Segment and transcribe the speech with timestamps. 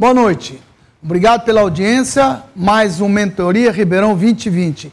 [0.00, 0.58] Boa noite.
[1.02, 2.42] Obrigado pela audiência.
[2.56, 4.90] Mais um Mentoria Ribeirão 2020.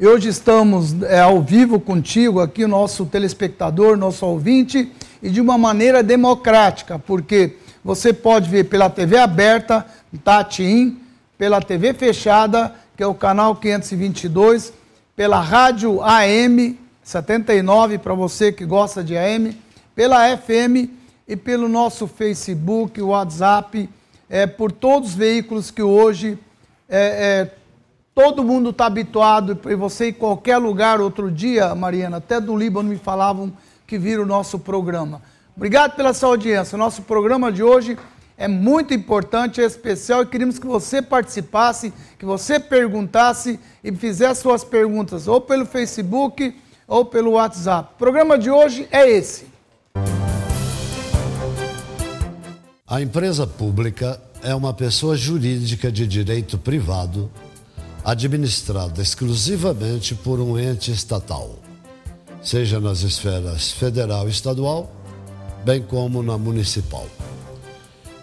[0.00, 4.90] E hoje estamos é, ao vivo contigo aqui, o nosso telespectador, nosso ouvinte,
[5.22, 9.86] e de uma maneira democrática, porque você pode ver pela TV aberta,
[10.24, 10.98] Tatim,
[11.38, 14.72] pela TV fechada, que é o canal 522,
[15.14, 19.56] pela rádio AM 79 para você que gosta de AM,
[19.94, 20.90] pela FM
[21.28, 23.88] e pelo nosso Facebook, WhatsApp,
[24.28, 26.38] é, por todos os veículos que hoje
[26.88, 27.54] é, é,
[28.14, 32.88] todo mundo está habituado, e você em qualquer lugar, outro dia, Mariana, até do Líbano
[32.88, 33.52] me falavam
[33.86, 35.22] que viram o nosso programa.
[35.56, 36.78] Obrigado pela sua audiência.
[36.78, 37.98] Nosso programa de hoje
[38.36, 44.42] é muito importante, é especial e queríamos que você participasse, que você perguntasse e fizesse
[44.42, 46.54] suas perguntas ou pelo Facebook
[46.86, 47.90] ou pelo WhatsApp.
[47.94, 49.46] O programa de hoje é esse.
[52.90, 57.30] A empresa pública é uma pessoa jurídica de direito privado
[58.02, 61.58] administrada exclusivamente por um ente estatal,
[62.42, 64.90] seja nas esferas federal e estadual,
[65.66, 67.06] bem como na municipal.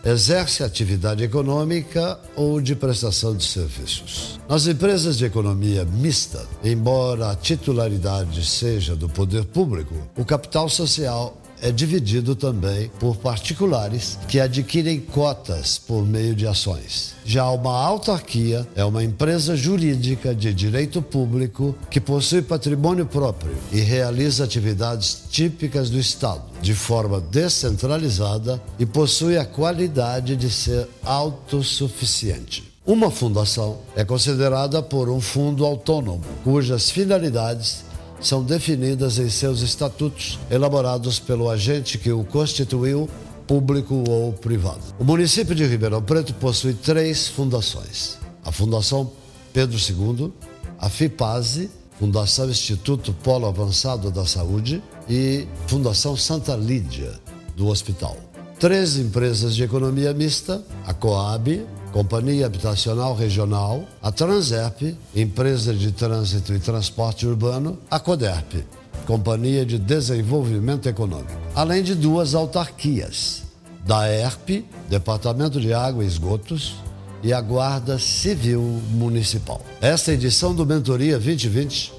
[0.03, 4.39] Exerce atividade econômica ou de prestação de serviços.
[4.49, 11.37] Nas empresas de economia mista, embora a titularidade seja do poder público, o capital social
[11.65, 17.15] é dividido também por particulares que adquirem cotas por meio de ações.
[17.25, 23.79] Já uma autarquia é uma empresa jurídica de direito público que possui patrimônio próprio e
[23.79, 32.75] realiza atividades típicas do Estado, de forma descentralizada e possui a qualidade de ser autossuficiente.
[32.85, 37.83] Uma fundação é considerada por um fundo autônomo, cujas finalidades
[38.19, 43.09] são definidas em seus estatutos, elaborados pelo agente que o constituiu,
[43.47, 44.81] público ou privado.
[44.99, 49.11] O município de Ribeirão Preto possui três fundações: a Fundação
[49.53, 50.33] Pedro II,
[50.79, 57.13] a FIPASE, Fundação Instituto Polo Avançado da Saúde e Fundação Santa Lídia,
[57.55, 58.17] do Hospital.
[58.59, 61.65] Três empresas de economia mista, a Coab,
[61.95, 64.81] Companhia Habitacional Regional, a Transerp,
[65.15, 68.65] Empresa de Trânsito e Transporte Urbano, a CODERP,
[69.07, 73.43] Companhia de Desenvolvimento Econômico, além de duas autarquias,
[73.85, 76.75] da ERP, Departamento de Água e Esgotos,
[77.23, 79.61] e a Guarda Civil Municipal.
[79.79, 81.93] Esta edição do Mentoria 2020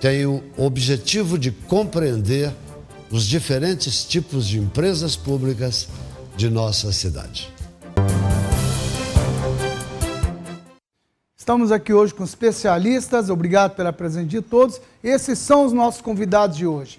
[0.00, 2.54] tem o objetivo de compreender
[3.10, 5.88] os diferentes tipos de empresas públicas
[6.38, 7.54] de nossa cidade.
[11.46, 14.80] Estamos aqui hoje com especialistas, obrigado pela presença de todos.
[15.00, 16.98] Esses são os nossos convidados de hoje.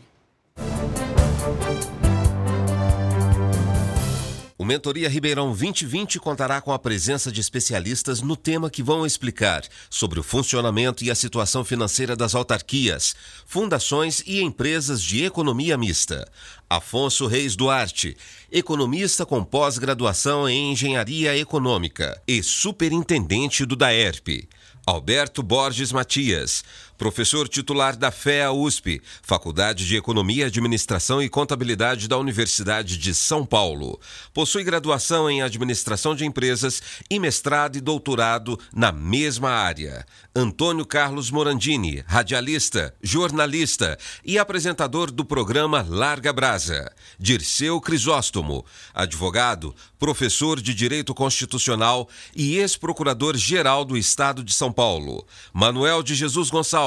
[4.68, 10.20] Mentoria Ribeirão 2020 contará com a presença de especialistas no tema que vão explicar sobre
[10.20, 16.30] o funcionamento e a situação financeira das autarquias, fundações e empresas de economia mista.
[16.70, 18.18] Afonso Reis Duarte,
[18.52, 24.50] economista com pós-graduação em Engenharia Econômica e superintendente do DAERP.
[24.86, 26.64] Alberto Borges Matias,
[26.98, 33.46] professor titular da FEA USP, Faculdade de Economia, Administração e Contabilidade da Universidade de São
[33.46, 34.00] Paulo.
[34.34, 40.06] Possui graduação em Administração de Empresas e mestrado e doutorado na mesma área.
[40.36, 46.92] Antônio Carlos Morandini, radialista, jornalista e apresentador do programa Larga Brasa.
[47.20, 48.64] Dirceu Crisóstomo,
[48.94, 55.26] advogado, professor de Direito Constitucional e ex-procurador-geral do Estado de São Paulo.
[55.52, 56.87] Manuel de Jesus Gonçalves,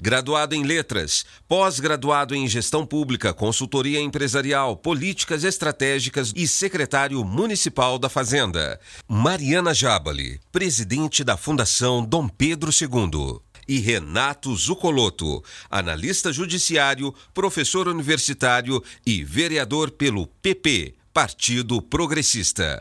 [0.00, 8.08] graduado em Letras, pós-graduado em Gestão Pública, Consultoria Empresarial, Políticas Estratégicas e secretário municipal da
[8.08, 8.80] Fazenda.
[9.08, 18.82] Mariana Jabali, presidente da Fundação Dom Pedro II e Renato Zucoloto, analista judiciário, professor universitário
[19.06, 22.80] e vereador pelo PP, Partido Progressista.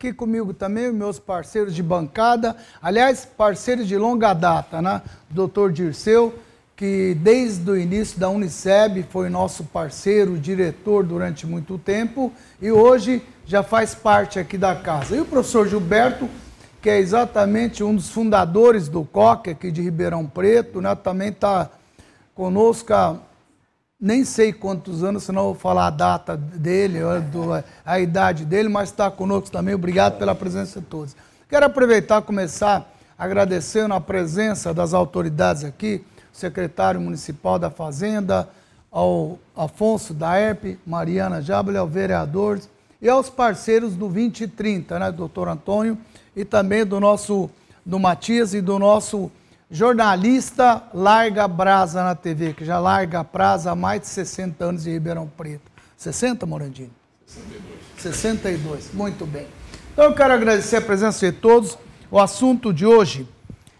[0.00, 5.02] Aqui comigo também meus parceiros de bancada, aliás, parceiros de longa data, né?
[5.28, 6.34] Doutor Dirceu,
[6.74, 12.32] que desde o início da Uniceb foi nosso parceiro, diretor durante muito tempo
[12.62, 15.16] e hoje já faz parte aqui da casa.
[15.16, 16.30] E o professor Gilberto,
[16.80, 20.94] que é exatamente um dos fundadores do COC aqui de Ribeirão Preto, né?
[20.94, 21.68] também está
[22.34, 23.18] conosco há
[24.00, 27.00] nem sei quantos anos, senão vou falar a data dele,
[27.84, 29.74] a idade dele, mas está conosco também.
[29.74, 31.14] Obrigado pela presença de todos.
[31.48, 36.02] Quero aproveitar e começar agradecendo a presença das autoridades aqui,
[36.32, 38.48] secretário municipal da Fazenda,
[38.90, 42.58] ao Afonso da ERP, Mariana Jabel, ao vereador
[43.02, 45.98] e aos parceiros do 2030, né, doutor Antônio,
[46.34, 47.50] e também do nosso,
[47.84, 49.30] do Matias e do nosso
[49.70, 54.86] jornalista Larga Brasa na TV, que já larga a brasa há mais de 60 anos
[54.86, 55.70] em Ribeirão Preto.
[55.96, 56.90] 60, Morandinho?
[57.24, 57.78] 62.
[57.98, 59.46] 62, muito bem.
[59.92, 61.78] Então eu quero agradecer a presença de todos.
[62.10, 63.28] O assunto de hoje,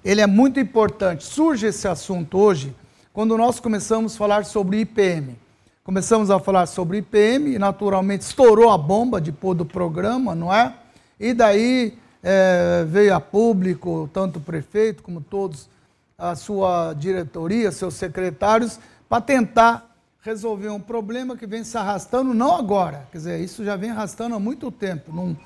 [0.05, 1.25] ele é muito importante.
[1.25, 2.75] Surge esse assunto hoje
[3.13, 5.37] quando nós começamos a falar sobre IPM.
[5.83, 10.73] Começamos a falar sobre IPM e naturalmente estourou a bomba depois do programa, não é?
[11.19, 15.69] E daí é, veio a público, tanto o prefeito como todos,
[16.21, 18.79] a sua diretoria, seus secretários,
[19.09, 19.91] para tentar
[20.23, 24.35] resolver um problema que vem se arrastando, não agora, quer dizer, isso já vem arrastando
[24.35, 25.13] há muito tempo.
[25.13, 25.37] Não,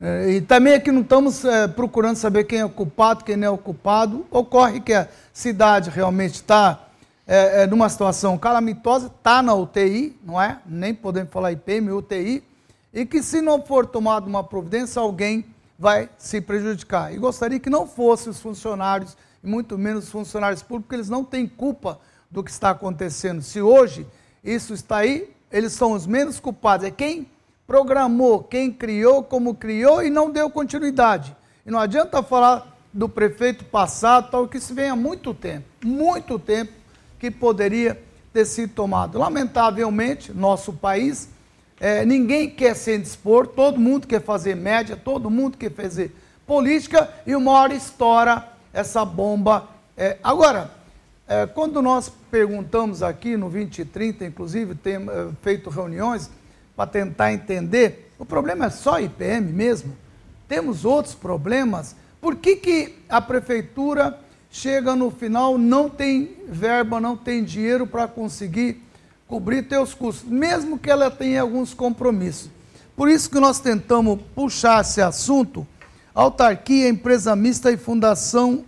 [0.00, 3.48] é, e também aqui não estamos é, procurando saber quem é o culpado, quem não
[3.48, 4.24] é o culpado.
[4.30, 6.86] Ocorre que a cidade realmente está
[7.26, 10.58] é, é, numa situação calamitosa, está na UTI, não é?
[10.64, 12.42] Nem podemos falar IPM, UTI,
[12.94, 15.44] e que se não for tomada uma providência, alguém
[15.78, 17.12] vai se prejudicar.
[17.12, 21.24] E gostaria que não fossem os funcionários, muito menos os funcionários públicos, porque eles não
[21.24, 21.98] têm culpa
[22.30, 23.42] do que está acontecendo.
[23.42, 24.06] Se hoje
[24.44, 26.86] isso está aí, eles são os menos culpados.
[26.86, 27.26] É quem
[27.66, 31.36] programou, quem criou, como criou e não deu continuidade.
[31.64, 36.38] E não adianta falar do prefeito passado, tal, que isso vem há muito tempo, muito
[36.38, 36.72] tempo
[37.18, 38.00] que poderia
[38.32, 39.18] ter sido tomado.
[39.18, 41.28] Lamentavelmente, nosso país,
[41.78, 46.14] é, ninguém quer se dispor, todo mundo quer fazer média, todo mundo quer fazer
[46.46, 49.68] política e uma hora estoura essa bomba.
[49.96, 50.70] É, agora,
[51.28, 56.30] é, quando nós perguntamos aqui no 2030, inclusive, temos é, feito reuniões,
[56.80, 58.10] para tentar entender.
[58.18, 59.94] O problema é só IPM mesmo?
[60.48, 61.94] Temos outros problemas?
[62.20, 64.18] Por que, que a prefeitura
[64.50, 68.82] chega no final, não tem verba, não tem dinheiro para conseguir
[69.28, 72.50] cobrir seus custos, mesmo que ela tenha alguns compromissos?
[72.96, 75.66] Por isso que nós tentamos puxar esse assunto,
[76.20, 78.64] autarquia, empresa mista e fundação.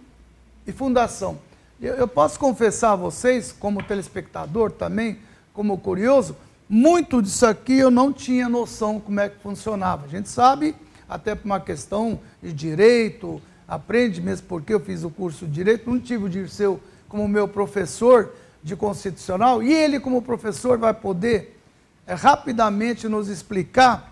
[0.67, 1.39] E fundação.
[1.81, 5.19] Eu, eu posso confessar a vocês, como telespectador também,
[5.53, 6.37] como curioso,
[6.69, 10.07] muito disso aqui eu não tinha noção como é que funcionava.
[10.07, 10.75] A gente sabe,
[11.07, 15.91] até por uma questão de direito, aprende mesmo porque eu fiz o curso de direito,
[15.91, 18.33] não tive o Dirceu como meu professor
[18.63, 21.61] de constitucional, e ele, como professor, vai poder
[22.07, 24.12] é, rapidamente nos explicar,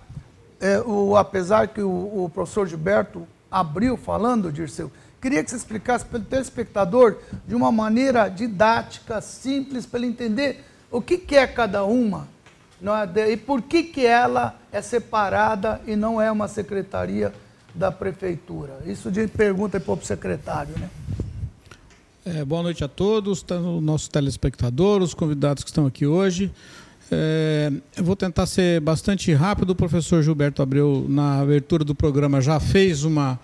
[0.60, 6.04] é, o, apesar que o, o, professor Gilberto abriu falando, Dirceu, queria que você explicasse
[6.04, 7.16] para o telespectador
[7.46, 12.28] de uma maneira didática, simples, para ele entender o que, que é cada uma
[13.14, 13.32] é?
[13.32, 17.32] E por que, que ela é separada e não é uma secretaria
[17.74, 18.78] da prefeitura?
[18.86, 20.88] Isso de pergunta para o secretário, né?
[22.24, 26.50] É, boa noite a todos, tá nosso telespectador, os convidados que estão aqui hoje.
[27.10, 29.70] É, eu vou tentar ser bastante rápido.
[29.70, 33.38] O professor Gilberto Abreu, na abertura do programa, já fez uma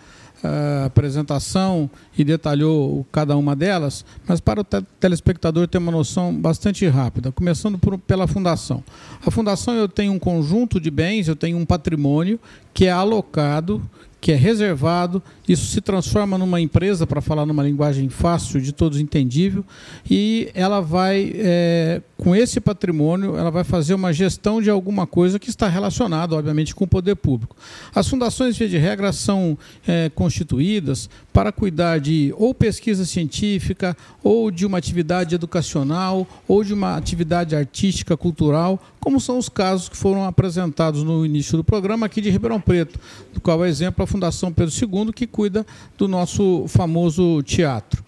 [0.85, 7.33] apresentação e detalhou cada uma delas, mas para o telespectador ter uma noção bastante rápida,
[7.33, 8.83] começando por, pela fundação.
[9.25, 12.39] A fundação eu tenho um conjunto de bens, eu tenho um patrimônio
[12.73, 13.83] que é alocado,
[14.21, 18.99] que é reservado, isso se transforma numa empresa, para falar numa linguagem fácil, de todos
[18.99, 19.65] entendível,
[20.09, 25.39] e ela vai, é, com esse patrimônio, ela vai fazer uma gestão de alguma coisa
[25.39, 27.57] que está relacionada, obviamente, com o poder público.
[27.95, 34.51] As fundações, via de regra, são é, constituídas para cuidar de ou pesquisa científica, ou
[34.51, 39.97] de uma atividade educacional, ou de uma atividade artística, cultural, como são os casos que
[39.97, 42.99] foram apresentados no início do programa aqui de Ribeirão Preto,
[43.33, 45.67] do qual é exemplo a Fundação Pedro II, que cuida
[45.99, 48.03] do nosso famoso teatro.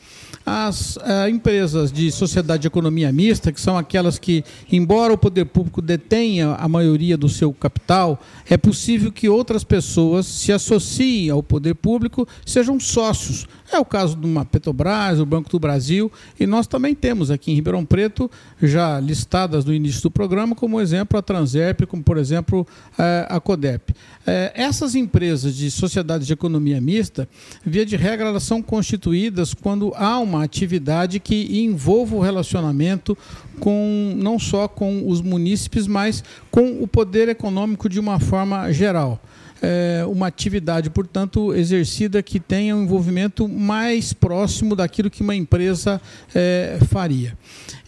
[0.46, 4.42] As uh, empresas de sociedade de economia mista, que são aquelas que,
[4.72, 8.18] embora o poder público detenha a maioria do seu capital,
[8.48, 13.46] é possível que outras pessoas se associem ao poder público, sejam sócios.
[13.70, 16.10] É o caso de uma Petrobras, o Banco do Brasil,
[16.40, 18.30] e nós também temos aqui em Ribeirão Preto,
[18.62, 22.66] já listadas no início do programa, como exemplo a Transerp, como por exemplo
[22.98, 23.94] eh, a Codep.
[24.26, 27.28] Eh, essas empresas de sociedade de economia mista,
[27.64, 33.16] via de regra, elas são constituídas quando há uma atividade que envolva o relacionamento
[33.60, 39.20] com não só com os munícipes, mas com o poder econômico de uma forma geral.
[39.60, 46.00] É uma atividade, portanto, exercida que tenha um envolvimento mais próximo daquilo que uma empresa
[46.34, 47.36] é, faria.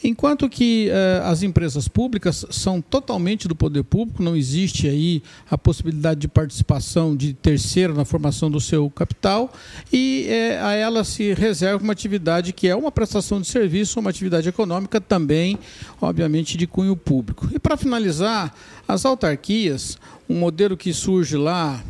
[0.03, 5.59] Enquanto que uh, as empresas públicas são totalmente do poder público, não existe aí a
[5.59, 9.53] possibilidade de participação de terceiro na formação do seu capital
[9.93, 14.11] e eh, a ela se reserva uma atividade que é uma prestação de serviço, uma
[14.11, 15.59] atividade econômica também,
[16.01, 17.49] obviamente, de cunho público.
[17.53, 18.55] E para finalizar,
[18.89, 21.83] as autarquias, um modelo que surge lá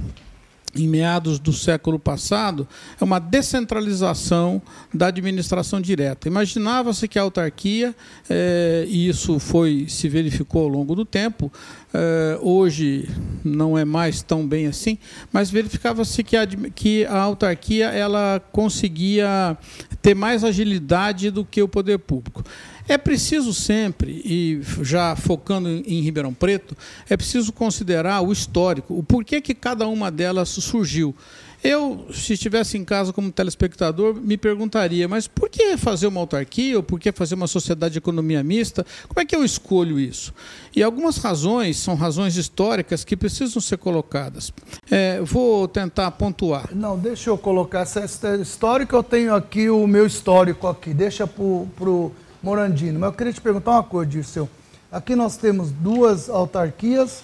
[0.74, 2.66] em meados do século passado,
[3.00, 4.62] é uma descentralização
[4.92, 6.28] da administração direta.
[6.28, 7.94] Imaginava-se que a autarquia,
[8.28, 11.52] eh, e isso foi se verificou ao longo do tempo,
[11.92, 13.08] eh, hoje
[13.44, 14.96] não é mais tão bem assim,
[15.32, 19.56] mas verificava-se que a, que a autarquia ela conseguia
[20.00, 22.44] ter mais agilidade do que o poder público.
[22.90, 26.76] É preciso sempre, e já focando em Ribeirão Preto,
[27.08, 31.14] é preciso considerar o histórico, o porquê que cada uma delas surgiu.
[31.62, 36.78] Eu, se estivesse em casa como telespectador, me perguntaria, mas por que fazer uma autarquia
[36.78, 38.84] ou por que fazer uma sociedade de economia mista?
[39.06, 40.34] Como é que eu escolho isso?
[40.74, 44.52] E algumas razões são razões históricas que precisam ser colocadas.
[44.90, 46.68] É, vou tentar pontuar.
[46.74, 48.04] Não, deixa eu colocar essa
[48.34, 48.96] histórica.
[48.96, 50.92] Eu tenho aqui o meu histórico aqui.
[50.92, 52.10] Deixa para o
[52.42, 52.98] Morandino.
[52.98, 54.48] Mas eu queria te perguntar uma coisa, Dirceu.
[54.90, 57.22] Aqui nós temos duas autarquias,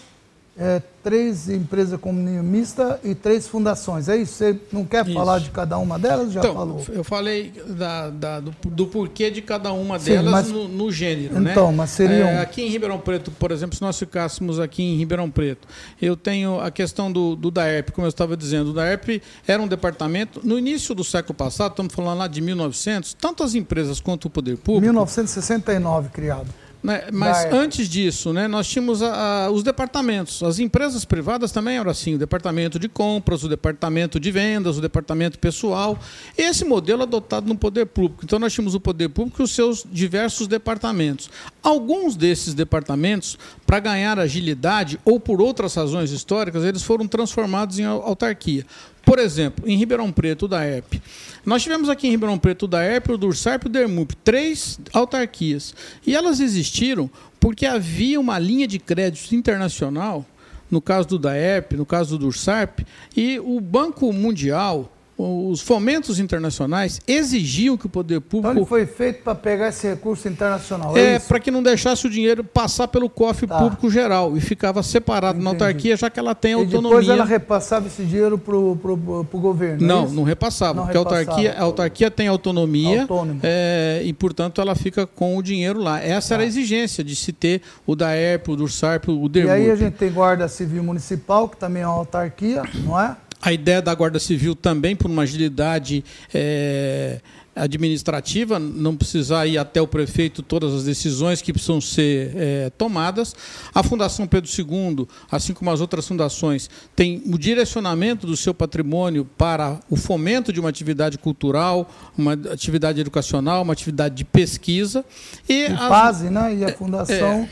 [0.58, 4.08] é, três empresas comunistas mista e três fundações.
[4.08, 4.32] É isso?
[4.32, 5.14] Você não quer isso.
[5.14, 6.32] falar de cada uma delas?
[6.32, 6.84] Já então, falou.
[6.88, 10.90] Eu falei da, da, do, do, porquê de cada uma Sim, delas mas, no, no,
[10.90, 11.38] gênero.
[11.38, 11.52] Né?
[11.52, 11.76] Então, né?
[11.76, 12.28] mas seriam.
[12.28, 15.68] É, aqui em Ribeirão Preto, por exemplo, se nós ficássemos aqui em Ribeirão Preto,
[16.00, 18.70] eu tenho a questão do, do DAERP, como eu estava dizendo.
[18.70, 20.40] O DAERP era um departamento.
[20.42, 24.30] No início do século passado, estamos falando lá de 1900, tanto as empresas quanto o
[24.30, 24.80] poder público.
[24.80, 26.48] 1969 criado.
[26.86, 27.08] Né?
[27.12, 30.40] Mas antes disso, né, nós tínhamos a, a, os departamentos.
[30.42, 34.80] As empresas privadas também eram assim: o departamento de compras, o departamento de vendas, o
[34.80, 35.98] departamento pessoal.
[36.38, 38.24] Esse modelo adotado no poder público.
[38.24, 41.28] Então, nós tínhamos o poder público e os seus diversos departamentos.
[41.60, 47.84] Alguns desses departamentos, para ganhar agilidade ou por outras razões históricas, eles foram transformados em
[47.84, 48.64] autarquia.
[49.06, 51.00] Por exemplo, em Ribeirão Preto, da ERP.
[51.44, 55.72] Nós tivemos aqui em Ribeirão Preto da ERP, o Dursarp e o Dermup, três autarquias.
[56.04, 57.08] E elas existiram
[57.38, 60.26] porque havia uma linha de crédito internacional,
[60.68, 62.80] no caso do DAERP, no caso do Dursarp,
[63.16, 68.50] e o Banco Mundial os fomentos internacionais exigiam que o poder público.
[68.50, 70.96] Então ele foi feito para pegar esse recurso internacional.
[70.96, 73.58] É, é para que não deixasse o dinheiro passar pelo cofre tá.
[73.58, 75.44] público geral e ficava separado Entendi.
[75.44, 76.80] na autarquia, já que ela tem autonomia.
[76.80, 79.82] E depois ela repassava esse dinheiro para o governo.
[79.82, 81.16] É não, é não repassava, não porque repassava.
[81.16, 83.08] A, autarquia, a autarquia tem autonomia
[83.42, 85.98] é, e, portanto, ela fica com o dinheiro lá.
[85.98, 86.34] Essa tá.
[86.34, 89.54] era a exigência de se ter o DAERP, o DURSARP, o DERMUP.
[89.54, 93.16] E aí a gente tem Guarda Civil Municipal, que também é uma autarquia, não é?
[93.46, 97.20] A ideia da Guarda Civil também, por uma agilidade é,
[97.56, 103.34] administrativa, não precisar ir até o prefeito todas as decisões que precisam ser é, tomadas.
[103.74, 109.24] A Fundação Pedro II, assim como as outras fundações, tem o direcionamento do seu patrimônio
[109.24, 115.02] para o fomento de uma atividade cultural, uma atividade educacional, uma atividade de pesquisa.
[115.48, 116.54] E a base, né?
[116.56, 117.48] E a Fundação é,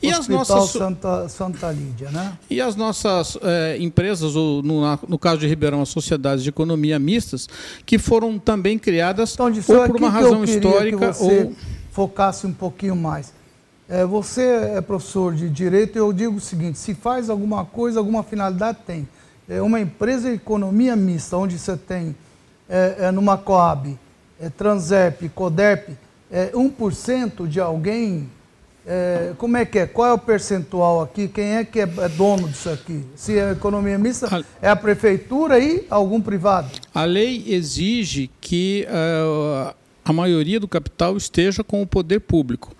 [0.00, 2.38] e as nossas, Santa, Santa Lídia, né?
[2.48, 6.98] E as nossas é, empresas, ou no, no caso de Ribeirão, as sociedades de economia
[6.98, 7.48] mistas,
[7.84, 11.54] que foram também criadas então, ou por uma razão histórica que você ou
[11.92, 13.32] focasse um pouquinho mais.
[13.88, 14.42] É, você
[14.76, 18.78] é professor de direito e eu digo o seguinte: se faz alguma coisa, alguma finalidade
[18.86, 19.08] tem.
[19.48, 22.14] É uma empresa de economia mista, onde você tem
[22.68, 23.98] é, é numa Coab,
[24.38, 25.88] é, Transerp, Coderp,
[26.30, 28.28] é, 1% de alguém.
[28.90, 29.86] É, como é que é?
[29.86, 31.28] Qual é o percentual aqui?
[31.28, 33.04] Quem é que é, é dono disso aqui?
[33.14, 36.70] Se é economia mista, é a prefeitura e algum privado?
[36.94, 42.74] A lei exige que uh, a maioria do capital esteja com o poder público.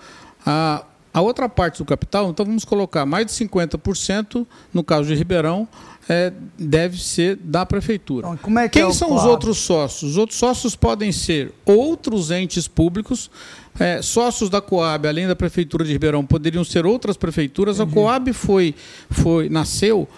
[0.47, 5.15] A, a outra parte do capital, então vamos colocar mais de 50%, no caso de
[5.15, 5.69] Ribeirão,
[6.09, 8.29] é, deve ser da prefeitura.
[8.29, 10.13] Então, é que Quem é são os outros sócios?
[10.13, 13.31] Os outros sócios podem ser outros entes públicos,
[13.79, 17.79] é, sócios da Coab, além da prefeitura de Ribeirão, poderiam ser outras prefeituras.
[17.79, 18.75] A Coab foi,
[19.11, 20.09] foi nasceu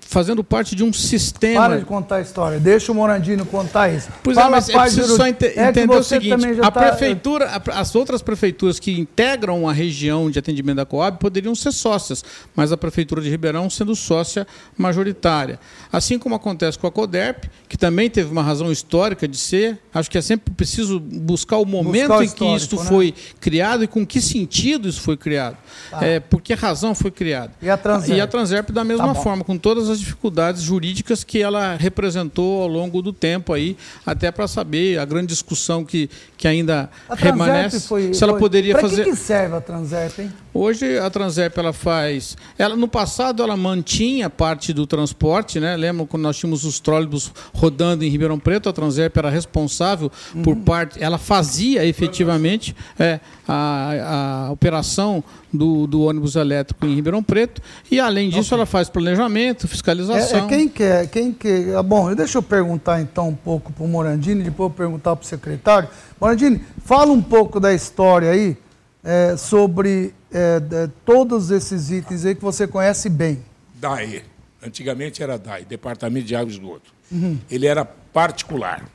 [0.00, 1.68] fazendo parte de um sistema.
[1.68, 4.08] Para de contar a história, deixa o Morandino contar isso.
[4.22, 6.82] Pois é, Fala é, mas é preciso só ente é entender o seguinte: a tá...
[6.82, 12.24] prefeitura, as outras prefeituras que integram a região de atendimento da Coab poderiam ser sócias,
[12.54, 14.46] mas a prefeitura de Ribeirão sendo sócia
[14.76, 15.58] majoritária.
[15.92, 19.78] Assim como acontece com a Coderp, que também teve uma razão histórica de ser.
[19.92, 22.84] Acho que é sempre preciso buscar o momento buscar o em que isso né?
[22.84, 25.56] foi criado e com que sentido isso foi criado.
[25.90, 26.04] Tá.
[26.04, 27.52] É, por que razão foi criado.
[27.60, 28.16] E a Transerp?
[28.16, 31.76] E a Transerp da mesma tá forma, com toda todas as dificuldades jurídicas que ela
[31.76, 33.74] representou ao longo do tempo aí,
[34.04, 37.80] até para saber a grande discussão que, que ainda permanece.
[37.80, 38.40] Foi, se ela foi...
[38.40, 39.04] poderia pra fazer.
[39.04, 40.32] que, que serve a Transerp, hein?
[40.54, 45.74] Hoje a Transerp ela faz, ela no passado ela mantinha parte do transporte, né?
[45.74, 50.42] Lembra quando nós tínhamos os trólebus rodando em Ribeirão Preto, a Transerp era responsável uhum.
[50.42, 57.22] por parte, ela fazia efetivamente é, a, a operação do, do, ônibus elétrico em Ribeirão
[57.22, 57.60] Preto
[57.90, 58.58] e além disso okay.
[58.58, 60.40] ela faz planejamento, fiscalização.
[60.40, 61.76] É, é quem quer, quem quer.
[61.76, 65.24] Ah, bom, deixa eu perguntar então um pouco para o Morandini, depois eu perguntar para
[65.24, 65.88] o secretário.
[66.20, 68.56] Morandini, fala um pouco da história aí
[69.02, 73.42] é, sobre é, de, todos esses itens aí que você conhece bem.
[73.74, 74.22] DAE.
[74.64, 76.94] Antigamente era DAE, Departamento de Água e Esgoto.
[77.10, 77.38] Uhum.
[77.50, 78.88] Ele era particular.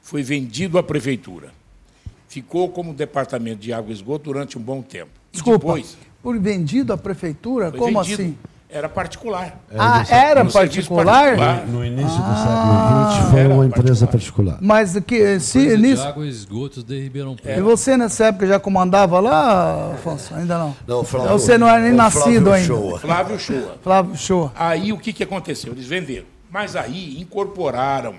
[0.00, 1.52] Foi vendido à prefeitura.
[2.28, 5.10] Ficou como Departamento de Água e Esgoto durante um bom tempo.
[5.32, 7.72] Desculpa, depois, por vendido à prefeitura?
[7.72, 8.22] Como vendido.
[8.22, 8.38] assim?
[8.72, 9.58] Era particular.
[9.76, 11.36] Ah, era particular?
[11.36, 11.66] particular?
[11.66, 14.54] No, início do ah, século XX foi uma empresa particular.
[14.54, 14.58] particular.
[14.60, 16.06] Mas que se nisso.
[16.06, 17.58] água e esgotos de Ribeirão Preto.
[17.58, 20.32] E você nessa época já comandava lá, Afonso?
[20.36, 20.76] Ainda não.
[20.86, 22.66] Não, Flávio, Você não era nem nascido Flávio ainda.
[22.66, 22.98] Shoa.
[23.00, 23.78] Flávio Shoa.
[23.82, 24.52] Flávio Shoa.
[24.54, 25.72] Aí o que, que aconteceu?
[25.72, 26.26] Eles venderam.
[26.48, 28.14] Mas aí incorporaram.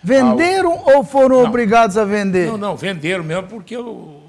[0.00, 0.98] Venderam ao...
[0.98, 1.48] ou foram não.
[1.48, 2.46] obrigados a vender?
[2.46, 4.27] Não, não, venderam mesmo porque o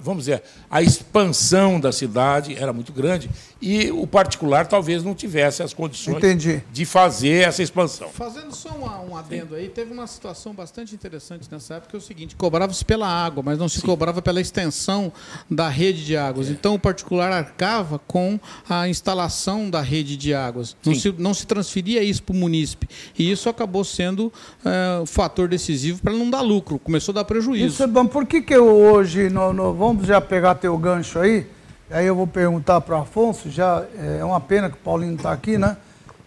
[0.00, 5.62] vamos dizer, a expansão da cidade era muito grande e o particular talvez não tivesse
[5.62, 6.62] as condições Entendi.
[6.70, 8.08] de fazer essa expansão.
[8.10, 11.98] Fazendo só um, um adendo aí, teve uma situação bastante interessante nessa época, que é
[11.98, 13.86] o seguinte, cobrava-se pela água, mas não se Sim.
[13.86, 15.12] cobrava pela extensão
[15.50, 16.48] da rede de águas.
[16.48, 16.50] É.
[16.52, 18.38] Então o particular arcava com
[18.68, 20.76] a instalação da rede de águas.
[20.84, 22.88] Não se, não se, transferia isso para o munícipe.
[23.18, 24.32] E isso acabou sendo
[24.64, 26.78] é, um fator decisivo para não dar lucro.
[26.78, 27.66] Começou a dar prejuízo.
[27.66, 28.06] Isso é bom.
[28.06, 29.25] Por que, que eu hoje
[29.74, 31.46] vamos já pegar teu gancho aí,
[31.90, 33.84] aí eu vou perguntar para o Afonso, já
[34.18, 35.76] é uma pena que o Paulinho está aqui, né?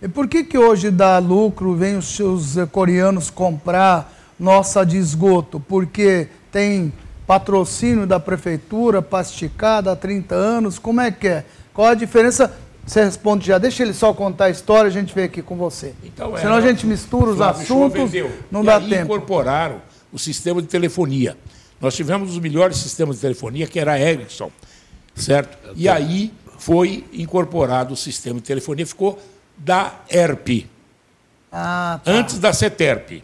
[0.01, 4.95] E por que que hoje dá lucro, vem os seus eh, coreanos comprar nossa de
[4.97, 5.59] esgoto?
[5.59, 6.93] Porque tem
[7.27, 11.45] patrocínio da prefeitura, pasticada há 30 anos, como é que é?
[11.73, 12.53] Qual a diferença?
[12.85, 15.93] Você responde já, deixa ele só contar a história, a gente vem aqui com você.
[16.03, 18.11] Então, Senão a gente mistura os assuntos,
[18.49, 19.03] não e dá aí tempo.
[19.03, 19.75] incorporaram
[20.11, 21.37] o sistema de telefonia.
[21.81, 24.51] Nós tivemos os melhores sistemas de telefonia, que era a Ericsson,
[25.15, 25.57] certo?
[25.75, 29.19] E aí foi incorporado o sistema de telefonia, ficou
[29.57, 30.67] da ERP.
[31.51, 32.11] Ah, tá.
[32.11, 33.23] Antes da CETERP.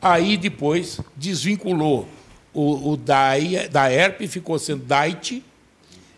[0.00, 2.08] Aí depois desvinculou
[2.52, 3.32] o, o da,
[3.70, 5.44] da ERP, ficou sendo DAIT,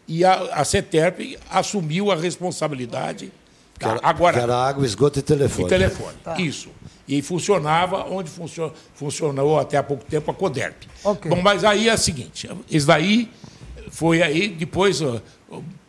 [0.06, 3.32] e a, a CETERP assumiu a responsabilidade.
[3.78, 5.66] Que era, agora, que era água, esgoto e telefone.
[5.66, 6.40] E telefone, tá.
[6.40, 6.70] isso.
[7.06, 10.86] E funcionava onde funcionou, funcionou até há pouco tempo a CODERP.
[11.02, 11.30] Okay.
[11.30, 13.30] Bom, mas aí é o seguinte, isso daí
[13.90, 15.20] foi aí, depois, ó,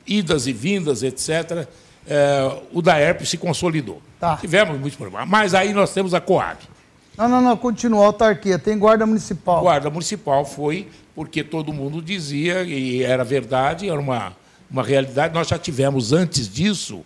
[0.05, 1.67] idas e vindas, etc.,
[2.07, 3.99] é, o DAERP se consolidou.
[4.19, 4.37] Tá.
[4.37, 5.27] Tivemos muitos problemas.
[5.27, 6.59] Mas aí nós temos a Coab.
[7.17, 9.61] Não, não, não, continua, a autarquia, tem guarda municipal.
[9.61, 14.35] Guarda municipal foi porque todo mundo dizia, e era verdade, era uma,
[14.69, 15.33] uma realidade.
[15.33, 17.03] Nós já tivemos antes disso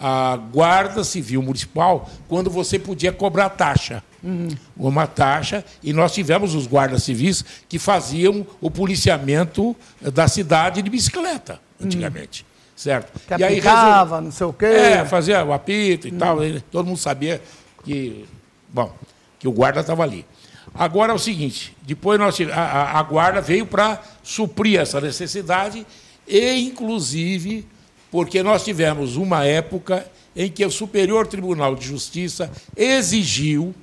[0.00, 4.02] a Guarda Civil Municipal quando você podia cobrar taxa.
[4.22, 4.48] Uhum.
[4.76, 10.90] Uma taxa, e nós tivemos os guardas civis que faziam o policiamento da cidade de
[10.90, 12.42] bicicleta, antigamente.
[12.42, 12.48] Uhum.
[12.76, 13.20] Certo?
[13.26, 14.66] Que e apitava, aí, não sei o quê.
[14.66, 16.18] É, fazia o apito e uhum.
[16.18, 16.38] tal.
[16.70, 17.40] Todo mundo sabia
[17.84, 18.26] que,
[18.68, 18.94] bom,
[19.38, 20.24] que o guarda estava ali.
[20.74, 25.86] Agora é o seguinte: depois nós, a, a guarda veio para suprir essa necessidade
[26.26, 27.66] e, inclusive,
[28.10, 33.74] porque nós tivemos uma época em que o Superior Tribunal de Justiça exigiu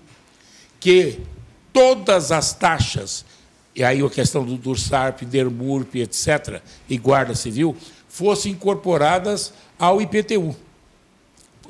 [0.80, 1.20] que
[1.72, 3.26] todas as taxas,
[3.76, 7.76] e aí a questão do Dursarp, Dermurp, etc., e Guarda Civil,
[8.08, 10.56] fossem incorporadas ao IPTU.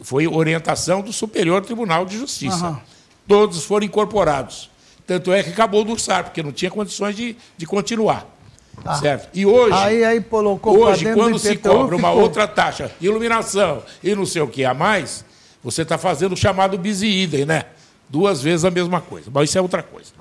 [0.01, 2.69] Foi orientação do Superior Tribunal de Justiça.
[2.69, 2.77] Uhum.
[3.27, 4.69] Todos foram incorporados.
[5.05, 8.36] Tanto é que acabou o Dursarp, porque não tinha condições de, de continuar.
[8.83, 8.95] Tá.
[8.95, 9.29] Certo?
[9.33, 12.23] E hoje, aí, aí colocou hoje quando se cobra uma ficou...
[12.23, 15.25] outra taxa, iluminação e não sei o que a mais,
[15.63, 17.65] você está fazendo o chamado busy idem, né?
[18.07, 19.29] Duas vezes a mesma coisa.
[19.33, 20.11] Mas isso é outra coisa.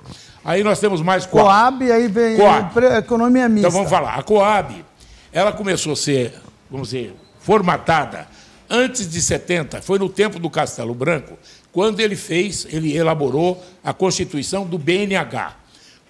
[0.45, 1.79] Aí nós temos mais Coab.
[1.79, 2.85] Coab, aí vem Coab.
[2.99, 3.69] economia mista.
[3.69, 4.14] Então vamos falar.
[4.14, 4.85] A Coab,
[5.33, 6.35] ela começou a ser,
[6.71, 8.27] vamos dizer, formatada
[8.69, 11.38] antes de 70, foi no tempo do Castelo Branco,
[11.73, 15.55] quando ele fez, ele elaborou a constituição do BNH,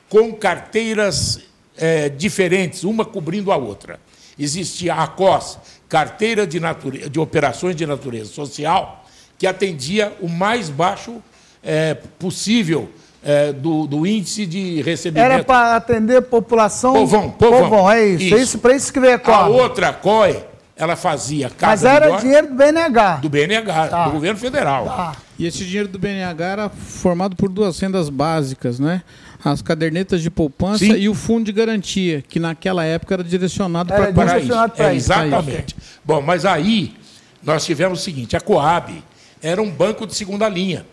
[0.09, 1.41] com carteiras
[1.77, 3.99] é, diferentes, uma cobrindo a outra.
[4.39, 5.59] Existia a COS,
[5.89, 7.09] Carteira de, Nature...
[7.09, 9.05] de Operações de Natureza Social,
[9.39, 11.23] que atendia o mais baixo
[11.63, 12.91] é, possível
[13.23, 15.33] é, do, do, índice de recebimento.
[15.33, 16.93] Era para atender a população.
[16.93, 17.63] Povão, povão.
[17.63, 18.25] povão é isso.
[18.25, 18.35] isso.
[18.35, 19.35] É isso para isso que veio a COI.
[19.35, 20.45] A outra COI
[20.77, 23.17] ela fazia Mas casa era melhor dinheiro do BNH.
[23.17, 24.05] do BNH, Tá.
[24.05, 24.85] do governo federal.
[24.85, 25.17] Tá.
[25.39, 29.03] E esse dinheiro do BNH era formado por duas rendas básicas, né?
[29.49, 30.95] As cadernetas de poupança Sim.
[30.97, 34.35] e o fundo de garantia, que naquela época era direcionado Era para para isso.
[34.35, 35.13] direcionado para É, isso.
[35.13, 35.77] exatamente.
[36.05, 36.97] Bom, mas aí
[37.43, 39.03] nós tivemos o seguinte: a Coab
[39.41, 40.85] era um banco de segunda linha.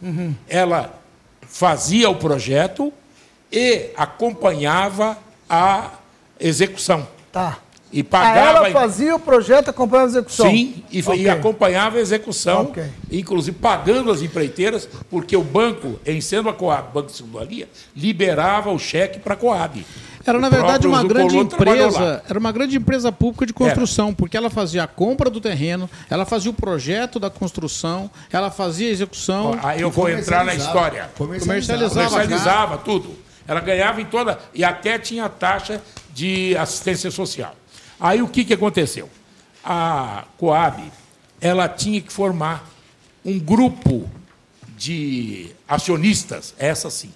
[0.00, 0.32] Uhum.
[0.48, 0.94] Ela
[1.48, 2.92] fazia o projeto
[3.50, 5.18] e acompanhava
[5.50, 5.90] a
[6.38, 7.04] execução.
[7.32, 7.58] Tá.
[7.90, 8.38] E Ah, pagava.
[8.58, 10.50] ela fazia o projeto, acompanhava a execução.
[10.50, 12.84] Sim, e, fa- e acompanhava a execução, Ok.
[13.10, 17.66] inclusive pagando as empreiteiras, porque o banco, em sendo a Coab, Banco de Segunda Linha,
[17.96, 19.86] liberava o cheque para a Coab.
[20.26, 22.22] Era, na O verdade, uma grande empresa.
[22.28, 26.26] Era uma grande empresa pública de construção, porque ela fazia a compra do terreno, ela
[26.26, 29.58] fazia o projeto da construção, ela fazia a execução.
[29.62, 31.08] Aí eu vou entrar na história.
[31.16, 31.88] Comercializava.
[32.10, 33.16] Comercializava tudo.
[33.46, 34.38] Ela ganhava em toda.
[34.52, 35.80] E até tinha taxa
[36.12, 37.54] de assistência social.
[38.00, 39.10] Aí o que, que aconteceu?
[39.64, 40.82] A Coab
[41.40, 42.68] ela tinha que formar
[43.24, 44.08] um grupo
[44.76, 47.12] de acionistas, essa sim,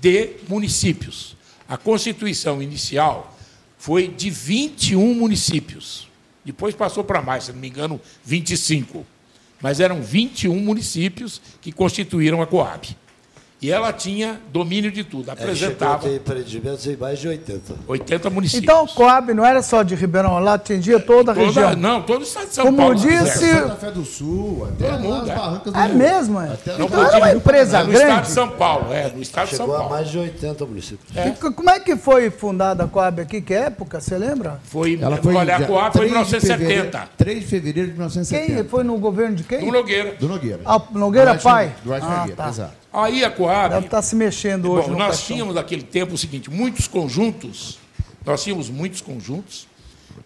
[0.00, 1.36] de municípios.
[1.68, 3.36] A constituição inicial
[3.78, 6.08] foi de 21 municípios.
[6.44, 9.06] Depois passou para mais, se não me engano, 25.
[9.62, 12.96] Mas eram 21 municípios que constituíram a Coab.
[13.62, 17.28] E ela tinha domínio de tudo, É, chegou a apresentava ter empreendimentos em mais de
[17.28, 17.74] 80.
[17.88, 18.62] 80 municípios.
[18.62, 21.74] Então, Coab não era só de Ribeirão, lá atendia toda a Toda- região.
[21.76, 22.94] Não, todo o estado de São Como Paulo.
[22.96, 23.60] disse- quiser.
[23.62, 25.34] Santa Fé do Sul, até Todo mundo, é.
[25.34, 26.48] barrancas do É mesmo, é?
[26.52, 28.30] Até Então era uma no empresa no estado de grande.
[28.30, 29.94] São Paulo, é, no estado de São Chegou a Paulo.
[29.94, 31.10] mais de 80 municípios.
[31.16, 33.40] E Como é que foi fundada a Coab aqui?
[33.40, 34.60] Que época, você lembra?
[34.64, 37.08] Foi, Ela foi olha, a Coab foi em 3 de fevereiro- 1970.
[37.16, 38.54] 3 de fevereiro de 1970.
[38.62, 39.60] Quem foi no governo de quem?
[39.64, 40.14] Do Nogueira.
[40.20, 40.60] Do Nogueira.
[40.66, 41.72] Ah, Nogueira Duarte pai?
[41.82, 42.48] Duarte Ah, Nogueira, tá.
[42.50, 42.83] exato.
[42.94, 43.74] Aí a Coab.
[43.74, 45.26] Deve estar se mexendo hoje Bom, nós caixão.
[45.26, 47.78] tínhamos naquele tempo o seguinte, muitos conjuntos,
[48.24, 49.66] nós tínhamos muitos conjuntos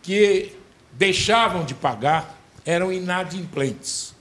[0.02, 0.52] que
[0.92, 4.14] deixavam de pagar, eram inadimplentes.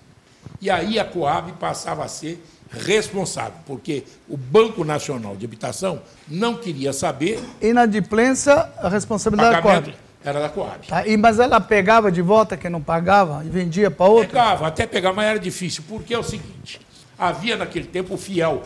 [0.61, 6.55] E aí a Coab passava a ser responsável, porque o Banco Nacional de Habitação não
[6.55, 9.95] queria saber Inadimplência, a responsabilidade da Coab.
[10.23, 10.87] era da Coab.
[10.87, 14.27] Tá, e, mas ela pegava de volta quem não pagava e vendia para outra?
[14.27, 16.79] Pegava, até pegar, mas era difícil, porque é o seguinte,
[17.17, 18.63] havia naquele tempo o FIEL,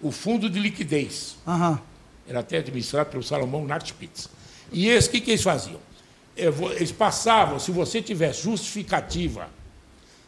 [0.00, 1.78] o Fundo de Liquidez, Aham.
[2.28, 4.28] era até administrado pelo Salomão Nartspitz.
[4.72, 5.78] E esse, o que, que eles faziam?
[6.36, 9.48] Eles passavam, se você tivesse justificativa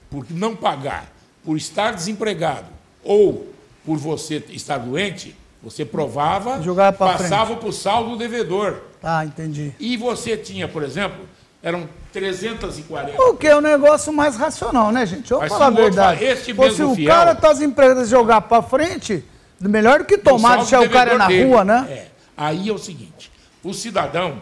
[0.08, 1.12] por não pagar,
[1.44, 2.68] por estar desempregado
[3.02, 3.52] ou
[3.84, 6.60] por você estar doente, você provava,
[6.96, 8.82] passava para o saldo do devedor.
[9.00, 9.74] Tá, entendi.
[9.80, 11.28] E você tinha, por exemplo,
[11.62, 13.22] eram 340.
[13.22, 15.28] O que é um negócio mais racional, né, gente?
[15.28, 16.44] Vamos falar a se o outro verdade.
[16.44, 19.22] fala, Pô, se o fiel- cara tá desempregado e jogar para frente,
[19.60, 21.44] melhor do que tomar, deixar o cara devedor na dele.
[21.44, 21.86] rua, né?
[21.90, 22.06] É.
[22.34, 23.30] Aí é o seguinte:
[23.62, 24.40] o cidadão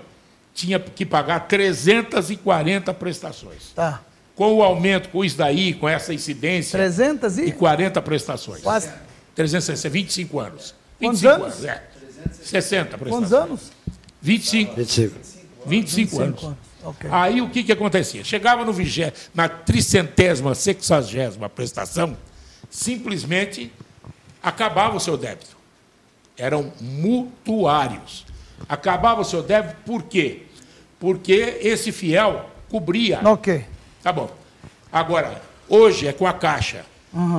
[0.54, 3.72] tinha que pagar 340 prestações.
[3.74, 4.00] Tá.
[4.36, 7.52] Com o aumento, com isso daí, com essa incidência, 300 e e...
[7.52, 8.62] 40 prestações.
[8.62, 8.90] Quase.
[9.34, 10.74] 360, 25 anos.
[11.00, 11.64] Quantos 25 anos?
[11.64, 11.82] é.
[12.40, 13.10] 60 prestações.
[13.10, 13.60] Quantos anos?
[14.22, 14.76] 25.
[14.76, 15.14] 25.
[15.66, 16.44] 25 anos.
[16.44, 16.56] anos.
[16.84, 17.08] Ok.
[17.10, 18.22] Aí o que, que acontecia?
[18.22, 22.16] Chegava no vigé, na tricentésima, sexagésima prestação,
[22.70, 23.72] simplesmente
[24.42, 25.56] acabava o seu débito.
[26.36, 28.26] Eram mutuários.
[28.68, 30.42] Acabava o seu débito por quê?
[31.00, 33.20] Porque esse fiel cobria.
[33.24, 33.64] Ok.
[34.02, 34.30] Tá bom.
[34.92, 36.84] Agora, hoje é com a Caixa.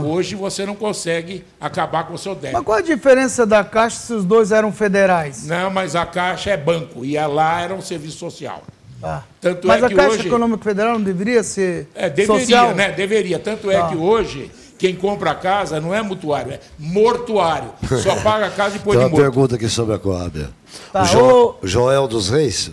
[0.06, 2.64] Hoje você não consegue acabar com o seu Mas débito.
[2.64, 5.46] qual a diferença da Caixa se os dois eram federais?
[5.46, 8.64] Não, mas a Caixa é banco e lá era um serviço social.
[9.06, 9.24] Tá.
[9.40, 12.74] Tanto Mas é a que Caixa hoje- Econômica Federal não deveria ser É, deveria, social?
[12.74, 12.92] né?
[12.92, 13.38] Deveria.
[13.38, 13.90] Tanto é Tá.
[13.90, 17.70] que hoje, quem compra a casa não é mutuário, é mortuário.
[18.02, 19.22] Só paga a casa depois Tem de uma morto.
[19.32, 20.48] pergunta aqui sobre a Coab.
[20.92, 22.72] Tá, o Jo- ô- Joel dos Reis,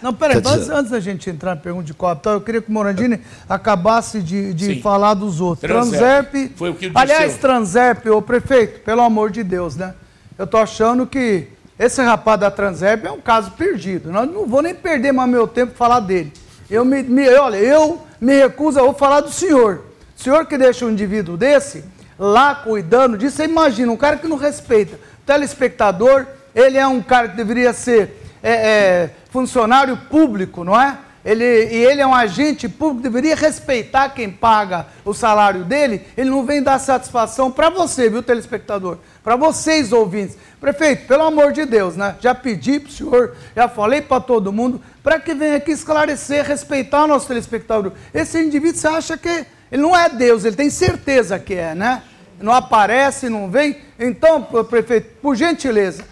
[0.00, 2.40] Não, peraí, Quer antes, dizer- antes da gente entrar na pergunta de Coab, então, eu
[2.40, 5.68] queria que o Morandini acabasse de, de falar dos outros.
[5.68, 6.30] Transerp.
[6.30, 6.52] Transerp.
[6.56, 7.38] Foi o que disse Aliás, eu.
[7.40, 9.94] Transerp, ô prefeito, pelo amor de Deus, né?
[10.38, 14.10] Eu tô achando que esse rapaz da Transerp é um caso perdido.
[14.10, 16.32] Nós não vou nem perder mais meu tempo falar dele.
[16.70, 19.84] Eu me, me- olha, eu me recuso, vou falar do senhor.
[20.18, 21.84] O senhor que deixa um indivíduo desse
[22.18, 27.28] lá cuidando disso, você imagina, um cara que não respeita telespectador, ele é um cara
[27.28, 30.96] que deveria ser é, é, funcionário público, não é?
[31.26, 36.06] Ele, e ele é um agente público, deveria respeitar quem paga o salário dele.
[36.16, 38.98] Ele não vem dar satisfação para você, viu, telespectador?
[39.24, 40.38] Para vocês, ouvintes.
[40.60, 42.14] Prefeito, pelo amor de Deus, né?
[42.20, 46.44] Já pedi para o senhor, já falei para todo mundo, para que venha aqui esclarecer,
[46.44, 47.90] respeitar o nosso telespectador.
[48.14, 52.04] Esse indivíduo, você acha que ele não é Deus, ele tem certeza que é, né?
[52.40, 53.78] Não aparece, não vem.
[53.98, 56.04] Então, prefeito, por gentileza,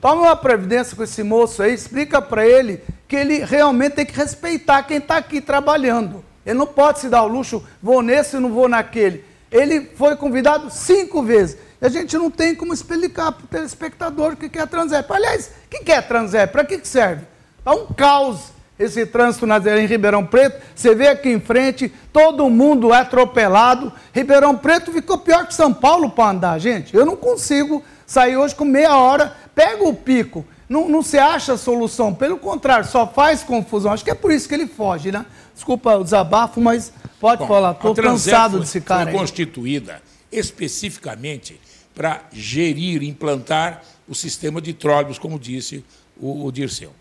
[0.00, 4.16] Toma uma previdência com esse moço aí, explica para ele que ele realmente tem que
[4.16, 6.24] respeitar quem está aqui trabalhando.
[6.44, 9.24] Ele não pode se dar o luxo, vou nesse e não vou naquele.
[9.50, 11.58] Ele foi convidado cinco vezes.
[11.80, 15.12] E a gente não tem como explicar para o telespectador o que é Transep.
[15.12, 16.52] Aliás, o que é Transep?
[16.52, 17.24] Para que que serve?
[17.64, 20.58] É um caos esse trânsito em Ribeirão Preto.
[20.74, 23.92] Você vê aqui em frente, todo mundo atropelado.
[24.10, 26.96] Ribeirão Preto ficou pior que São Paulo para andar, gente.
[26.96, 30.44] Eu não consigo sair hoje com meia hora, pega o pico.
[30.68, 33.92] Não, não se acha solução, pelo contrário, só faz confusão.
[33.92, 35.24] Acho que é por isso que ele foge, né?
[35.54, 37.70] Desculpa o desabafo, mas pode Bom, falar.
[37.70, 39.12] Estou cansado foi, desse cara.
[39.12, 41.60] Foi constituída especificamente
[41.94, 45.84] para gerir, implantar o sistema de trólebus, como disse
[46.20, 46.92] o, o Dirceu.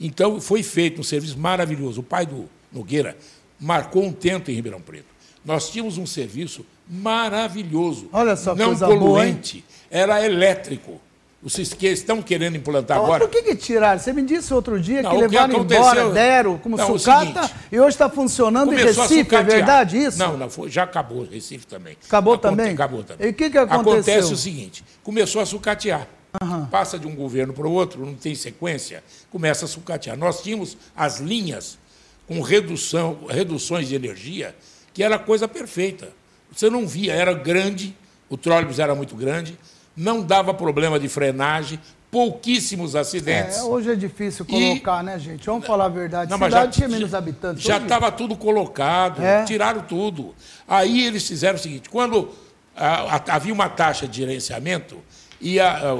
[0.00, 2.00] Então, foi feito um serviço maravilhoso.
[2.00, 3.16] O pai do Nogueira
[3.60, 5.14] marcou um tento em Ribeirão Preto.
[5.44, 8.08] Nós tínhamos um serviço maravilhoso.
[8.12, 11.00] Olha só, não coisa poluente, boa, era elétrico.
[11.42, 13.20] Os que estão querendo implantar agora.
[13.20, 14.00] Por que, que tiraram?
[14.00, 17.54] Você me disse outro dia não, que levaram que embora, deram como não, sucata seguinte,
[17.70, 20.18] e hoje está funcionando em Recife, é verdade isso?
[20.18, 21.96] Não, não, foi, já acabou Recife também.
[22.04, 22.72] Acabou Aconte, também?
[22.72, 23.28] Acabou também.
[23.28, 23.92] E o que, que aconteceu?
[23.92, 26.08] Acontece o seguinte: começou a sucatear.
[26.42, 26.66] Uhum.
[26.66, 30.16] Passa de um governo para o outro, não tem sequência, começa a sucatear.
[30.16, 31.78] Nós tínhamos as linhas
[32.26, 34.54] com redução, reduções de energia,
[34.92, 36.08] que era coisa perfeita.
[36.50, 37.96] Você não via, era grande,
[38.28, 39.56] o trólebus era muito grande,
[39.96, 41.80] não dava problema de frenagem,
[42.10, 43.58] pouquíssimos acidentes.
[43.58, 45.06] É, hoje é difícil colocar, e...
[45.06, 45.46] né, gente?
[45.46, 46.30] Vamos falar a verdade.
[46.30, 47.62] Não, Cidade já, tinha menos já, habitantes.
[47.62, 49.44] Já estava tudo colocado, é.
[49.44, 50.34] tiraram tudo.
[50.68, 52.30] Aí eles fizeram o seguinte: quando
[52.76, 54.98] a, a, havia uma taxa de gerenciamento
[55.40, 55.94] e a,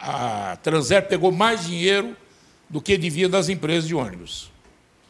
[0.00, 0.56] a,
[1.08, 2.16] pegou mais dinheiro
[2.68, 4.50] do que devia das empresas de ônibus.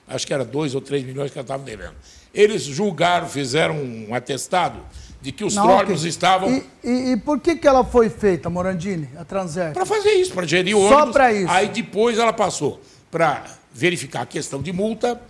[0.09, 1.95] Acho que era 2 ou 3 milhões que ela estava devendo.
[2.33, 4.81] Eles julgaram, fizeram um atestado
[5.27, 6.49] de que os trólebus estavam.
[6.53, 9.73] E, e, e, por que, que ela foi feita, Morandini, a Transer?
[9.73, 10.97] Para fazer isso, para gerir ônibus.
[10.97, 11.51] Só para isso.
[11.51, 15.21] Aí depois ela passou para verificar a questão de multa,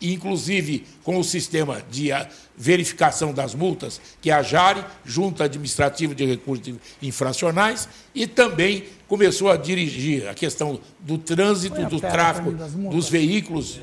[0.00, 2.10] inclusive com o sistema de
[2.56, 9.50] verificação das multas, que é a JARE, Junta Administrativa de Recursos Infracionais, e também começou
[9.50, 12.52] a dirigir a questão do trânsito, do tráfego
[12.88, 13.80] dos veículos,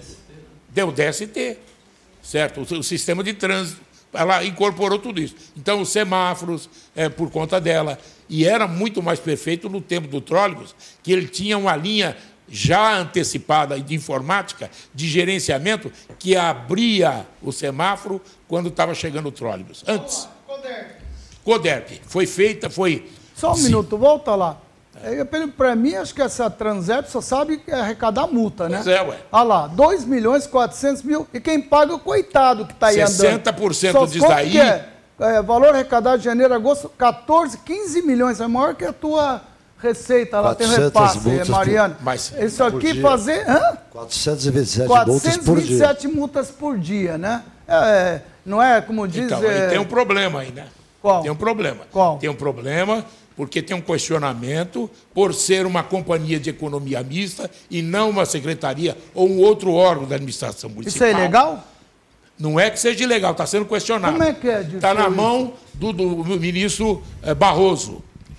[0.70, 1.58] deu DST,
[2.24, 2.62] certo?
[2.62, 5.36] O, o sistema de trânsito ela incorporou tudo isso.
[5.56, 7.98] Então, os semáforos, é, por conta dela.
[8.30, 12.16] E era muito mais perfeito no tempo do trólebus, que ele tinha uma linha
[12.48, 19.84] já antecipada de informática, de gerenciamento, que abria o semáforo quando estava chegando o trólebus.
[19.88, 20.28] Antes.
[20.46, 21.02] Coderp.
[21.44, 21.90] Coderp.
[22.06, 23.10] Foi feita, foi.
[23.36, 23.64] Só um Sim.
[23.64, 24.62] minuto, volta lá.
[25.04, 25.24] É,
[25.58, 28.82] Para mim, acho que essa Transep só sabe arrecadar multa, né?
[28.84, 29.18] Pois é, ué.
[29.32, 31.28] Olha lá, 2 milhões e 400 mil.
[31.34, 33.72] E quem paga é o coitado que está aí 60% andando.
[33.72, 34.58] 60% disso daí.
[34.60, 34.90] É?
[35.20, 35.42] é?
[35.42, 38.42] valor arrecadado de janeiro a agosto, 14, 15 milhões.
[38.42, 39.42] É maior que a tua
[39.82, 41.96] receita lá, tem repasse, Mariana.
[41.96, 43.50] Por, mas, Isso aqui fazer.
[43.50, 43.78] Hã?
[43.92, 46.10] 427, 427 multas por dia.
[46.10, 47.44] multas por dia, né?
[47.68, 49.26] É, não é como diz.
[49.26, 49.70] Então, é...
[49.70, 50.68] tem um problema aí, né?
[51.02, 51.24] Qual?
[51.24, 51.80] Tem um problema.
[51.92, 52.18] Qual?
[52.18, 53.04] Tem um problema
[53.42, 58.96] porque tem um questionamento por ser uma companhia de economia mista e não uma secretaria
[59.16, 61.08] ou um outro órgão da administração municipal.
[61.08, 61.68] Isso é ilegal?
[62.38, 64.14] Não é que seja ilegal, está sendo questionado.
[64.14, 64.62] Como é que é?
[64.62, 67.34] Está na mão do, do ministro eh,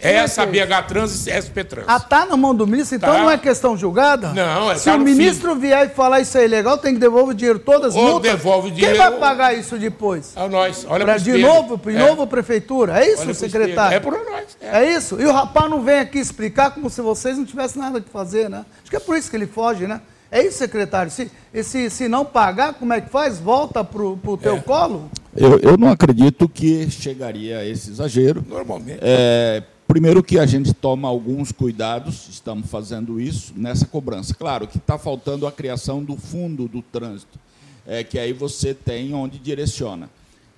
[0.02, 0.24] Barroso.
[0.24, 1.84] Essa é BH Trans e SP Trans.
[1.86, 3.18] Ah, tá na mão do ministro, então tá.
[3.18, 4.32] não é questão julgada?
[4.32, 5.60] Não, é Se tá o ministro fim.
[5.60, 8.30] vier e falar isso é ilegal, tem que devolver o dinheiro todas as Ou multas.
[8.30, 8.96] devolve o dinheiro.
[8.96, 10.32] Quem vai pagar isso depois?
[10.36, 10.84] É nós.
[10.88, 11.98] Olha pra, De novo, de é.
[11.98, 13.02] novo prefeitura.
[13.02, 13.96] É isso, secretário?
[13.96, 14.56] É por nós.
[14.60, 14.84] É.
[14.84, 14.96] é.
[14.96, 15.20] isso.
[15.20, 18.50] E o rapaz não vem aqui explicar como se vocês não tivessem nada que fazer,
[18.50, 18.64] né?
[18.80, 20.00] Acho que é por isso que ele foge, né?
[20.30, 21.10] É isso, secretário.
[21.10, 21.30] Se,
[21.62, 23.38] se, se não pagar, como é que faz?
[23.38, 24.60] Volta para o teu é.
[24.60, 25.10] colo?
[25.36, 28.42] Eu, eu não acredito que chegaria a esse exagero.
[28.48, 28.98] Normalmente.
[29.02, 29.62] É,
[29.92, 34.32] Primeiro que a gente toma alguns cuidados, estamos fazendo isso nessa cobrança.
[34.32, 37.38] Claro que está faltando a criação do fundo do trânsito,
[37.86, 40.08] é, que aí você tem onde direciona.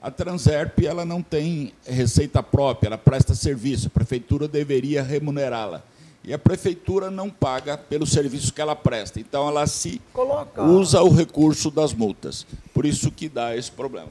[0.01, 5.83] A Transerp ela não tem receita própria, ela presta serviço, a prefeitura deveria remunerá-la.
[6.23, 9.19] E a prefeitura não paga pelos serviços que ela presta.
[9.19, 10.63] Então ela se Coloca.
[10.63, 12.47] usa o recurso das multas.
[12.73, 14.09] Por isso que dá esse problema.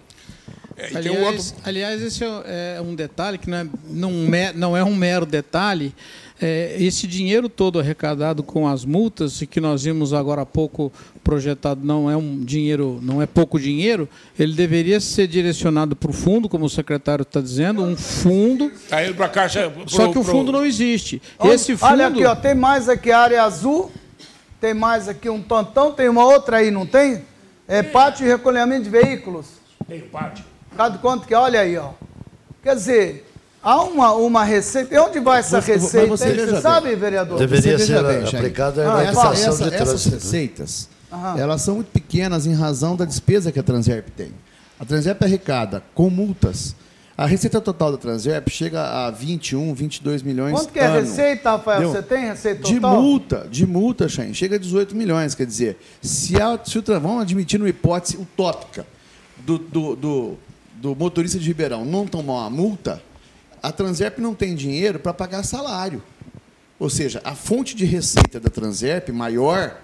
[0.76, 1.44] É, aliás, um outro...
[1.64, 4.12] aliás, esse é, é um detalhe que não é, não,
[4.56, 5.94] não é um mero detalhe.
[6.42, 10.92] É, esse dinheiro todo arrecadado com as multas, e que nós vimos agora há pouco
[11.24, 16.14] projetado, não é um dinheiro, não é pouco dinheiro, ele deveria ser direcionado para o
[16.14, 18.66] fundo, como o secretário está dizendo, um fundo.
[18.66, 19.70] Está indo para a caixa.
[19.70, 20.60] Pro, só que o fundo pro...
[20.60, 21.22] não existe.
[21.40, 21.92] Olha, Esse fundo...
[21.92, 23.92] olha aqui, ó, tem mais aqui a área azul,
[24.60, 27.22] tem mais aqui um tantão, tem uma outra aí, não tem?
[27.68, 29.46] É pátio e recolhimento de veículos.
[29.88, 30.44] Tem pátio.
[30.76, 31.90] Cada quanto que olha aí, ó.
[32.62, 33.30] Quer dizer,
[33.66, 34.94] Há uma, uma receita.
[34.94, 36.08] E onde vai essa Você- receita?
[36.08, 36.62] você Você bem.
[36.62, 37.40] sabe, vereador?
[37.40, 40.10] Deveria Você ser bem, aplicada Ah, a essa- estação essa- de essas trânsito.
[40.10, 40.22] né?
[40.22, 41.40] receitas, Aham.
[41.40, 44.34] elas são muito pequenas em razão da despesa que a Transerp tem.
[44.78, 46.76] A Transerp arrecada com multas.
[47.18, 51.52] A receita total da Transerp chega a 21, 22 milhões Quanto que é a receita,
[51.52, 51.84] Rafael?
[51.84, 52.02] Entendeu?
[52.02, 53.02] Você tem receita De total?
[53.02, 55.34] multa, de multa, Chain, chega a 18 milhões.
[55.36, 58.86] Quer dizer, se, a, se o vamos admitir uma hipótese utópica
[59.38, 60.38] do, do, do,
[60.84, 63.02] do motorista de Ribeirão não tomar uma multa,
[63.62, 66.04] a Transerp não tem dinheiro para pagar salário.
[66.78, 69.78] Ou seja, a fonte de receita da Transerp maior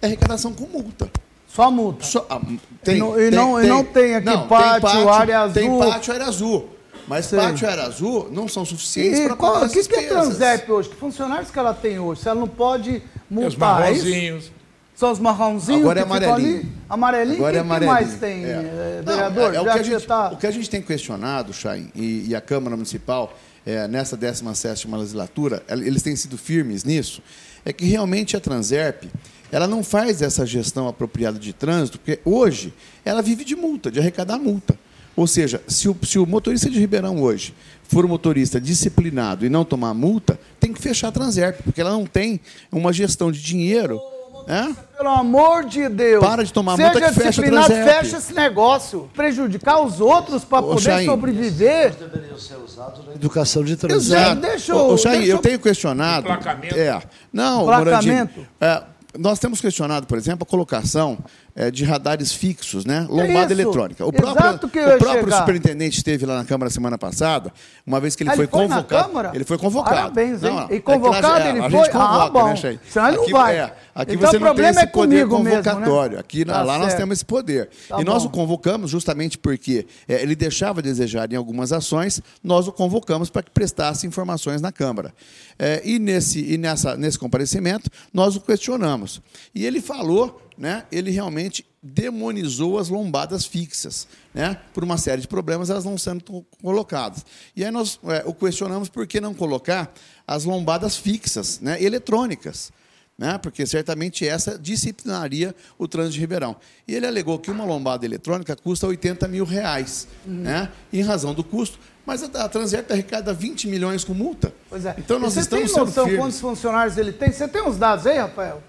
[0.00, 1.10] é arrecadação com multa.
[1.46, 2.06] Só multa.
[2.06, 2.40] Só- ah,
[2.86, 5.78] E não- e não- e não tem aqui pátio, área Tem azul.
[5.78, 6.68] pátio, área azul.
[7.06, 7.38] Mas Sei.
[7.38, 10.08] pátio e área azul não são suficientes para pagar o que, que é despesas.
[10.38, 10.88] Transerp hoje?
[10.88, 12.22] Que funcionários que ela tem hoje?
[12.22, 14.50] Se ela não pode Tem os multar, é marronzinhos.
[14.96, 16.58] São os marronzinhos Agora é que ficam amarelinho.
[16.60, 16.68] ali?
[16.88, 17.36] Amarelinho?
[17.36, 17.92] Agora o é que, que amarelinho.
[18.08, 19.02] mais tem, É.
[19.04, 19.54] Não, vereador?
[19.54, 22.26] é- é o, que a gente, tá- o que a gente tem questionado, Chain, e,
[22.28, 27.22] e a Câmara Municipal, é, nessa 17ª legislatura, el- eles têm sido firmes nisso,
[27.64, 29.04] é que realmente a Transerp,
[29.52, 32.72] ela não faz essa gestão apropriada de trânsito, porque hoje
[33.04, 34.78] ela vive de multa, de arrecadar multa.
[35.14, 37.54] Ou seja, se o, se o motorista de Ribeirão hoje
[37.84, 41.90] for um motorista disciplinado e não tomar multa, tem que fechar a Transerp, porque ela
[41.92, 42.40] não tem
[42.72, 44.00] uma gestão de dinheiro.
[44.46, 44.74] Né?
[44.96, 46.24] Pelo amor de Deus.
[46.24, 49.10] Para de tomar Seja multa que fecha disciplinado, fecha esse negócio.
[49.14, 51.06] Prejudicar os outros para poder Chain.
[51.06, 51.94] sobreviver.
[51.94, 54.14] Deveriam ser usados na educação de trânsito.
[54.40, 56.26] Deixa eu- ô, deixa eu- eu tenho questionado.
[56.26, 56.74] Emplacamento.
[56.76, 57.02] É.
[57.32, 57.64] Não.
[57.66, 58.28] Morandini,
[58.60, 58.82] é,
[59.18, 61.18] nós temos questionado, por exemplo, a colocação
[61.56, 63.06] é, de radares fixos, né?
[63.08, 63.62] Lombada isso.
[63.62, 64.04] eletrônica.
[64.04, 67.50] O Exato próprio, o próprio superintendente esteve lá na Câmara semana passada,
[67.86, 69.36] uma vez que ele Ah, foi, ele foi convocado.
[69.36, 69.96] Ele foi convocado.
[69.96, 70.66] Parabéns, hein?
[70.70, 71.70] E é convocado lá- ele a foi?
[71.70, 72.46] Gente convoca, Ah, bom.
[72.48, 72.80] né, Chay?
[72.90, 73.56] Senão ele não vai.
[73.56, 73.62] é,
[73.94, 75.72] aqui Então você não tem problema esse é poder comigo mesmo, né?
[75.72, 76.18] convocatório.
[76.18, 76.98] Aqui, Tá lá nós certo.
[76.98, 77.70] temos esse poder.
[77.88, 78.28] Tá e nós bom.
[78.28, 83.30] o convocamos justamente porque é, ele deixava a desejar em algumas ações, nós o convocamos
[83.30, 85.14] para que prestasse informações na Câmara.
[85.58, 89.22] É, e nesse, e nessa, nesse comparecimento, nós o questionamos.
[89.54, 94.08] E ele falou, né, ele realmente demonizou as lombadas fixas.
[94.34, 94.58] Né?
[94.74, 97.24] Por uma série de problemas, elas não sendo colocadas.
[97.54, 99.92] E aí nós é, o questionamos por que não colocar
[100.26, 102.72] as lombadas fixas, né, eletrônicas
[103.18, 103.38] né?
[103.38, 106.56] porque certamente essa disciplinaria o trânsito de Ribeirão.
[106.86, 110.34] E ele alegou que uma lombada eletrônica custa 80 mil reais, Uhum.
[110.34, 110.70] né?
[110.92, 114.52] em razão do custo, mas a, a Transerp arrecada 20 milhões com multa.
[114.68, 114.94] Pois é.
[114.98, 117.32] Então nós E você estamos tem noção quantos funcionários ele tem?
[117.32, 118.62] Você tem os dados aí, Rafael?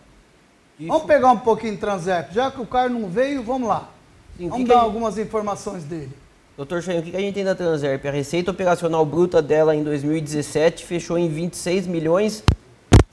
[0.79, 2.31] Vamos pegar um pouquinho de Transerp.
[2.33, 3.89] Já que o cara não veio, vamos lá.
[4.37, 6.11] Sim, vamos que dar que algumas informações dele.
[6.55, 8.05] Doutor Chain, o que a gente tem da Transerp?
[8.05, 12.43] A receita operacional bruta dela em 2017 fechou em 26 milhões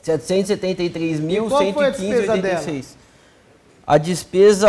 [0.03, 2.85] 773 mil a despesa 115,86.
[3.87, 4.69] A despesa,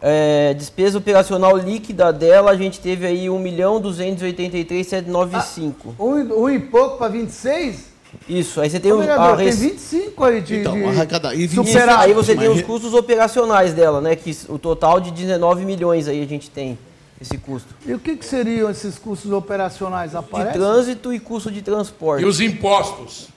[0.00, 5.94] é, despesa operacional líquida dela, a gente teve aí 1 milhão 283,795.
[5.98, 7.95] Um, e- um e pouco para 26?
[8.28, 10.84] Isso, aí você tem Ô, o, vereador, a tem rece- 25 aí de, Então, de
[10.84, 12.04] arrecada- e 25 Isso, superávit.
[12.04, 14.16] aí você tem os re- custos operacionais dela, né?
[14.16, 16.78] Que o total de 19 milhões aí a gente tem
[17.20, 17.74] esse custo.
[17.86, 20.10] E o que, que seriam esses custos operacionais?
[20.10, 20.52] De Aparece?
[20.58, 22.22] trânsito e custo de transporte.
[22.22, 23.28] E os impostos.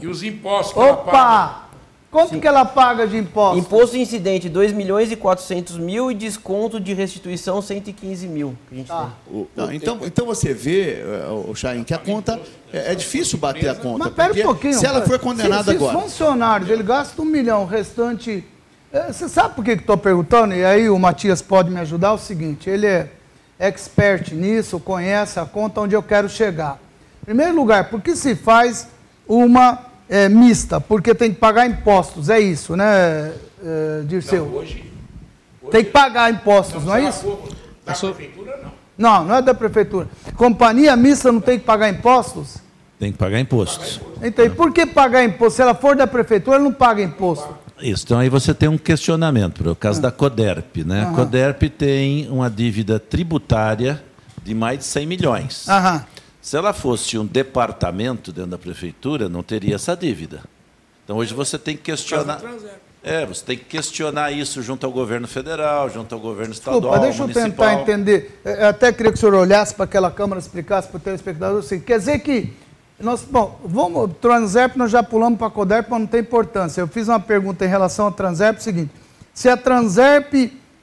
[0.00, 1.08] E os impostos que ela paga.
[1.18, 1.63] Opa!
[2.14, 3.58] Quanto que ela paga de imposto?
[3.58, 8.56] Imposto incidente 2 milhões e 400 mil e desconto de restituição 115 mil.
[8.68, 9.10] Que a gente Tá.
[9.26, 12.40] O- não, então, então você vê, eh, o Chain, que a conta
[12.72, 13.98] é, é difícil bater a conta.
[14.04, 14.74] Mas pera um pouquinho.
[14.74, 15.96] Se ela for condenada se, se agora.
[15.98, 18.44] os funcionários, ele gasta um milhão, o restante...
[18.92, 20.54] É, Você sabe por que estou perguntando?
[20.54, 22.10] E aí o Matias pode me ajudar?
[22.10, 23.08] É o seguinte, ele é
[23.58, 26.78] expert nisso, conhece a conta onde eu quero chegar.
[27.22, 28.86] Em primeiro lugar, por que se faz
[29.26, 30.80] uma é, mista?
[30.80, 34.44] Porque tem que pagar impostos, é isso, né, é, Dirceu?
[34.44, 34.84] Hoje,
[35.70, 37.38] Tem que pagar impostos, não é será isso?
[37.84, 38.72] Da prefeitura, não.
[38.96, 40.08] Não, não é da prefeitura.
[40.36, 42.58] Companhia mista não tem que pagar impostos?
[42.98, 44.00] Tem que pagar impostos.
[44.22, 45.56] Então, e por que pagar imposto?
[45.56, 47.64] Se ela for da prefeitura, ela não paga imposto.
[47.80, 48.04] Isso.
[48.04, 50.76] Então aí você tem um questionamento, por caso da Coderp.
[50.86, 51.02] Né?
[51.02, 54.02] A Coderp tem uma dívida tributária
[54.44, 55.68] de mais de 100 milhões.
[55.68, 56.04] Aham.
[56.44, 60.42] Se ela fosse um departamento dentro da prefeitura, não teria essa dívida.
[61.02, 62.38] Então hoje você tem que questionar.
[63.02, 66.98] É, você tem que questionar isso junto ao governo federal, junto ao governo estadual, Desculpa,
[67.00, 67.68] deixa eu municipal.
[67.68, 68.40] tentar entender.
[68.44, 71.60] É, Eu até queria que o senhor olhasse para aquela câmera, explicasse para o telespectador
[71.60, 71.80] assim.
[71.80, 72.52] Quer dizer que.
[73.00, 76.82] Nós, bom, vamos, Transerp nós já pulamos para a Coderp, mas não tem importância.
[76.82, 78.90] Eu fiz uma pergunta em relação à Transerp, é o seguinte:
[79.32, 80.34] se a Transerp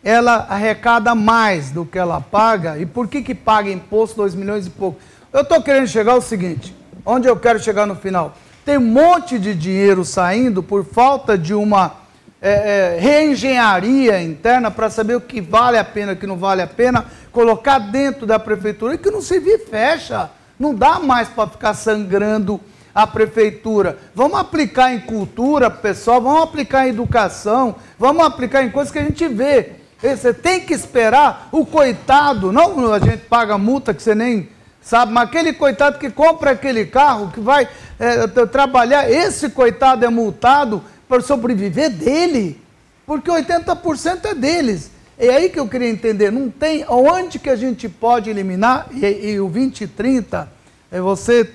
[0.03, 4.65] ela arrecada mais do que ela paga, e por que, que paga imposto 2 milhões
[4.65, 4.99] e pouco?
[5.33, 6.75] Eu estou querendo chegar ao seguinte:
[7.05, 8.35] onde eu quero chegar no final?
[8.65, 11.93] Tem um monte de dinheiro saindo por falta de uma
[12.41, 16.61] é, é, reengenharia interna para saber o que vale a pena o que não vale
[16.61, 20.29] a pena, colocar dentro da prefeitura e que não servir fecha.
[20.59, 22.59] Não dá mais para ficar sangrando
[22.93, 23.97] a prefeitura.
[24.13, 29.03] Vamos aplicar em cultura, pessoal, vamos aplicar em educação, vamos aplicar em coisas que a
[29.03, 29.71] gente vê.
[30.01, 34.49] Você tem que esperar o coitado, não a gente paga multa que você nem
[34.81, 37.67] sabe, mas aquele coitado que compra aquele carro, que vai
[37.99, 42.59] é, trabalhar, esse coitado é multado para sobreviver dele,
[43.05, 44.91] porque 80% é deles.
[45.17, 49.05] É aí que eu queria entender, não tem onde que a gente pode eliminar, e,
[49.05, 50.51] e o 2030,
[50.91, 51.49] é você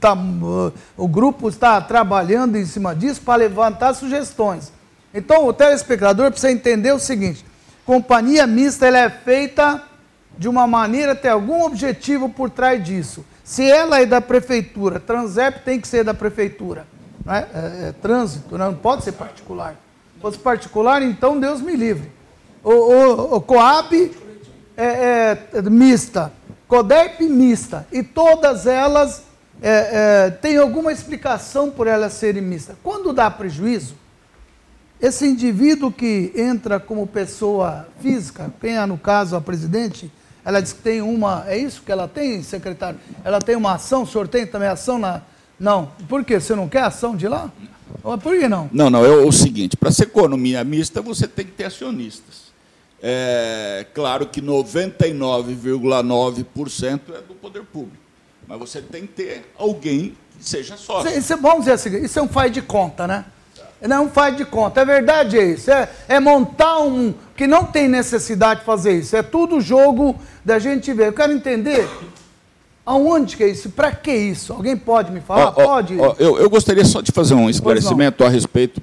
[0.00, 0.16] tá,
[0.96, 4.72] o grupo está trabalhando em cima disso para levantar sugestões.
[5.14, 7.44] Então o telespectador precisa entender o seguinte:
[7.86, 9.80] companhia mista ela é feita
[10.36, 13.24] de uma maneira, tem algum objetivo por trás disso.
[13.42, 16.86] Se ela é da prefeitura, Transep tem que ser da prefeitura.
[17.24, 17.46] Né?
[17.54, 18.64] É, é, trânsito, né?
[18.64, 19.76] não pode ser particular.
[20.14, 22.10] Se fosse particular, então Deus me livre.
[22.62, 24.10] O, o, o Coab
[24.76, 26.32] é, é, mista,
[26.66, 29.22] CODEP mista, e todas elas
[29.62, 32.76] é, é, têm alguma explicação por elas serem mistas.
[32.82, 33.94] Quando dá prejuízo,
[35.00, 40.10] esse indivíduo que entra como pessoa física, quem é no caso a presidente,
[40.44, 41.44] ela diz que tem uma.
[41.48, 43.00] É isso que ela tem, secretário?
[43.24, 45.22] Ela tem uma ação, o senhor tem também ação na.
[45.58, 45.90] Não.
[46.08, 46.38] Por quê?
[46.38, 47.50] Você não quer ação de lá?
[48.02, 48.68] Por que não?
[48.72, 49.04] Não, não.
[49.04, 52.44] É o seguinte: para ser economia mista, você tem que ter acionistas.
[53.02, 58.04] É claro que 99,9% é do poder público.
[58.46, 61.08] Mas você tem que ter alguém que seja sócio.
[61.08, 63.24] Isso, isso, vamos dizer assim: isso é um faz de conta, né?
[63.88, 64.80] Não faz de conta.
[64.80, 65.70] É verdade é isso.
[65.70, 69.16] É, é montar um que não tem necessidade de fazer isso.
[69.16, 71.08] É tudo jogo da gente ver.
[71.08, 71.88] Eu quero entender
[72.84, 74.52] aonde que é isso, para que isso?
[74.52, 75.52] Alguém pode me falar?
[75.52, 75.94] pode?
[75.94, 78.80] eu, eu gostaria só de fazer um esclarecimento a respeito.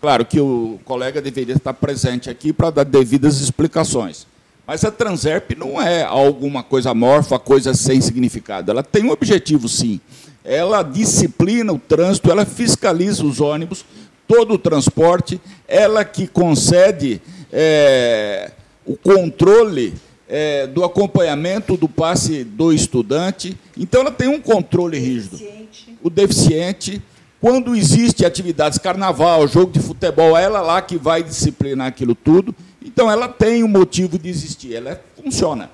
[0.00, 4.26] Claro que o colega deveria estar presente aqui para dar devidas explicações.
[4.66, 8.70] Mas a Transerp não é alguma coisa amorfa, coisa sem significado.
[8.70, 10.00] Ela tem um objetivo, sim.
[10.44, 13.84] Ela disciplina o trânsito, ela fiscaliza os ônibus,
[14.26, 17.20] todo o transporte, ela que concede
[17.52, 18.50] é,
[18.84, 19.94] o controle
[20.28, 23.56] é, do acompanhamento do passe do estudante.
[23.76, 25.36] Então, ela tem um controle rígido.
[25.36, 25.98] Deficiente.
[26.02, 27.02] O deficiente,
[27.40, 32.54] quando existe atividades, carnaval, jogo de futebol, ela lá que vai disciplinar aquilo tudo.
[32.84, 35.70] Então, ela tem um motivo de existir, ela funciona.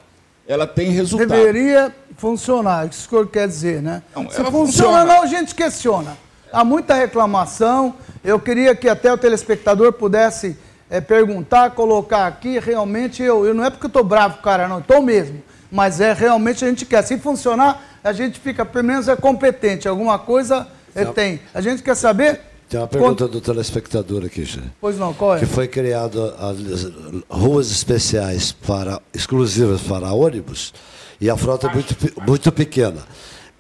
[0.46, 1.28] Ela tem resultado.
[1.28, 4.02] Deveria funcionar, isso que o senhor quer dizer, né?
[4.14, 6.16] Não, Se funciona, funciona, não, a gente questiona.
[6.52, 7.94] Há muita reclamação.
[8.22, 10.56] Eu queria que até o telespectador pudesse
[10.90, 14.78] é, perguntar, colocar aqui, realmente eu, eu não é porque eu estou bravo cara, não,
[14.78, 15.42] estou mesmo.
[15.70, 17.02] Mas é realmente a gente quer.
[17.02, 19.88] Se funcionar, a gente fica, pelo menos é competente.
[19.88, 21.40] Alguma coisa é, tem.
[21.54, 22.40] A gente quer saber.
[22.68, 23.32] Tem uma pergunta quando...
[23.32, 24.60] do telespectador aqui, já.
[24.80, 25.38] Pois não, qual é?
[25.40, 26.86] Que foi criado as
[27.28, 30.74] ruas especiais para exclusivas para ônibus
[31.22, 31.96] e a frota é muito,
[32.26, 33.00] muito pequena.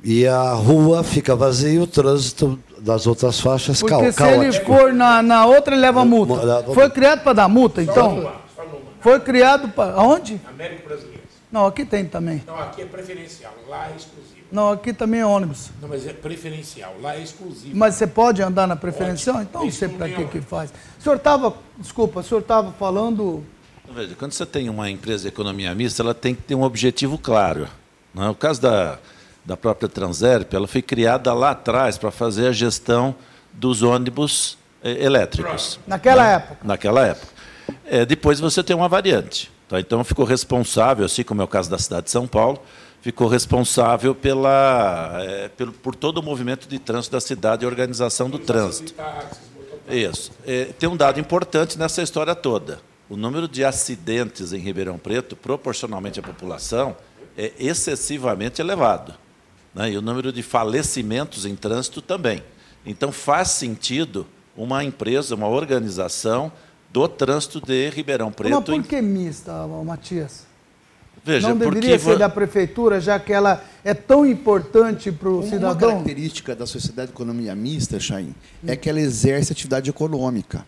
[0.02, 4.52] E a rua fica vazia e o trânsito das outras faixas Porque Porque se ele
[4.52, 6.64] for na, na outra, ele leva multa.
[6.74, 8.32] Foi criado para dar multa, então?
[9.00, 9.94] Foi criado para.
[9.94, 10.40] Aonde?
[10.48, 11.22] América Brasileira.
[11.50, 12.42] Não, aqui tem também.
[12.46, 14.32] Não, aqui é preferencial, lá é exclusivo.
[14.50, 15.70] Não, aqui também é ônibus.
[15.80, 17.76] Não, mas é preferencial, lá é exclusivo.
[17.76, 19.36] Mas você pode andar na preferencial?
[19.36, 19.48] Pode.
[19.48, 20.72] Então não sei para que que faz.
[20.98, 23.42] O senhor estava, desculpa, o senhor estava falando...
[23.94, 27.18] Veja, quando você tem uma empresa de economia mista, ela tem que ter um objetivo
[27.18, 27.68] claro.
[28.14, 28.30] Não é?
[28.30, 28.98] O caso da
[29.44, 33.14] da própria Transerp, ela foi criada lá atrás para fazer a gestão
[33.52, 35.78] dos ônibus eh, elétricos.
[35.86, 36.34] Naquela né?
[36.34, 36.56] época?
[36.62, 37.32] Naquela época.
[37.84, 39.50] É, depois você tem uma variante.
[39.68, 39.80] Tá?
[39.80, 42.60] Então ficou responsável, assim como é o caso da cidade de São Paulo,
[43.00, 48.30] ficou responsável pela, é, pelo, por todo o movimento de trânsito da cidade e organização
[48.30, 48.94] do trânsito.
[49.88, 50.30] Isso.
[50.46, 52.78] É, tem um dado importante nessa história toda.
[53.10, 56.96] O número de acidentes em Ribeirão Preto, proporcionalmente à população,
[57.36, 59.14] é excessivamente elevado
[59.74, 59.90] né?
[59.92, 62.42] e o número de falecimentos em trânsito também.
[62.84, 66.52] Então, faz sentido uma empresa, uma organização
[66.92, 68.54] do trânsito de Ribeirão Preto.
[68.54, 70.46] Mas por que mista, Matias?
[71.24, 75.68] Veja, não deveria ser da prefeitura, já que ela é tão importante para o cidadão?
[75.68, 78.34] Uma característica da sociedade de economia mista, Chaim,
[78.66, 80.66] é que ela exerce atividade econômica.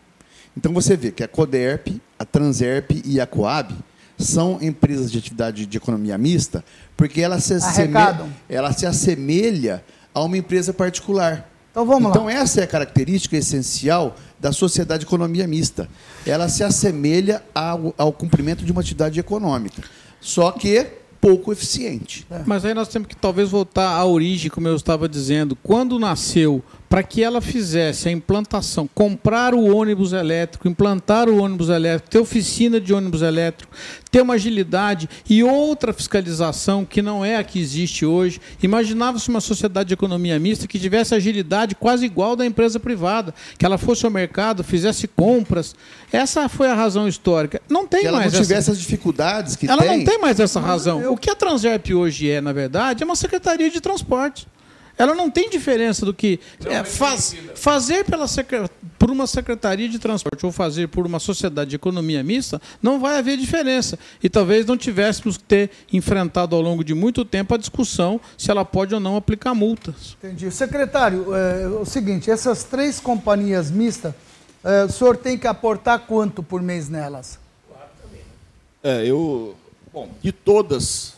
[0.56, 3.74] Então você vê que a CODERP, a Transerp e a Coab
[4.18, 6.64] são empresas de atividade de economia mista
[6.96, 11.50] porque ela se, assemelha, ela se assemelha a uma empresa particular.
[11.70, 12.30] Então vamos então, lá.
[12.32, 15.88] Então essa é a característica essencial da sociedade de economia mista.
[16.24, 19.82] Ela se assemelha ao, ao cumprimento de uma atividade econômica,
[20.20, 20.86] só que
[21.20, 22.26] pouco eficiente.
[22.30, 22.42] É.
[22.44, 25.56] Mas aí nós temos que talvez voltar à origem, como eu estava dizendo.
[25.56, 26.62] Quando nasceu
[26.94, 32.20] para que ela fizesse a implantação, comprar o ônibus elétrico, implantar o ônibus elétrico, ter
[32.20, 33.74] oficina de ônibus elétrico,
[34.12, 38.40] ter uma agilidade e outra fiscalização que não é a que existe hoje.
[38.62, 43.66] Imaginava-se uma sociedade de economia mista que tivesse agilidade quase igual da empresa privada, que
[43.66, 45.74] ela fosse ao mercado, fizesse compras.
[46.12, 47.60] Essa foi a razão histórica.
[47.68, 48.70] Não tem que ela mais não tivesse essa...
[48.70, 49.98] as dificuldades que ela tem.
[49.98, 51.10] não tem mais essa razão.
[51.10, 54.46] O que a Transerp hoje é, na verdade, é uma secretaria de transporte.
[54.96, 58.26] Ela não tem diferença do que é, faz, fazer pela
[58.98, 63.18] por uma secretaria de transporte ou fazer por uma sociedade de economia mista, não vai
[63.18, 63.98] haver diferença.
[64.22, 68.50] E talvez não tivéssemos que ter enfrentado ao longo de muito tempo a discussão se
[68.50, 70.16] ela pode ou não aplicar multas.
[70.22, 70.50] Entendi.
[70.50, 74.14] Secretário, é, o seguinte, essas três companhias mistas,
[74.62, 77.38] é, o senhor tem que aportar quanto por mês nelas?
[78.82, 79.56] É, eu.
[79.92, 81.14] Bom, de todas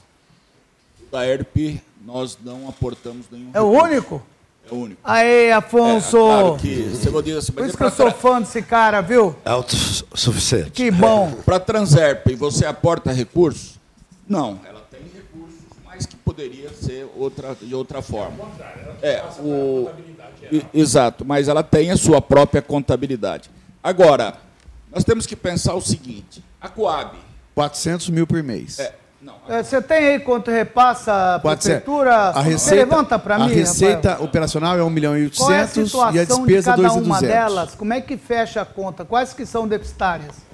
[1.11, 3.51] da ERP, nós não aportamos nenhum.
[3.53, 3.85] É o recurso.
[3.91, 4.23] único?
[4.71, 5.01] É o único.
[5.05, 6.17] Aê, Afonso!
[6.17, 8.41] É, claro que você vai dizer assim, Por isso é que eu sou tra- fã
[8.41, 9.35] desse cara, viu?
[9.45, 10.71] É autossuficiente.
[10.71, 11.33] Que bom.
[11.45, 13.79] Para a Transerp, você aporta recursos?
[14.29, 18.45] Não, ela tem recursos, mas que poderia ser outra, de outra forma.
[19.03, 19.89] É, o,
[20.51, 23.49] e- exato, mas ela tem a sua própria contabilidade.
[23.83, 24.35] Agora,
[24.93, 27.17] nós temos que pensar o seguinte: a Coab.
[27.55, 28.79] 400 mil por mês.
[28.81, 28.95] É,
[29.27, 31.65] não, É, Você tem aí quanto repassa a 400.
[31.83, 32.15] prefeitura?
[32.29, 34.25] A Você receita, levanta para mim, a receita Rafael.
[34.29, 36.83] operacional é 1 milhão e Qual é a 800 e a situação de despesa cada
[36.83, 37.29] 2 e uma 200.
[37.37, 37.75] delas?
[37.75, 39.05] Como é que fecha a conta?
[39.05, 40.47] Quais que são deficitárias?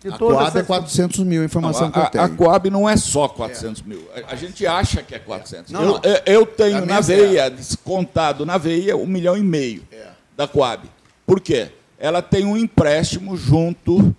[0.00, 2.24] De A Coab é essas- 400 mil, a informação Não, que eu a, tenho.
[2.24, 4.02] a Coab não é só 400 mil.
[4.28, 5.70] A, a gente acha que é 400.
[5.70, 6.00] Não, eu, não.
[6.02, 10.06] eu- eu tenho A na veia, descontado na veia, um milhão e meio É.
[10.36, 10.90] da Coab.
[11.24, 11.70] Por quê?
[12.00, 14.12] Ela tem um empréstimo junto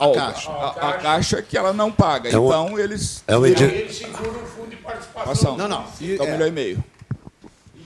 [0.00, 0.50] é, ao- Caixa.
[0.50, 2.28] a, a Caixa que ela não paga.
[2.30, 5.56] É um- então, eles é um edi- Ele segura o fundo de participação.
[5.56, 5.84] Não, não.
[6.00, 6.32] E- Então, um é.
[6.32, 6.84] milhão e meio.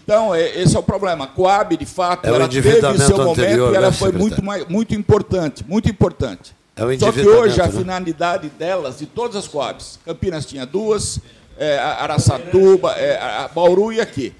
[0.04, 1.24] Então, é- esse é o problema.
[1.24, 4.36] A Coab, de fato, É ela teve seu momento anterior, e ela né, foi muito,
[4.36, 4.66] secretário?
[4.70, 6.54] muito importante, muito importante.
[6.76, 7.72] É o Só que hoje a né?
[7.72, 11.18] finalidade delas, de todas as Coabs, Campinas tinha duas,
[11.58, 14.32] é, a- Araçatuba, é, a a Bauru e aqui.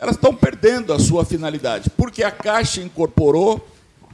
[0.00, 3.60] Elas estão perdendo a sua finalidade, porque a Caixa incorporou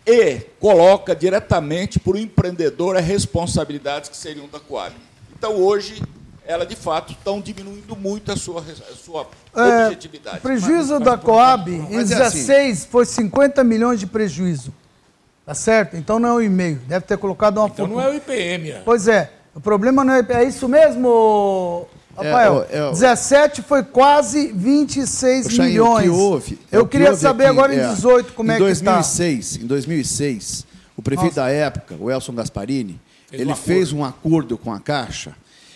[0.08, 4.94] e coloca diretamente para o empreendedor as responsabilidades que seriam da Coab.
[5.36, 6.02] Então, hoje,
[6.46, 10.40] ela, de fato, estão diminuindo muito a sua, a sua É, objetividade.
[10.40, 12.38] prejuízo da Coab, em Mas é assim.
[12.46, 14.72] 16, foi 50 milhões de prejuízo.
[15.44, 15.96] Tá certo?
[15.96, 16.76] Então não é o e-mail.
[16.86, 18.72] Deve ter colocado uma Então não é o IPM.
[18.74, 18.82] ó.
[18.84, 19.32] Pois é.
[19.54, 20.26] O problema não é.
[20.28, 21.86] É isso mesmo,
[22.24, 22.66] Rafael?
[22.70, 26.08] É, é, 17 foi quase 26 Ô, Chain, milhões.
[26.08, 28.50] O que houve, é Eu que queria houve saber aqui, agora em é, 18 como
[28.50, 28.92] em é que está.
[28.94, 30.66] 2006, Em 2006,
[30.96, 31.40] o prefeito Nossa.
[31.42, 35.34] da época, o Elson Gasparini, Fez ele um fez um acordo com a Caixa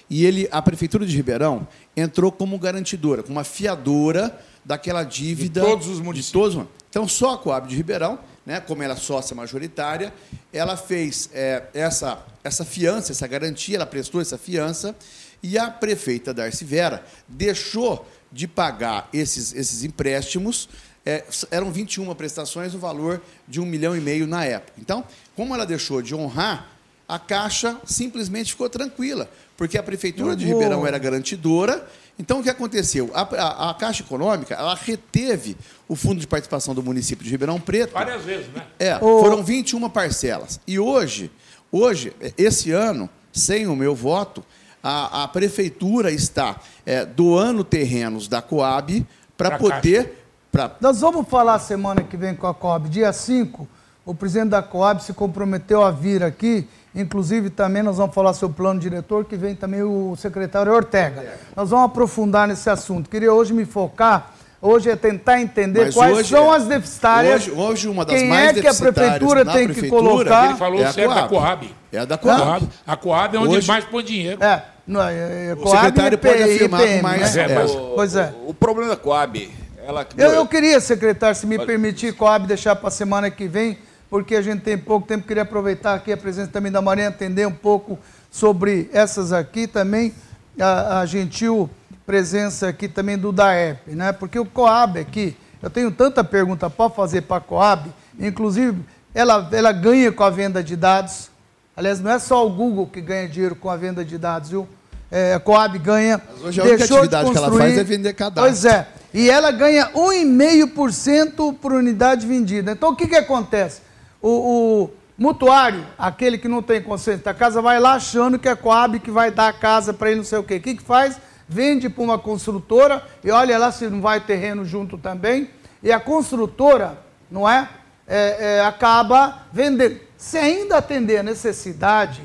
[0.09, 1.67] e ele, a prefeitura de Ribeirão
[1.97, 6.55] entrou como garantidora, como uma fiadora daquela dívida De todos os municípios.
[6.55, 10.13] todos- então, só a Coab de Ribeirão, né, como ela é sócia majoritária,
[10.53, 14.95] ela fez é, essa, essa fiança, essa garantia, ela prestou essa fiança,
[15.43, 20.69] e a prefeita Darcy Vera deixou de pagar esses, esses empréstimos.
[21.05, 24.75] é, eram 21 prestações, no valor de um milhão e meio na época.
[24.79, 26.69] Então, como ela deixou de honrar,
[27.09, 31.87] a Caixa simplesmente ficou tranquila, porque a prefeitura de vou- Ribeirão era garantidora.
[32.19, 33.11] Então, o que aconteceu?
[33.13, 35.57] A, a- a Caixa Econômica ela reteve
[35.89, 37.93] o fundo de participação do município de Ribeirão Preto.
[37.93, 38.65] Várias vezes, né?
[38.79, 40.61] É, foram 21 parcelas.
[40.67, 41.31] E hoje,
[41.73, 44.45] hoje, esse ano, sem o meu voto,
[44.83, 49.07] a, a prefeitura está é, doando terrenos da Coab
[49.37, 50.27] para poder.
[50.51, 52.89] Pra, Nós vamos falar semana que vem com a Coab.
[52.89, 53.67] Dia 5,
[54.05, 56.69] o presidente da Coab se comprometeu a vir aqui.
[56.95, 61.39] Inclusive, também nós vamos falar sobre o plano diretor, que vem também o secretário Ortega.
[61.57, 63.09] Nós vamos aprofundar nesse assunto.
[63.09, 67.35] Queria hoje me focar, hoje é tentar entender Mas quais são é- as deficitárias.
[67.49, 70.03] hoje, hoje, uma das quem mais é que a deficitárias prefeitura na tem que prefeitura,
[70.03, 70.47] colocar?
[70.51, 71.29] Ele falou É a certo da Coab.
[71.67, 71.75] Coab.
[71.93, 72.41] É a da Coab.
[72.43, 74.43] Coab, a Coab é onde Hoje- mais põe dinheiro.
[74.43, 77.43] É, não, é, é O Coab secretário e pode afirmar IPM, mais- né?
[77.43, 78.33] É, mas- Pois é.
[78.47, 79.51] O, o problema da Coab,
[79.85, 83.77] ela Eu, eu queria, secretário, se me permitir, Coab, deixar para a semana que vem,
[84.09, 87.47] porque a gente tem pouco tempo, queria aproveitar aqui a presença também da Marinha, atender
[87.47, 87.99] um pouco
[88.31, 90.15] sobre essas aqui também,
[90.59, 91.69] a, a gentil
[92.07, 94.13] presença aqui também do DAERP, né?
[94.13, 98.83] Porque o Coab aqui, eu tenho tanta pergunta para fazer para a Coab, inclusive,
[99.15, 101.31] ela, ela ganha com a venda de dados,
[101.77, 104.69] aliás, não é só o Google que ganha dinheiro com a venda de dados, viu?
[105.11, 106.21] É, a Coab ganha.
[106.27, 108.45] Mas hoje a única atividade que ela faz é vender cadastro.
[108.45, 108.89] Pois é.
[109.13, 112.73] E ela ganha 1,5% por unidade vendida.
[112.73, 113.83] Então o que, que acontece?
[114.23, 118.53] O, o mutuário, aquele que não tem consciência da casa, vai lá achando que é
[118.53, 120.57] a Coab que vai dar a casa para ele, não sei o quê.
[120.57, 121.19] O que, que faz?
[121.49, 125.51] Vende para uma construtora e olha lá se não vai terreno junto também.
[125.83, 126.99] E a construtora,
[127.31, 127.69] não é?
[128.07, 130.01] é, é acaba vendendo.
[130.17, 132.23] Se ainda atender a necessidade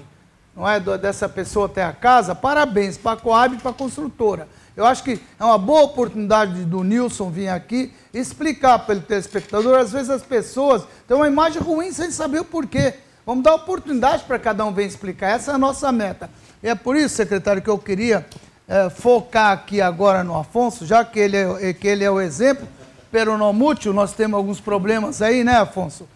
[0.56, 4.48] não é, dessa pessoa ter a casa, parabéns para a Coab e para a construtora.
[4.76, 9.78] Eu acho que é uma boa oportunidade do Nilson vir aqui explicar para o telespectador.
[9.80, 12.96] Às vezes as pessoas têm uma imagem ruim sem saber o porquê.
[13.26, 15.30] Vamos dar oportunidade para cada um vir explicar.
[15.30, 16.30] Essa é a nossa meta.
[16.64, 18.26] E é por isso, secretário, que eu queria
[18.68, 22.68] é, focar aqui agora no Afonso, já que ele é, que ele é o exemplo.
[23.12, 26.08] Peronomútil, nós temos alguns problemas aí, né, Afonso?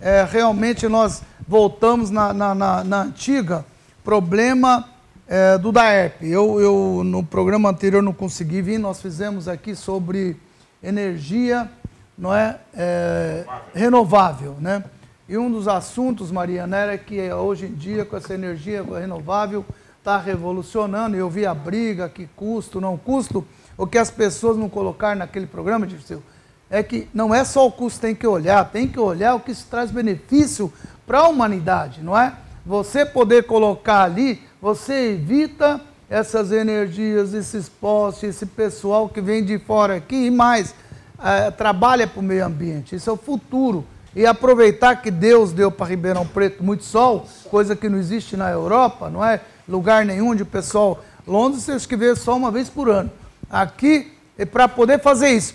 [0.00, 3.64] É, realmente nós voltamos na, na, na, na antiga
[4.04, 4.86] problema
[5.26, 6.24] é, do DAERP.
[6.24, 10.36] Eu, eu, no programa anterior, não consegui vir, nós fizemos aqui sobre
[10.82, 11.70] energia
[12.16, 13.44] não é, é
[13.74, 14.84] renovável, né?
[15.28, 19.64] E um dos assuntos, Mariana, era que hoje em dia, com essa energia renovável,
[20.04, 21.16] está revolucionando.
[21.16, 23.42] Eu vi a briga, que custo, não custo.
[23.74, 26.22] O que as pessoas não colocaram naquele programa, Dirceu,
[26.68, 29.50] é que não é só o custo tem que olhar, tem que olhar o que
[29.50, 30.70] isso traz benefício
[31.06, 32.34] para a humanidade, não é?
[32.66, 35.78] Você poder colocar ali você evita
[36.08, 40.74] essas energias, esses postes, esse pessoal que vem de fora aqui e mais,
[41.22, 42.96] é, trabalha para o meio ambiente.
[42.96, 43.84] Isso é o futuro.
[44.16, 48.50] E aproveitar que Deus deu para Ribeirão Preto muito sol, coisa que não existe na
[48.50, 51.04] Europa, não é lugar nenhum onde o pessoal.
[51.26, 53.10] Londres você que vê só uma vez por ano.
[53.48, 55.54] Aqui, é para poder fazer isso.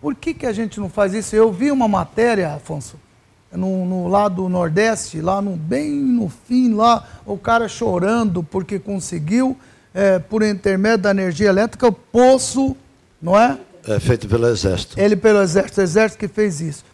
[0.00, 1.34] Por que, que a gente não faz isso?
[1.34, 2.98] Eu vi uma matéria, Afonso,
[3.50, 9.56] no, no lado nordeste, lá no, bem no fim, lá o cara chorando porque conseguiu,
[9.94, 12.76] é, por intermédio da energia elétrica, o poço,
[13.20, 13.58] não é?
[13.86, 14.98] É feito pelo Exército.
[14.98, 16.84] Ele pelo Exército, o Exército que fez isso.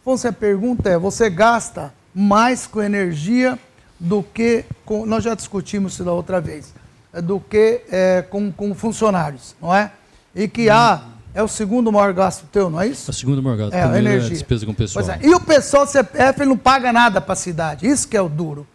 [0.00, 3.58] Afonso, a pergunta é, você gasta mais com energia
[3.98, 6.74] do que, com, nós já discutimos isso da outra vez,
[7.12, 9.92] é, do que é, com, com funcionários, não é?
[10.34, 13.10] E que há é o segundo maior gasto teu, não é isso?
[13.10, 13.74] É o segundo maior gasto.
[13.74, 14.28] É, a energia.
[14.28, 15.10] É a despesa com o pessoal.
[15.10, 15.18] É.
[15.20, 17.86] E o pessoal do CPF ele não paga nada para a cidade.
[17.86, 18.66] Isso que é o duro.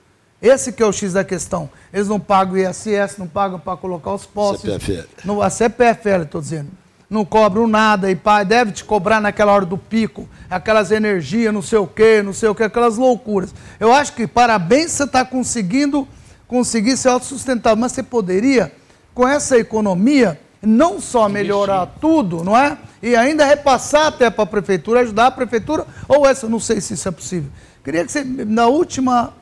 [0.41, 1.69] Esse que é o X da questão.
[1.91, 4.69] Eles não pagam ISS, não pagam para colocar os postos.
[4.71, 5.07] CPFL.
[5.23, 6.69] No, a CPFL, estou dizendo.
[7.09, 11.61] Não cobram nada e pai deve te cobrar naquela hora do pico, aquelas energias, não
[11.61, 13.53] sei o quê, não sei o quê, aquelas loucuras.
[13.79, 16.07] Eu acho que parabéns você está conseguindo
[16.47, 18.71] conseguir ser autossustentável, mas você poderia,
[19.13, 22.77] com essa economia, não só melhorar tudo, não é?
[23.01, 26.93] E ainda repassar até para a prefeitura, ajudar a prefeitura, ou essa, não sei se
[26.93, 27.49] isso é possível.
[27.83, 29.33] Queria que você, na última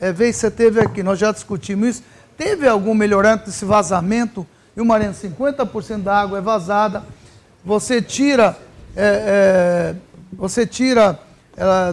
[0.00, 2.02] é, vez que você teve aqui, nós já discutimos isso,
[2.36, 4.46] teve algum melhoramento desse vazamento?
[4.76, 7.04] E o Mariano, 50% da água é vazada,
[7.64, 8.56] você tira,
[8.96, 9.96] é, é,
[10.32, 11.18] você tira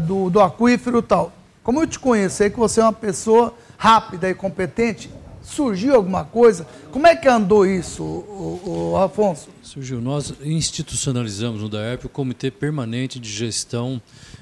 [0.03, 1.33] do, do aquífero e tal.
[1.63, 5.11] Como eu te conheço, sei que você é uma pessoa rápida e competente,
[5.49, 6.67] Surgiu alguma coisa?
[6.91, 9.49] Como é que andou isso, o, o, Afonso?
[9.63, 9.99] Surgiu.
[9.99, 13.99] Nós institucionalizamos no DAERP o Comitê Permanente de Gestão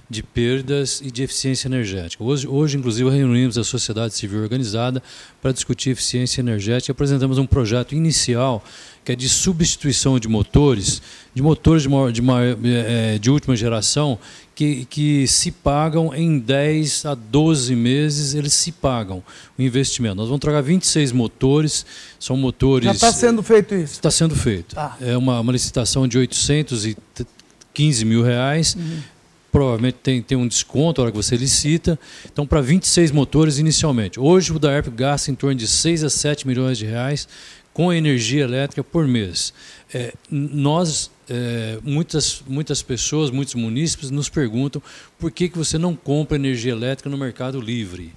[0.10, 2.24] de Perdas e de Eficiência Energética.
[2.24, 5.03] Hoje, hoje inclusive, reunimos a sociedade civil organizada
[5.41, 8.64] para discutir eficiência energética e apresentamos um projeto inicial
[9.03, 11.01] que é de substituição de motores,
[11.34, 14.20] de motores de, maior, de, maior, é, de última geração,
[14.53, 19.24] que, que se pagam em 10 a 12 meses, eles se pagam
[19.58, 20.16] o investimento.
[20.16, 21.86] Nós vamos trocar 26 motores,
[22.20, 22.86] são motores...
[22.86, 23.93] Já está sendo feito isso?
[23.93, 24.76] Está sendo feito.
[24.76, 24.97] Tá.
[24.99, 29.16] É uma, uma licitação de 815 mil reais, uhum
[29.58, 31.97] provavelmente tem, tem um desconto na hora que você licita.
[32.32, 34.20] Então, para 26 motores inicialmente.
[34.20, 37.28] Hoje o DAERP gasta em torno de 6 a 7 milhões de reais
[37.74, 39.51] com energia elétrica por mês.
[39.91, 44.80] É, nós, é, muitas, muitas pessoas, muitos munícipes nos perguntam
[45.18, 48.14] por que, que você não compra energia elétrica no Mercado Livre.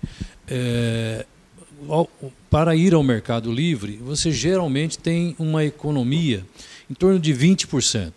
[0.47, 1.24] É,
[2.51, 6.45] para ir ao Mercado Livre, você geralmente tem uma economia
[6.91, 8.12] em torno de 20%.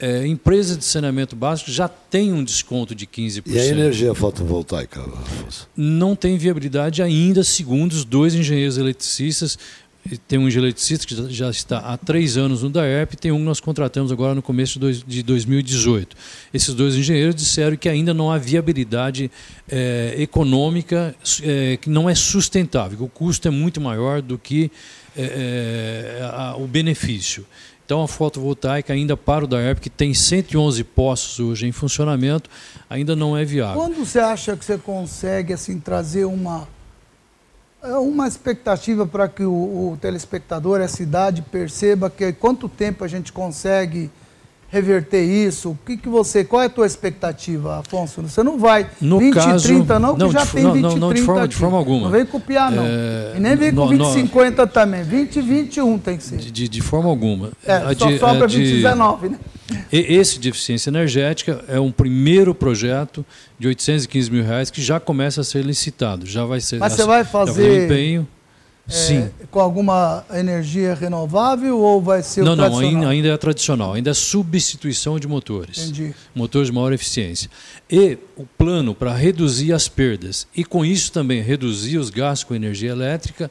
[0.00, 3.42] É, empresas de saneamento básico já tem um desconto de 15%.
[3.46, 5.04] E a energia fotovoltaica?
[5.76, 9.58] Não tem viabilidade ainda, segundo os dois engenheiros eletricistas
[10.26, 13.60] tem um eletricista que já está há três anos no DAERP, tem um que nós
[13.60, 16.16] contratamos agora no começo de 2018.
[16.52, 19.30] Esses dois engenheiros disseram que ainda não há viabilidade
[19.70, 24.70] é, econômica, é, que não é sustentável, que o custo é muito maior do que
[25.16, 27.44] é, a, o benefício.
[27.90, 32.48] Então, a fotovoltaica, ainda para o DAERP, que tem 111 postos hoje em funcionamento,
[32.88, 33.82] ainda não é viável.
[33.82, 36.68] Quando você acha que você consegue assim, trazer uma
[37.82, 43.08] é uma expectativa para que o, o, telespectador, a cidade, perceba que quanto tempo a
[43.08, 44.08] gente consegue
[44.70, 45.70] reverter isso?
[45.70, 48.22] O que, que você, qual é a tua expectativa, Afonso?
[48.22, 50.96] Você não vai no 20 caso, 30 não, que não, já de, tem 20 não,
[50.96, 52.02] não, 30 de forma, de forma alguma.
[52.02, 52.84] Não vem copiar, não.
[52.86, 55.02] É, e nem vem com 20 no, 50 também.
[55.02, 56.36] 20 21 tem que ser.
[56.38, 57.50] De, de, forma alguma.
[57.66, 59.38] É, só de, sobra é, 20 19, né?
[59.92, 63.24] Esse de eficiência energética é um primeiro projeto
[63.58, 66.26] de 815 mil reais que já começa a ser licitado.
[66.26, 66.78] Já vai ser.
[66.78, 67.88] Mas você vai já vai fazer
[68.88, 69.30] é, Sim.
[69.50, 72.90] com alguma energia renovável ou vai ser Não, o não, tradicional?
[72.90, 75.78] ainda, ainda é tradicional, ainda é substituição de motores.
[75.78, 76.14] Entendi.
[76.34, 77.48] Motores de maior eficiência.
[77.88, 82.54] E o plano para reduzir as perdas e com isso também reduzir os gastos com
[82.54, 83.50] energia elétrica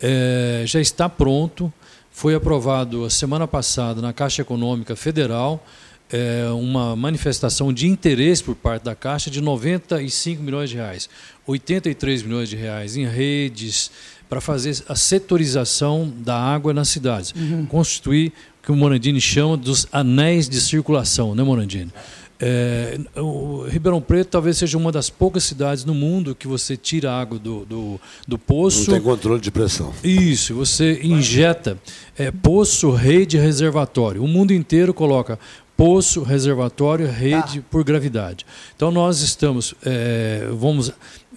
[0.00, 1.72] eh, já está pronto.
[2.10, 5.62] Foi aprovado a semana passada na Caixa Econômica Federal
[6.10, 11.10] eh, uma manifestação de interesse por parte da Caixa de 95 milhões de reais,
[11.46, 13.90] 83 milhões de reais em redes
[14.28, 17.34] para fazer a setorização da água nas cidades,
[17.68, 21.92] constituir o que o Morandini chama dos anéis de circulação, né, Morandini?
[22.38, 27.10] É, o Ribeirão Preto talvez seja uma das poucas cidades no mundo que você tira
[27.10, 28.90] a água do, do, do Não poço.
[28.90, 29.94] tem controle de pressão.
[30.04, 31.78] Isso, você injeta
[32.18, 34.22] é, poço, rede, reservatório.
[34.22, 35.38] O mundo inteiro coloca
[35.76, 38.44] poço, reservatório, rede por gravidade.
[38.74, 40.92] Então nós estamos, é, vamos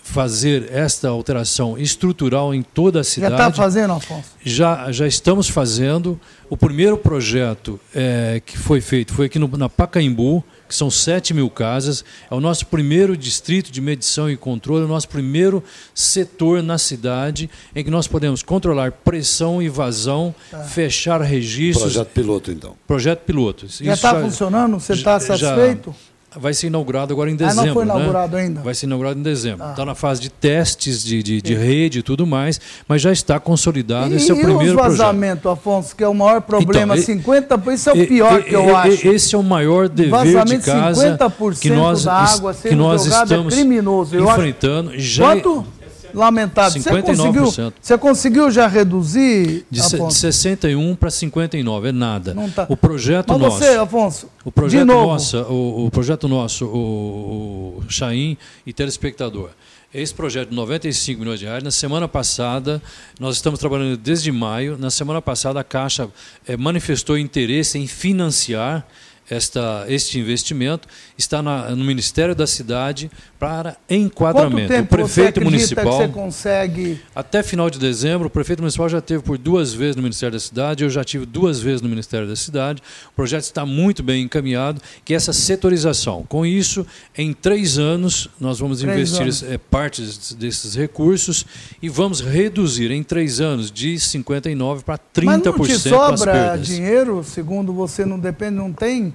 [0.10, 3.34] fazer esta alteração estrutural em toda a Já cidade.
[3.34, 4.30] está fazendo, Afonso?
[4.44, 6.20] Já, já estamos fazendo.
[6.50, 11.34] O primeiro projeto é, que foi feito foi aqui no, na Pacaembu, que são 7
[11.36, 12.04] mil casas.
[12.30, 16.80] É o nosso primeiro distrito de medição e controle, é o nosso primeiro setor na
[16.80, 20.34] cidade em que nós podemos controlar pressão e vazão,
[20.70, 21.94] fechar registros.
[21.94, 22.76] Projeto piloto, então.
[22.88, 23.68] Projeto piloto.
[23.68, 24.80] Já está funcionando?
[24.80, 25.94] Você está já- satisfeito?
[26.36, 27.74] Vai ser inaugurado agora em Ah, não dezembro.
[27.74, 27.94] foi né?
[27.96, 28.62] inaugurado ainda?
[28.62, 29.64] Vai ser inaugurado em dezembro.
[29.66, 29.72] Ah.
[29.72, 33.40] Está na fase de testes de, de, de rede e tudo mais, mas já está
[33.40, 34.14] consolidado.
[34.14, 34.98] E, Esse é o e primeiro os projeto.
[34.98, 38.56] vazamentos, Afonso, que é o maior problema, e- 50%, isso é o pior e- que
[38.56, 39.08] eu acho.
[39.08, 43.06] Esse é o maior dever Vazamento de casa 50% que nós, da água que nós
[43.08, 44.16] é estamos criminoso.
[44.16, 44.92] Eu acho- enfrentando.
[45.00, 45.66] Já Quanto?
[46.14, 46.82] Lamentável.
[46.82, 47.04] Você 59%.
[47.06, 50.18] conseguiu, você conseguiu já reduzir, de, se- de Afonso?
[50.20, 52.36] 61 para 59, é nada.
[52.56, 52.66] Tá.
[52.70, 53.58] O projeto Mas nosso.
[53.60, 58.74] você, Afonso, O projeto de novo, nosso, o, o projeto nosso, o, o Chaim e
[58.74, 59.50] telespectador.
[59.94, 62.80] Esse projeto de 95 milhões de reais, na semana passada,
[63.20, 64.78] nós estamos trabalhando desde maio.
[64.78, 66.08] Na semana passada, a Caixa
[66.48, 68.86] eh, manifestou interesse em financiar
[69.28, 70.88] esta, este investimento.
[71.20, 74.70] Está na- no Ministério da Cidade para enquadramento.
[74.70, 76.08] tempo o prefeito municipal.
[76.10, 77.02] consegue...
[77.14, 80.40] Até final de dezembro, o prefeito municipal já teve por duas vezes no Ministério da
[80.40, 82.82] Cidade, eu já tive duas vezes no Ministério da Cidade.
[83.12, 86.24] O projeto está muito bem encaminhado, que é essa setorização.
[86.30, 89.44] Com isso, em três anos, nós vamos Três investir anos.
[89.44, 90.02] eh, parte
[90.38, 91.46] desses- recursos
[91.82, 97.24] e vamos reduzir em três anos de 59% para 30% Mas não te sobra dinheiro,
[97.26, 99.14] segundo você não depende, não tem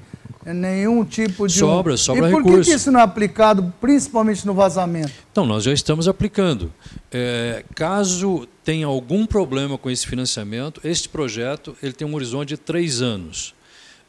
[0.53, 1.55] nenhum tipo de...
[1.55, 2.70] Sobra, sobra E por que recurso.
[2.70, 5.12] que isso não é aplicado, principalmente no vazamento?
[5.32, 6.72] Então, nós já estamos aplicando.
[7.11, 12.57] É, caso tenha algum problema com esse financiamento, este projeto ele tem um horizonte de
[12.57, 13.55] três anos.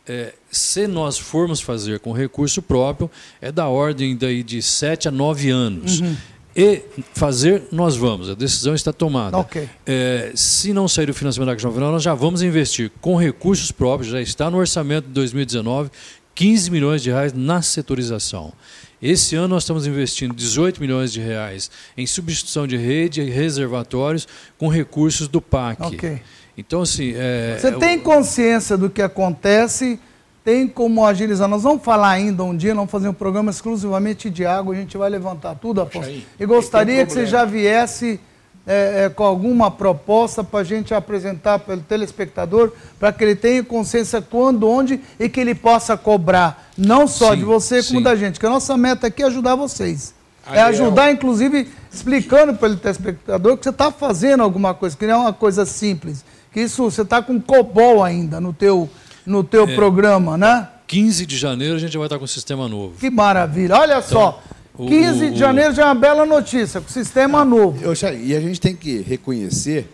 [0.08, 3.10] É, se nós formos fazer com recurso próprio,
[3.42, 6.00] é da ordem daí de sete a nove anos.
[6.00, 6.16] Uhum.
[6.56, 6.84] E
[7.14, 9.38] fazer, nós vamos, a decisão está tomada.
[9.38, 9.68] Ok.
[9.86, 13.74] É, se não sair o financiamento da Caixa Nacional, nós já vamos investir com recursos
[13.74, 15.90] próprios, já está no orçamento de 2019,
[16.36, 18.54] 15 milhões de reais na setorização.
[19.02, 24.28] Esse ano nós estamos investindo 18 milhões de reais em substituição de rede e reservatórios
[24.58, 25.82] com recursos do PAC.
[25.82, 26.22] Ok.
[26.58, 27.14] Então, assim.
[27.16, 30.00] É, Você tem consciência do que acontece,
[30.44, 31.48] tem como agilizar.
[31.48, 34.98] Nós vamos falar ainda um dia, vamos fazer um programa exclusivamente de água, a gente
[34.98, 36.10] vai levantar tudo, Afonso.
[36.40, 38.20] E gostaria que você já viesse
[38.68, 43.36] é, é, com alguma proposta para a gente apresentar para o telespectador, para que ele
[43.36, 48.00] tenha consciência quando, onde e que ele possa cobrar, não só Sim, de você como
[48.00, 48.04] sim.
[48.04, 50.14] da gente, que a nossa meta aqui é ajudar vocês.
[50.48, 50.68] É Ariel.
[50.68, 55.18] ajudar, inclusive, explicando para o telespectador que você está fazendo alguma coisa, que não é
[55.18, 56.24] uma coisa simples.
[56.52, 58.88] Que isso, você está com COBOL ainda no teu,
[59.26, 59.76] no teu É.
[59.76, 60.70] programa, né?
[60.88, 62.94] 15 de janeiro a gente vai estar com um sistema novo.
[63.00, 63.76] Que maravilha.
[63.76, 64.40] Olha só,
[64.78, 67.80] o- 15 de janeiro já é uma bela notícia, com sistema novo.
[67.84, 69.88] Eu, e a gente tem que reconhecer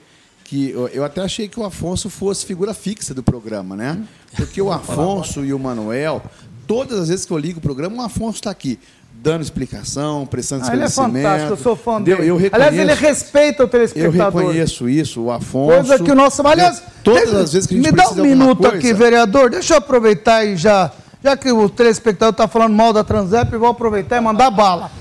[0.44, 3.98] que eu, eu até achei que o Afonso fosse figura fixa do programa, né?
[4.36, 6.22] Porque o Afonso e o Manuel,
[6.68, 8.78] todas as vezes que eu ligo o programa, o Afonso está aqui
[9.14, 12.28] dando explicação, prestando Ah, ele é fantástico, eu sou fã dele.
[12.28, 14.42] Eu Aliás, ele respeita o Eu telespectador.
[14.42, 15.76] reconheço isso, o Afonso.
[15.88, 16.46] Coisa que o nosso.
[16.48, 19.52] Aliás, Eu- todas as vezes que a gente me dá um minuto coisa, aqui, vereador.
[19.52, 20.92] Deixa eu aproveitar e já.
[21.24, 24.92] Já que o telespectador está falando mal da Transerp, eu vou aproveitar e mandar bala.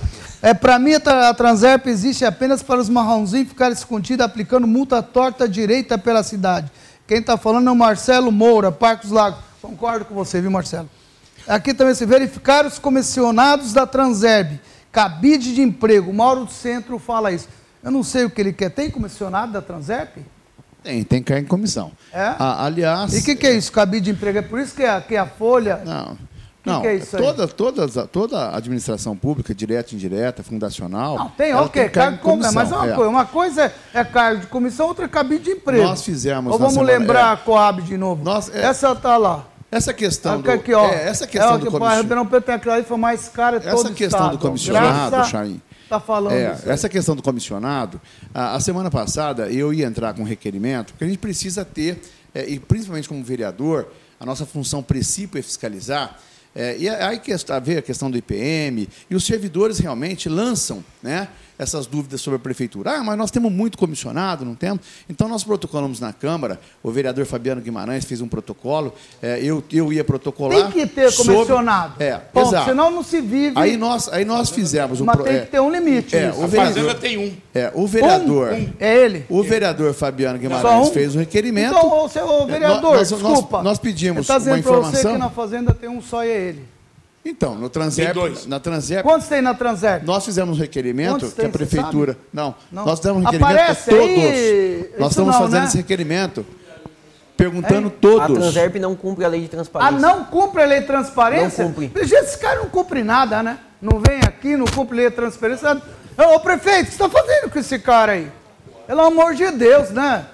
[0.43, 4.67] É, para mim, a Tra- a Transerp existe apenas para os marrãozinhos ficarem escondidos aplicando
[4.67, 6.71] multa torta direita pela cidade.
[7.07, 9.41] Quem está falando é o Marcelo Moura, Parques Lagos.
[9.61, 10.89] Concordo com você, viu, Marcelo?
[11.49, 14.61] Aqui também se verificar os comissionados da Transerb.
[14.93, 16.13] Cabide de emprego.
[16.13, 17.49] Mauro do Centro fala isso.
[17.83, 18.71] Eu não sei o que ele quer.
[18.71, 20.19] Tem comissionado da Transerp?
[20.83, 21.93] Tem, tem que cair em comissão.
[22.13, 22.35] É?
[22.39, 23.13] Aliás.
[23.15, 24.39] E o que, que é isso, cabide de emprego?
[24.39, 25.81] É por isso que a, que a Folha.
[25.85, 26.17] Não.
[26.63, 27.23] Que não, que é isso aí?
[27.23, 31.17] toda, toda, toda a administração pública, direta, indireta, fundacional.
[31.17, 32.53] Não, tem, ok, cargo de comissão.
[32.53, 32.95] Mas é uma é.
[32.95, 35.85] coisa, uma coisa é, é cargo de comissão, outra é cabide de emprego.
[35.85, 37.33] Nós fizemos Ou vamos semana- lembrar é.
[37.33, 38.23] a Coab de novo.
[38.23, 38.63] Nós- é.
[38.63, 39.47] Essa tá lá.
[39.73, 40.85] Essa questão do, aqui, ó.
[40.87, 42.03] é, essa questão é, do comissionado.
[42.03, 44.31] Ribeirão Preto tem aquela foi mais cara Essa questão estado.
[44.33, 45.61] do comissionado, Graça
[45.91, 46.01] Chaim.
[46.01, 48.01] Tá falando É, essa questão do comissionado,
[48.33, 52.01] a, a semana passada eu ia entrar com um requerimento, porque a gente precisa ter,
[52.35, 53.89] é, e principalmente como vereador,
[54.19, 56.19] a nossa função princípio é fiscalizar.
[56.55, 60.29] é, e aí que está a ver a questão do IPM, e os servidores realmente
[60.29, 61.29] lançam né,
[61.61, 62.93] essas dúvidas sobre a prefeitura.
[62.99, 64.81] Ah, mas nós temos muito comissionado, não temos?
[65.09, 69.93] Então nós protocolamos na Câmara, o vereador Fabiano Guimarães fez um protocolo, é, eu, eu
[69.93, 70.57] ia protocolar.
[70.57, 72.03] Tem que ter sobre- comissionado.
[72.03, 72.71] É, Ponto, exato.
[72.71, 73.53] Senão não se vive.
[73.59, 76.17] Aí nós, aí nós fizemos um Mas pro- tem é, que ter um limite.
[76.17, 77.37] É, o A vereador, Fazenda tem um.
[77.55, 79.27] é, o vereador, Um, é ele.
[79.29, 80.93] o vereador Fabiano Guimarães um?
[80.93, 81.77] fez um requerimento.
[81.77, 83.63] Então, ô, seu É, vereador, nós- nós- desculpa.
[83.63, 85.13] nós pedimos Ele tá dizendo uma pra você informação.
[85.13, 86.65] que na Fazenda tem um só e é ele.
[87.25, 87.69] Então, no
[88.15, 88.47] dois.
[88.47, 90.05] na Transerp, Quantos tem na Transerp?
[90.07, 92.87] nós fizemos um requerimento Quantos que a tem, prefeitura, não, Não.
[92.87, 94.09] nós fizemos um requerimento Aparece para todos.
[94.17, 95.67] aí, nós isso estamos não, fazendo né?
[95.67, 96.47] esse requerimento
[97.37, 98.39] perguntando A todos.
[98.39, 99.99] Transerp não cumpre a lei de Ah, transparência.
[99.99, 101.65] não cumpre a lei de transparência?
[101.65, 102.05] Não cumpre.
[102.07, 103.59] Gente, esse cara não cumpre nada, né?
[103.81, 105.81] Não vem aqui, não cumpre lei de transparência.
[106.19, 108.31] Ô, prefeito, o que você está fazendo com esse cara aí?
[108.87, 110.27] Pelo amor de Deus, né?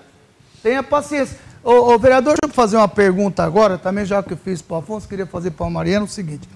[0.63, 1.39] Tenha paciência.
[1.63, 4.77] Ô, ô, vereador, deixa eu fazer uma pergunta agora, também já que eu fiz para
[4.77, 6.49] o Afonso, queria fazer para o Mariano o seguinte.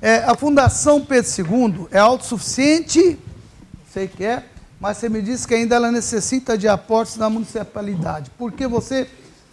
[0.00, 3.18] É, a Fundação Pedro II é autossuficiente,
[3.92, 4.42] sei que é,
[4.78, 8.30] mas você me disse que ainda ela necessita de aportes da municipalidade.
[8.38, 9.08] Porque você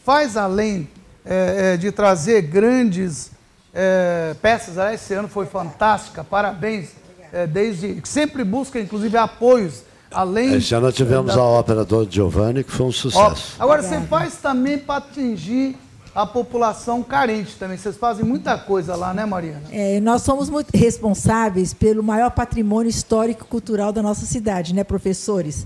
[0.06, 0.88] faz além
[1.26, 3.32] é, é, de trazer grandes
[3.74, 6.90] é, peças, aliás, esse ano foi fantástica, parabéns,
[7.32, 9.82] é, desde sempre busca inclusive apoios,
[10.12, 13.56] além Esse ano nós tivemos da- a ópera do Giovanni, que foi um Ó, sucesso.
[13.58, 15.76] agora você faz também para atingir
[16.16, 17.78] a população carente também.
[17.78, 19.64] Vocês fazem muita coisa lá, né, Mariana?
[19.72, 24.84] É, nós somos muito responsáveis pelo maior patrimônio histórico e cultural da nossa cidade, né,
[24.84, 25.66] professores?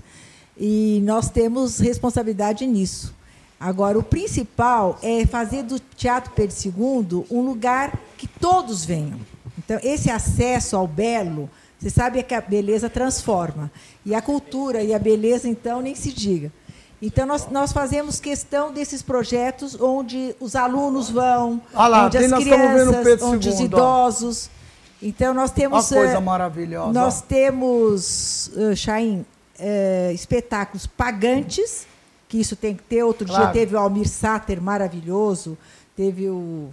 [0.58, 3.14] E nós temos responsabilidade nisso.
[3.60, 9.20] Agora, o principal é fazer do Teatro Pedro II um lugar que todos venham.
[9.58, 13.72] Então, esse acesso ao belo, você sabe que a beleza transforma.
[14.06, 16.52] E a cultura e a beleza, então, nem se diga.
[17.02, 22.32] Então, nós, nós fazemos questão desses projetos onde os alunos vão, Ah lá, onde as
[22.32, 24.50] crianças, onde os idosos.
[25.02, 25.92] Então, nós temos.
[25.92, 26.94] Uma coisa eh, maravilhosa.
[26.94, 29.24] Nós temos, uh, Chaim,
[29.60, 31.86] eh, espetáculos pagantes,
[32.28, 33.04] que isso tem que ter.
[33.04, 33.44] Outro Claro.
[33.44, 35.56] dia teve o Almir Sater, maravilhoso.
[35.96, 36.70] Teve o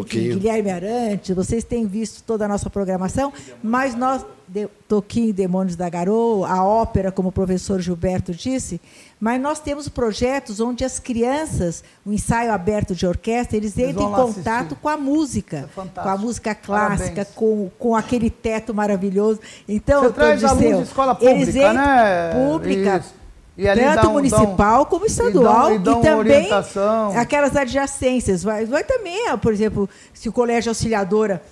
[0.00, 0.38] Toquinho.
[0.38, 1.32] Guilherme Arante.
[1.32, 3.32] Vocês têm visto toda a nossa programação,
[3.62, 8.80] mas nós, de, Toquinho e Demônios da Garoa, a ópera, como o professor Gilberto disse,
[9.18, 14.08] mas nós temos projetos onde as crianças, o ensaio aberto de orquestra, eles Eles entram
[14.10, 14.74] em contato assistir.
[14.82, 17.28] com a música, é com a música clássica, Parabéns.
[17.34, 19.40] com, com aquele teto maravilhoso.
[19.66, 22.32] Então, Você traz alunos de escola eles pública, entram- né?
[22.50, 22.96] Pública.
[22.98, 23.25] Isso.
[23.58, 27.18] E ali tanto dão- municipal dão- como e estadual dão- e, e também orientação.
[27.18, 28.42] aquelas adjacências.
[28.42, 31.42] Vai, vai também, por exemplo, se o colégio auxiliadora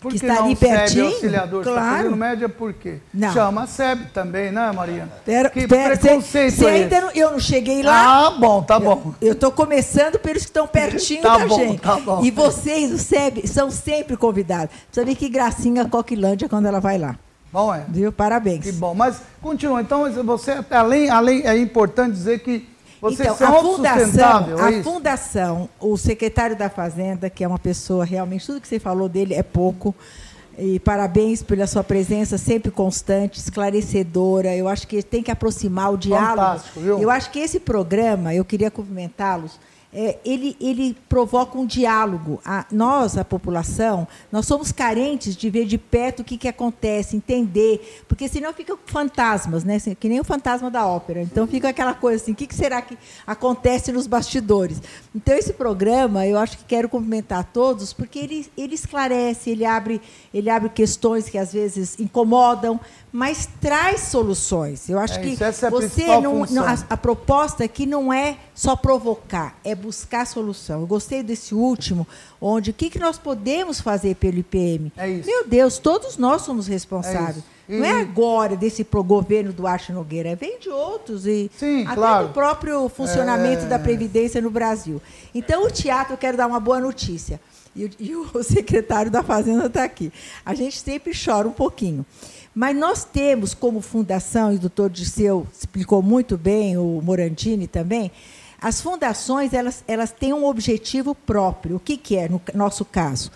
[0.00, 1.62] Por que que está ali pertinho, auxiliador?
[1.62, 1.96] Você Está claro.
[1.98, 2.98] fazendo média por quê?
[3.12, 3.32] Não.
[3.32, 5.12] Chama SEB também, né, Mariana?
[5.24, 8.26] Pera, que pera, preconceito cê- é ainda não, eu não cheguei lá.
[8.26, 9.12] Ah, bom, tá bom.
[9.20, 11.80] Eu estou começando pelos que estão pertinho Tá da bom, gente.
[11.80, 12.24] tá bom.
[12.24, 14.74] E vocês, o SEB, são sempre convidados.
[14.86, 17.16] Precisa ver que gracinha a Coquilândia quando ela vai lá.
[17.54, 17.84] Bom, é.
[17.88, 18.10] Viu?
[18.10, 18.64] Parabéns.
[18.64, 18.96] Que bom.
[18.96, 19.80] Mas continua.
[19.80, 22.68] Então, você, além, além, é importante dizer que
[23.00, 27.58] vocês Então, são a fundação, a é fundação, o secretário da Fazenda, que é uma
[27.58, 29.94] pessoa realmente, tudo que você falou dele é pouco.
[30.58, 34.56] E parabéns pela sua presença sempre constante, esclarecedora.
[34.56, 36.36] Eu acho que tem que aproximar o diálogo.
[36.36, 36.98] Fantástico, viu?
[36.98, 39.60] Eu acho que esse programa, eu queria cumprimentá-los,
[39.94, 42.40] é, ele, ele provoca um diálogo.
[42.44, 47.16] A, nós, a população, nós somos carentes de ver de perto o que, que acontece,
[47.16, 49.76] entender, porque senão fica fantasmas, né?
[49.76, 51.22] Assim, que nem o fantasma da ópera.
[51.22, 54.82] Então fica aquela coisa assim, o que, que será que acontece nos bastidores?
[55.14, 59.64] Então esse programa, eu acho que quero cumprimentar a todos, porque ele, ele esclarece, ele
[59.64, 60.00] abre,
[60.32, 62.80] ele abre questões que às vezes incomodam,
[63.16, 64.88] mas traz soluções.
[64.88, 68.12] Eu acho É que é a você principal não, não a, a proposta aqui não
[68.12, 70.80] é só provocar, é buscar solução.
[70.80, 72.04] Eu gostei desse último,
[72.40, 74.90] onde o que, que nós podemos fazer pelo IPM?
[74.96, 75.06] É.
[75.06, 77.36] Meu Deus, todos nós somos responsáveis.
[77.36, 77.44] isso.
[77.68, 81.84] Não E- é agora desse pro governo do Arte Nogueira, vem de outros e Sim,
[81.86, 82.26] até claro.
[82.26, 83.68] do próprio funcionamento É.
[83.68, 85.00] da Previdência no Brasil.
[85.32, 87.40] Então, o teatro, eu quero dar uma boa notícia.
[87.76, 90.12] E, e o secretário da Fazenda está aqui.
[90.44, 92.04] A gente sempre chora um pouquinho.
[92.54, 98.12] Mas nós temos como fundação, e o doutor Disseu explicou muito bem, o Morandini também,
[98.64, 101.76] As fundações elas, elas têm um objetivo próprio.
[101.76, 103.30] O que, que é, no nosso caso?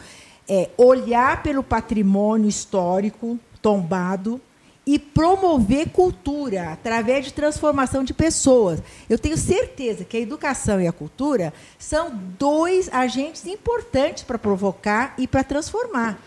[0.49, 4.41] É olhar pelo patrimônio histórico tombado
[4.87, 8.83] e promover cultura através de transformação de pessoas.
[9.07, 15.13] Eu tenho certeza que a educação e a cultura são dois agentes importantes para provocar
[15.19, 16.19] e para transformar.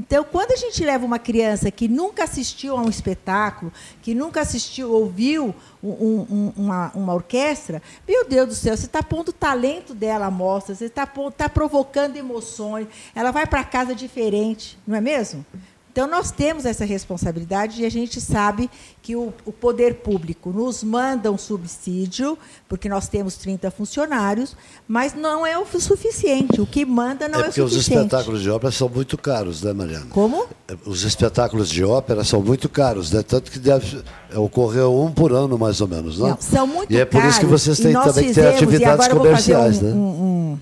[0.00, 3.70] Então, quando a gente leva uma criança que nunca assistiu a um espetáculo,
[4.00, 9.02] que nunca assistiu, ouviu um, um, uma, uma, orquestra, meu Deus do céu, você está
[9.02, 13.94] pondo o talento dela à mostra, você está tá provocando emoções, ela vai para casa
[13.94, 15.44] diferente, não é mesmo?
[15.92, 18.70] Então, nós temos essa responsabilidade e a gente sabe
[19.02, 22.38] que o, o, poder público nos manda um subsídio,
[22.68, 26.60] porque nós temos 30 funcionários, mas não é o suficiente.
[26.60, 27.72] O que manda não é, é o suficiente.
[27.72, 30.06] Porque os espetáculos de ópera são muito caros, né, Mariana?
[30.10, 30.46] Como?
[30.86, 33.24] Os espetáculos de ópera são muito caros, né?
[33.24, 34.00] Tanto que deve
[34.36, 36.30] ocorrer um por ano, mais ou menos, né?
[36.30, 36.96] Não, são muito caros.
[36.96, 39.92] E é por isso que vocês têm também que ter atividades comerciais, um, né?
[39.92, 40.58] Um, um,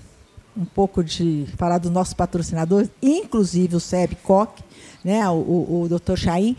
[0.57, 4.63] um pouco de falar dos nossos patrocinadores, inclusive o SEB Coque,
[5.03, 6.15] né, o, o, o Dr.
[6.15, 6.55] Chaim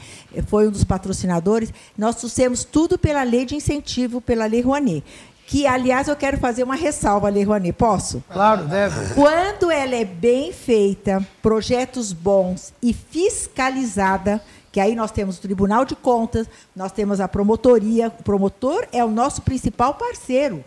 [0.46, 1.72] foi um dos patrocinadores.
[1.96, 5.04] Nós trouxemos tudo pela lei de incentivo, pela Lei Rouanet.
[5.46, 7.72] Que, aliás, eu quero fazer uma ressalva Lei Rouanet.
[7.72, 8.22] Posso?
[8.30, 9.14] Claro, deve.
[9.14, 14.40] Quando ela é bem feita, projetos bons e fiscalizada,
[14.72, 18.08] que aí nós temos o Tribunal de Contas, nós temos a promotoria.
[18.08, 20.64] O promotor é o nosso principal parceiro.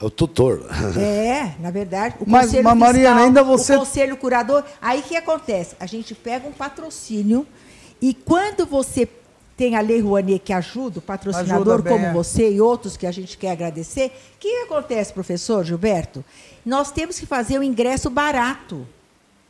[0.00, 0.66] É o tutor.
[0.98, 2.16] É, na verdade.
[2.20, 3.74] O mas, conselho mas fiscal, Mariana, ainda você.
[3.74, 4.64] O conselho curador.
[4.80, 5.74] Aí o que acontece?
[5.80, 7.46] A gente pega um patrocínio
[8.00, 9.08] e quando você
[9.56, 12.12] tem a Lei Rouanet que ajuda o patrocinador, ajuda como é.
[12.12, 16.22] você e outros que a gente quer agradecer, o que acontece, professor Gilberto?
[16.64, 18.86] Nós temos que fazer o ingresso barato.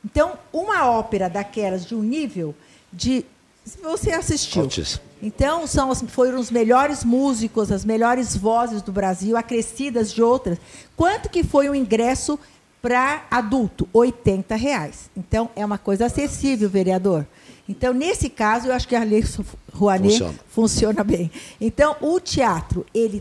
[0.05, 2.55] Então, uma ópera daquelas de um nível
[2.92, 3.24] de.
[3.66, 4.62] Se você assistiu.
[4.62, 5.02] Altíssimo.
[5.20, 10.56] Então, são, foram os melhores músicos, as melhores vozes do Brasil, acrescidas de outras.
[10.96, 12.38] Quanto que foi o ingresso
[12.80, 13.88] para adulto?
[13.92, 15.10] 80 reais.
[15.16, 17.26] Então, é uma coisa acessível, vereador.
[17.68, 19.24] Então, nesse caso, eu acho que a Lei
[19.72, 21.28] Rouanet funciona, funciona bem.
[21.60, 23.20] Então, o teatro, ele,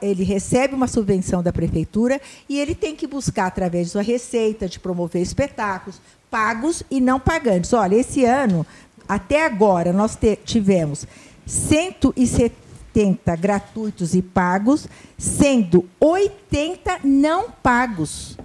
[0.00, 4.66] ele recebe uma subvenção da prefeitura e ele tem que buscar, através da sua receita,
[4.66, 6.00] de promover espetáculos,
[6.30, 7.72] pagos e não pagantes.
[7.74, 8.64] Olha, esse ano,
[9.10, 11.04] até agora, nós tivemos
[11.44, 14.86] 170 gratuitos e pagos,
[15.18, 18.38] sendo 80 não pagos.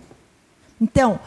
[0.82, 1.20] Então,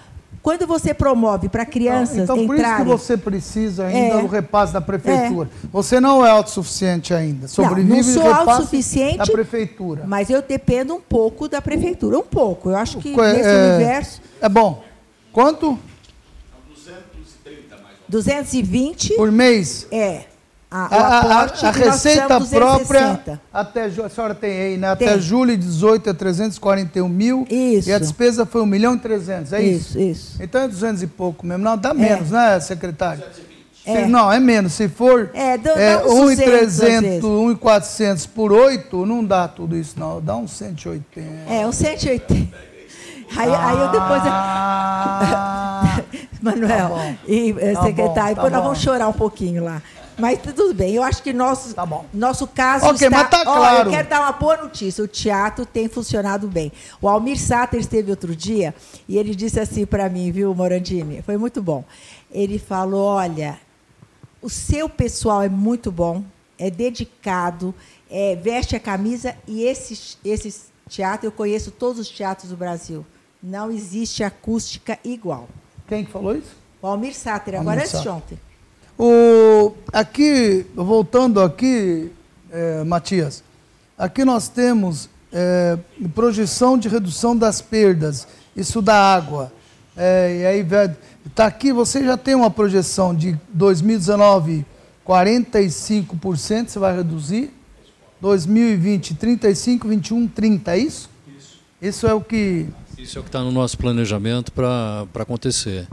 [0.43, 2.65] quando você promove para crianças então, entrarem...
[2.65, 4.21] Então, por isso que você precisa ainda É.
[4.23, 5.49] do repasse da prefeitura.
[5.71, 7.47] Você não é autossuficiente ainda.
[7.47, 10.03] Sobrevive não, não sou autossuficiente, da prefeitura.
[10.05, 12.19] mas eu dependo um pouco da prefeitura.
[12.19, 12.71] Um pouco.
[12.71, 14.21] Eu acho que É, nesse é, universo...
[14.41, 14.83] É bom.
[15.33, 15.79] Quanto
[18.09, 19.87] 220 por mês?
[19.91, 20.23] é
[20.71, 23.41] a, A, a- a e receita própria, 260.
[23.53, 24.91] até, a senhora tem aí, né?
[24.91, 25.21] Até Tem.
[25.21, 27.47] julho de 18 é 341 mil.
[27.49, 27.89] Isso.
[27.89, 29.99] E a despesa foi 1 milhão e 300, é isso?
[29.99, 30.43] Isso, isso.
[30.43, 31.65] Então é 200 e pouco mesmo.
[31.65, 33.23] Não, dá menos, né, secretário?
[33.35, 33.49] Se-
[33.91, 34.07] É.
[34.07, 34.75] Não, é menos.
[34.75, 37.23] Se for É, dá- é, dá uns 200 às 1,300, vezes.
[37.25, 40.21] 1,400 por 8, não dá tudo isso, não.
[40.21, 41.51] Dá uns 180.
[41.51, 42.68] É, um 180.
[43.37, 44.23] Aí, aí eu depois.
[44.25, 46.03] Ah,
[46.41, 49.83] Manuel Tá e eh, Tá secretário, bom, tá depois nós vamos chorar um pouquinho lá.
[50.19, 52.05] Mas tudo bem, eu acho que nosso, Tá bom.
[52.13, 53.11] nosso caso Ok, está...
[53.11, 53.89] mas tá claro.
[53.89, 56.73] eu quero dar uma boa notícia, o teatro tem funcionado bem.
[57.01, 58.75] O Almir Sater esteve outro dia
[59.09, 61.23] e ele disse assim para mim, viu, Morandini?
[61.23, 61.85] Foi muito bom.
[62.33, 63.59] Ele falou, olha,
[64.43, 66.25] o seu pessoal é muito bom,
[66.59, 67.73] é dedicado,
[68.11, 73.07] é, veste a camisa e esse, esse teatro, eu conheço todos os teatros do Brasil.
[73.43, 75.49] Não existe acústica igual.
[75.87, 76.57] quem que falou isso?
[76.83, 78.13] O Almir Sater, Almir agora antes de Sater.
[78.13, 78.39] ontem.
[78.99, 82.11] O, aqui, voltando aqui,
[82.51, 83.45] eh, Matias,
[83.97, 85.79] aqui nós temos eh,
[86.15, 88.27] projeção de redução das perdas,
[88.57, 89.53] isso da água.
[89.97, 90.67] Eh, e aí,
[91.27, 94.67] está aqui, você já tem uma projeção de 2019,
[95.07, 97.53] 45% você vai reduzir,
[98.21, 101.09] 2020, 35, 21, 30, é isso?
[101.37, 101.59] Isso.
[101.81, 102.67] Isso é o que...
[102.99, 105.87] Isso é o que está no nosso planejamento para acontecer.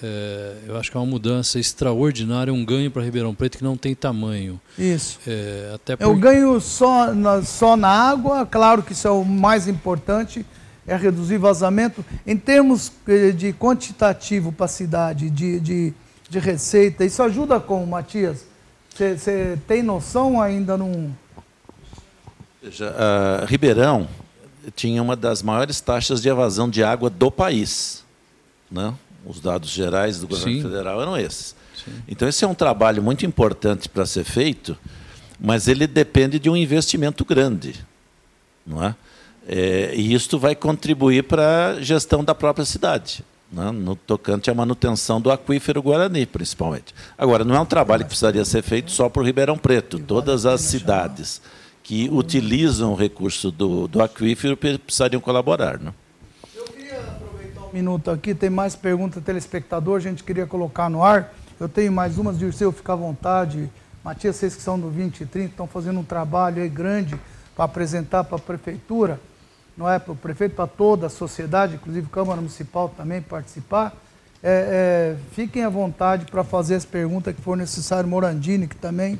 [0.00, 3.76] É, eu acho que é uma mudança extraordinária, um ganho para Ribeirão Preto que não
[3.76, 4.60] tem tamanho.
[4.78, 5.18] Isso.
[5.26, 9.66] É, até Eu ganho só na, só na água, claro que isso é o mais
[9.66, 10.46] importante,
[10.86, 12.04] é reduzir vazamento.
[12.24, 15.94] Em termos eh, de quantitativo para a cidade, de, de,
[16.30, 18.46] de receita, isso ajuda como, Matias?
[18.94, 21.14] Você tem noção ainda não?
[22.62, 24.08] Veja, a Ribeirão
[24.74, 28.04] tinha uma das maiores taxas de evasão de água do país.
[28.70, 28.94] Né?
[29.24, 30.62] Os dados gerais do governo Sim.
[30.62, 31.56] federal eram esses.
[32.06, 34.76] Então, esse é um trabalho muito importante para ser feito,
[35.40, 37.74] mas ele depende de um investimento grande.
[38.66, 38.94] Não é?
[39.46, 44.54] É, e isto vai contribuir para a gestão da própria cidade, né, no tocante à
[44.54, 46.94] manutenção do aquífero Guarani, principalmente.
[47.16, 49.98] Agora, não é um trabalho que precisaria ser feito só por Ribeirão Preto.
[49.98, 51.40] Todas as cidades
[51.88, 55.78] que utilizam o recurso do, do aquífero precisariam colaborar.
[55.78, 55.90] Né?
[57.66, 61.32] Um minuto aqui, tem mais perguntas telespectador, a gente queria colocar no ar.
[61.58, 63.70] Eu tenho mais umas, Dirceu, fica à vontade.
[64.04, 67.18] Matias, vocês que são do 20 e 30, estão fazendo um trabalho aí grande
[67.56, 69.18] para apresentar para a prefeitura,
[69.74, 69.98] não é?
[69.98, 73.96] Para o prefeito, para toda a sociedade, inclusive Câmara Municipal também participar.
[74.42, 78.06] É, é, fiquem à vontade para fazer as perguntas que for necessário.
[78.06, 79.18] Morandini, que também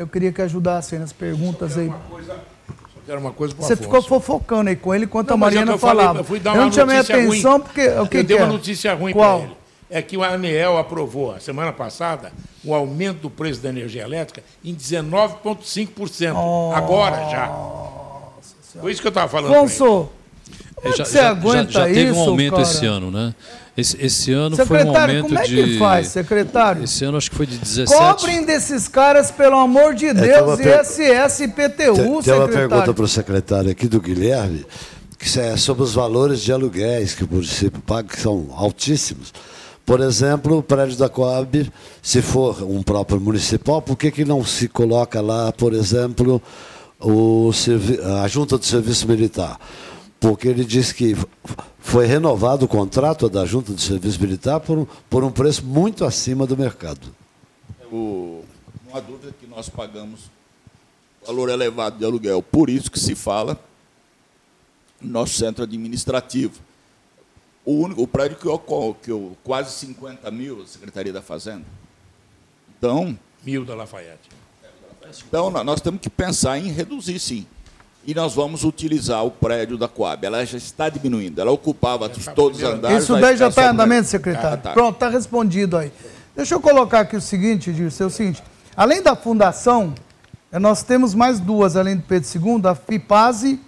[0.00, 1.92] eu queria que ajudassem nas perguntas aí.
[2.08, 5.38] Coisa, só quero uma coisa para Você ficou fofocando aí com ele enquanto Não, a
[5.38, 6.20] é Mariana que eu falei, falava.
[6.20, 7.60] eu fui dar eu uma não chamei atenção ruim.
[7.60, 7.86] porque.
[7.88, 8.48] O que eu que dei uma é?
[8.48, 9.56] notícia ruim para ele.
[9.92, 12.32] É que o ANEEL aprovou, a semana passada,
[12.64, 16.34] o aumento do preço da energia elétrica em 19,5%.
[16.74, 17.48] Agora já.
[18.80, 19.52] Foi isso que eu estava falando.
[19.52, 20.08] Afonso,
[20.82, 22.62] como é já, você já- já- aguenta já teve isso, um aumento cara?
[22.62, 23.34] esse ano, né?
[23.76, 25.54] Esse, esse ano foi um Secretário, aumento como é de.
[25.64, 26.84] que faz, secretário?
[26.84, 27.98] Esse ano acho que foi de 17.
[27.98, 32.20] Cobrem desses caras, pelo amor de É, Deus, per- ISS e IPTU, Tem, tem uma
[32.22, 32.94] pergunta secretário.
[32.94, 34.66] para o secretário aqui do Guilherme,
[35.18, 39.32] que é sobre os valores de aluguéis que o município paga, que são altíssimos.
[39.86, 41.70] Por exemplo, o prédio da Coab,
[42.02, 46.40] se for um próprio municipal, por que, que não se coloca lá, por exemplo,
[47.00, 49.58] o servi- a junta do serviço militar?
[50.20, 51.16] Porque ele diz que
[51.78, 56.04] foi renovado o contrato da junta do serviço militar por um, por um preço muito
[56.04, 57.00] acima do mercado.
[57.90, 58.44] O,
[58.86, 60.30] não há dúvida que nós pagamos
[61.26, 62.42] valor elevado de aluguel.
[62.42, 63.58] Por isso que se fala
[65.00, 66.60] no nosso centro administrativo.
[67.64, 68.58] O, único, o prédio que eu,
[69.02, 71.64] que eu quase 50 mil, a Secretaria da Fazenda.
[72.78, 74.28] Então, Mil da Lafayette.
[75.26, 77.46] então nó- nós temos que pensar em reduzir, sim.
[78.06, 80.24] E nós vamos utilizar o prédio da Coab.
[80.24, 81.40] Ela já está diminuindo.
[81.40, 83.02] Ela ocupava todos os andares.
[83.02, 84.54] Isso daí já está em andamento, secretário?
[84.54, 84.72] Ah, tá.
[84.72, 85.92] Pronto, está respondido aí.
[86.34, 88.42] Deixa eu colocar aqui o seguinte, Dirceu, é o seguinte.
[88.74, 89.92] Além da fundação,
[90.50, 93.60] eh, nós temos mais duas, além do Pedro II, a FIPASE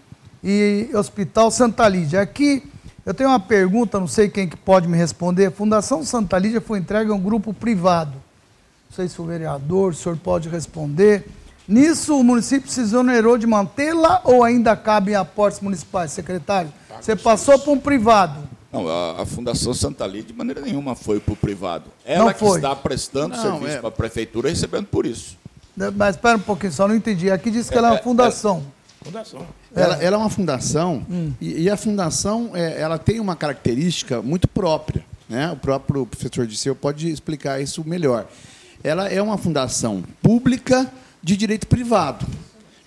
[0.43, 2.23] e Hospital Santa Lídia.
[2.23, 2.63] Aqui
[3.05, 5.47] eu tenho uma pergunta, não sei quem que pode me responder.
[5.47, 8.13] A Fundação Santa Lídia foi entregue a um grupo privado.
[8.13, 11.27] Não sei se o vereador, o senhor pode responder.
[11.67, 16.73] Nisso, o município se exonerou de mantê-la ou ainda cabe em aportes municipais, secretário?
[17.01, 18.39] Você passou para um privado.
[18.73, 21.85] Não, a, a Fundação Santa Lídia, de maneira nenhuma, foi para o privado.
[22.05, 22.59] Ela Não que foi.
[22.59, 23.81] está prestando Não, serviço é.
[23.81, 25.37] para a prefeitura e recebendo por isso.
[25.97, 27.31] Mas espera um pouquinho, só não entendi.
[27.31, 28.63] Aqui diz que ela é uma fundação.
[29.03, 29.47] Fundação.
[29.75, 31.33] Ela, ela é uma fundação Hum.
[31.41, 35.05] e, e a fundação é, ela tem uma característica muito própria.
[35.29, 35.51] Né?
[35.51, 38.27] O próprio professor Disseu pode explicar isso melhor.
[38.85, 40.91] Ela é uma fundação pública
[41.23, 42.27] de direito privado.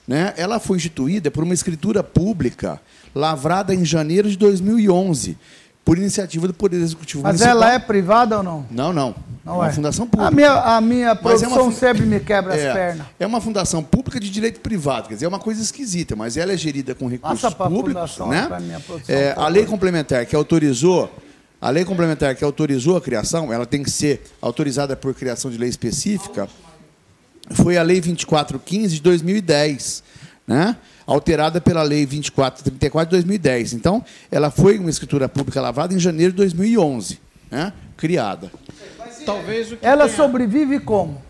[0.08, 0.34] Né?
[0.38, 2.80] Ela foi instituída por uma escritura pública
[3.14, 5.38] lavrada em janeiro de 2011
[5.86, 7.64] por iniciativa do Poder Executivo Mas Municipal.
[7.64, 8.66] ela é privada ou não?
[8.72, 9.16] Não, não.
[9.46, 9.72] Não é uma é.
[9.72, 10.28] fundação pública.
[10.28, 13.08] A minha, a minha é produção uma fun- sempre me quebra é, as pernas.
[13.20, 16.52] É uma fundação pública de direito privado, quer dizer, é uma coisa esquisita, mas ela
[16.52, 18.50] é gerida com recursos Passa públicos, fundação, né?
[19.08, 21.14] É, a lei complementar que autorizou,
[21.62, 25.58] a lei complementar que autorizou a criação, ela tem que ser autorizada por criação de
[25.60, 26.50] lei específica.
[27.52, 30.04] Foi a lei 2415 de 2010,
[30.48, 30.76] né?
[31.06, 33.74] Alterada pela lei 2434 de 2010.
[33.74, 37.20] Então, ela foi uma escritura pública lavrada em janeiro de 2011,
[37.52, 37.72] né?
[37.96, 38.52] Criada.
[39.26, 41.22] Talvez o que Ela tenha- sobrevive como?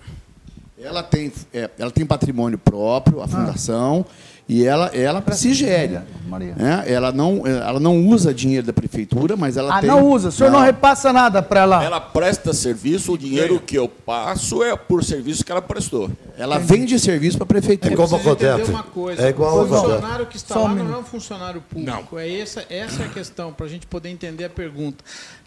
[0.82, 4.06] Ela tem, é, ela tem patrimônio próprio, a fundação,
[4.48, 6.00] e ela, ela se gere.
[6.28, 6.54] Maria.
[6.56, 6.84] né?
[6.88, 9.90] Ela, não, ela não usa dinheiro da prefeitura, mas ela Ah, tem.
[9.90, 10.30] não usa.
[10.30, 11.84] O senhor não, repassa nada para ela.
[11.84, 16.10] Ela presta serviço, o dinheiro que eu passo é por serviço que ela prestou.
[16.38, 17.94] Ela vende serviço para a prefeitura.
[17.94, 18.70] É entender Codep.
[18.70, 19.22] uma coisa.
[19.26, 22.20] É igual o funcionário que está Só um lá não é um funcionário público.
[22.20, 25.04] É essa, essa é a questão, para a gente poder entender a pergunta.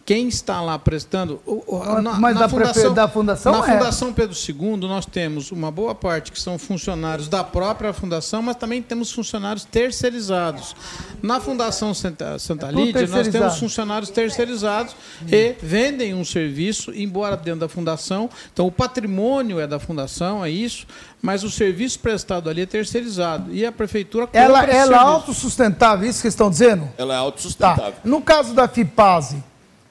[0.08, 1.38] Quem está lá prestando.
[1.44, 1.62] o-
[2.02, 3.76] Mas- mas da prefe- da fundação Na é.
[3.76, 8.56] Fundação Pedro II, nós temos uma boa parte que são funcionários da própria fundação, mas
[8.56, 10.74] também temos funcionários terceirizados.
[11.20, 14.96] Na Fundação Santa, Santa É Lídia, nós temos funcionários terceirizados
[15.30, 18.30] e vendem um serviço, embora dentro da fundação.
[18.50, 20.86] Então, o patrimônio é da fundação, é isso,
[21.20, 23.52] mas o serviço prestado ali é terceirizado.
[23.52, 26.88] E a prefeitura Ela, compra ela é autossustentável, isso que estão dizendo?
[26.96, 27.20] Ela é Tá.
[27.22, 27.94] autossustentável.
[28.04, 29.44] No caso da FIPASE,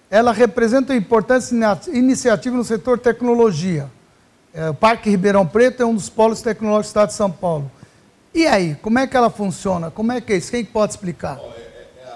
[0.09, 1.53] ela representa uma importante
[1.91, 3.89] iniciativa no setor tecnologia.
[4.53, 7.69] É, o Parque Ribeirão Preto é um dos polos tecnológicos do Estado de São Paulo.
[8.33, 9.91] E aí, como é que ela funciona?
[9.91, 10.51] Como é que é isso?
[10.51, 11.39] Quem pode explicar?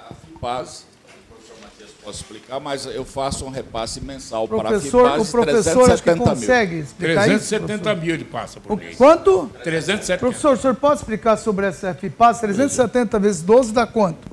[0.10, 0.86] A FIPAS,
[1.30, 5.26] o professor Matias Posso explicar, mas eu faço um repasse mensal Professor, para a o
[5.26, 6.36] FIPAS professor acho que 370 mil.
[6.36, 8.98] consegue explicar 370 isso, mil ele passa por O mês.
[8.98, 9.52] Quanto?
[9.64, 10.20] 370.
[10.20, 12.40] Professor, o senhor pode explicar sobre essa FIPAS?
[12.40, 14.32] 370 vezes 12 dá quanto?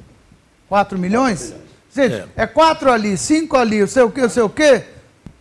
[0.69, 1.55] 4 milhões?
[1.99, 4.85] Gente, é 4 ali, 5 ali, eu sei o quê, eu sei o quê?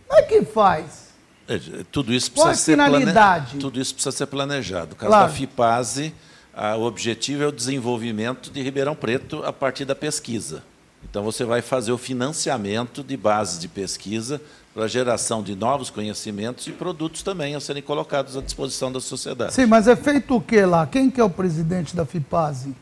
[0.06, 1.08] Como é que faz?
[1.48, 1.58] É,
[1.92, 3.56] Tudo isso Qual precisa a ser plane- finalidade?
[3.58, 4.90] Tudo isso precisa ser planejado.
[4.90, 5.28] No caso Claro.
[5.28, 6.14] da FIPASE,
[6.54, 10.62] ah, o objetivo é o desenvolvimento de Ribeirão Preto a partir da pesquisa.
[11.08, 14.40] Então você vai fazer o financiamento de bases de pesquisa
[14.74, 19.00] para a geração de novos conhecimentos e produtos também a serem colocados à disposição da
[19.00, 19.54] sociedade.
[19.54, 20.86] Sim, mas é feito o que lá?
[20.86, 22.74] Quem que é o presidente da FIPASE?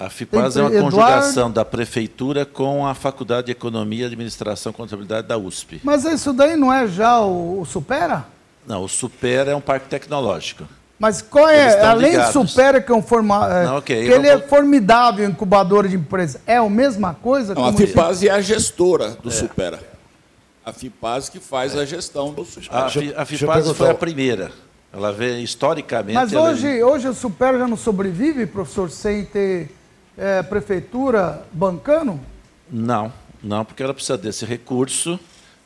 [0.00, 4.74] A FIPAS é uma Eduardo- conjugação da prefeitura com a Faculdade de Economia, Administração e
[4.74, 5.78] Contabilidade da USP.
[5.84, 8.24] Mas isso daí não é já o, o Supera?
[8.66, 10.64] Não, o Super é um parque tecnológico.
[10.98, 12.50] Mas qual é, além do ligados.
[12.50, 15.96] Supera, que é um forma, é, Não, ok, que ele é vamos- formidável incubador de
[15.96, 17.54] empresa, é a mesma coisa?
[17.54, 19.80] Não, a FIPAS é a gestora do Supera.
[20.64, 22.78] A FIPAS que faz a gestão do Supera.
[22.78, 24.50] A, Deixa eu- Fi- a deixa eu FIPAS foi a primeira.
[24.92, 26.14] Ela veio historicamente.
[26.14, 29.70] Mas ela- hoje, hoje o Supera já não sobrevive, professor, sem ter
[30.20, 32.20] é, prefeitura bancando?
[32.70, 35.18] Não, não, porque ela precisa desse recurso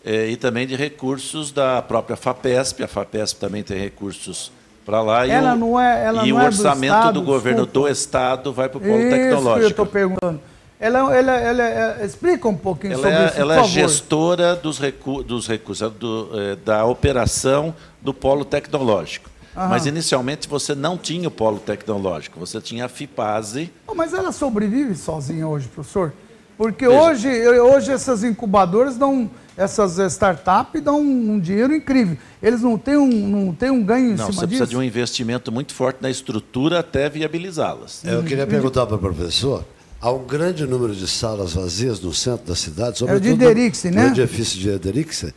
[0.05, 2.83] eh, e também de recursos da própria FAPESP.
[2.85, 4.51] A FAPESP também tem recursos
[4.87, 5.27] para lá.
[5.27, 7.63] Ela e o, não é- ela e não o é do orçamento Estado, do governo
[7.65, 7.89] desculpa.
[7.89, 9.71] do Estado vai para o polo Isso que eu tecnológico.
[9.71, 10.41] estou perguntando.
[10.81, 13.71] Ela, ela, ela, é- explica um pouquinho Ela sobre é, isso, ela por é favor.
[13.73, 19.31] gestora dos, recu dos recursos, do, eh, da operação do polo tecnológico.
[19.57, 19.69] Aham.
[19.69, 23.73] Mas inicialmente você não tinha o polo tecnológico, você tinha a FIPASE.
[23.87, 26.13] Oh, Mas ela sobrevive sozinha hoje, professor?
[26.57, 27.01] Porque Veja.
[27.01, 27.29] hoje,
[27.59, 32.17] hoje essas incubadoras dão, essas startups dão um, dinheiro incrível.
[32.43, 34.49] Eles não têm um, não têm um ganho em Não, cima você disso?
[34.49, 38.05] precisa de um investimento muito forte na estrutura até viabilizá-las.
[38.05, 39.65] Eu queria perguntar para o professor.
[40.01, 42.99] Há um grande número de salas vazias no centro da cidade, É o de
[43.31, 44.07] sobretudo Ederixe, no né?
[44.09, 45.35] edifício de Ederixe,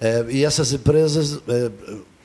[0.00, 1.70] é, e essas empresas é,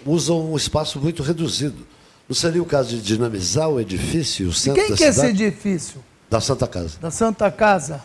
[0.05, 1.85] usam um espaço muito reduzido.
[2.27, 5.07] Não seria o caso de dinamizar o edifício, o E centro quem da que é
[5.07, 6.03] esse edifício?
[6.29, 6.99] Da Santa Casa.
[6.99, 8.03] Da Santa Casa?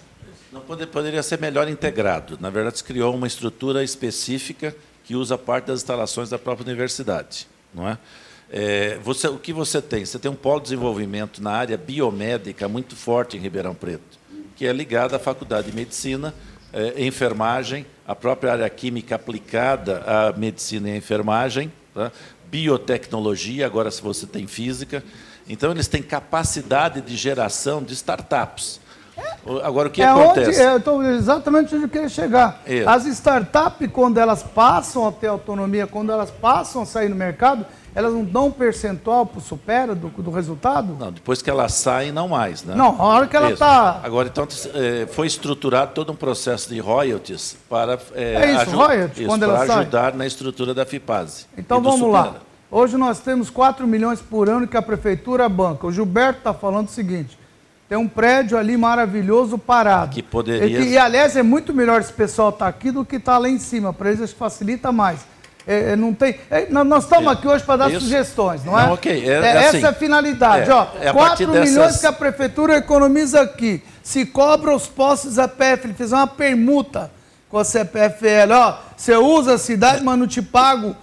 [0.51, 2.39] Não pode- poderia ser melhor integrado.
[2.41, 7.47] Na verdade, se criou uma estrutura específica que usa parte das instalações da própria universidade.
[7.75, 7.99] Não é?
[8.51, 10.05] É, você- o que você tem?
[10.07, 14.19] Você tem um polo de desenvolvimento na área biomédica muito forte em Ribeirão Preto,
[14.57, 16.33] que é ligado à Faculdade de Medicina,
[16.73, 22.11] é, enfermagem, a própria área química aplicada à medicina e à enfermagem, tá?
[22.51, 25.03] biotecnologia, agora se você tem física.
[25.49, 28.81] Então, eles têm capacidade de geração de startups.
[29.45, 30.51] O- Agora, o que é acontece?
[30.51, 32.63] onde, é, eu tô exatamente onde eu queria chegar.
[32.67, 32.89] Isso.
[32.89, 37.65] As startups, quando elas passam a ter autonomia, quando elas passam a sair no mercado,
[37.95, 40.97] elas não dão um percentual para o Supera do, do resultado?
[40.99, 42.65] Não, depois que elas saem, não mais.
[42.65, 42.75] Né?
[42.75, 43.59] Não, a hora que ela Isso.
[43.59, 48.77] tá- Agora, então, eh, foi estruturado todo um processo de royalties para, eh, É isso,
[48.77, 49.81] royalties, isso, quando ela sai.
[49.83, 51.47] ajudar na estrutura da FIPASE.
[51.57, 52.35] Então vamos lá.
[52.71, 55.87] Hoje nós temos 4 milhões por ano que a prefeitura banca.
[55.87, 57.39] O Gilberto está falando o seguinte:
[57.89, 60.11] tem um prédio ali maravilhoso parado.
[60.13, 63.39] Que poderia- E, e, aliás, é muito melhor esse pessoal estar aqui do que estar
[63.39, 63.93] lá em cima.
[63.93, 65.21] Para eles facilita mais.
[65.67, 68.01] É, é, não tem, é, nós- estamos aqui hoje para dar Isso.
[68.03, 68.87] sugestões, não é?
[68.87, 69.87] Não, ok, é- É, é essa assim.
[69.87, 70.71] é a finalidade.
[70.71, 73.83] É, ó, é a 4 partir dessas- milhões que a prefeitura economiza aqui.
[74.03, 77.11] Se cobra os postos da PF, ele fez uma permuta
[77.49, 78.53] com a CPFL.
[78.53, 80.95] Ó, você usa a cidade, mas não te pago.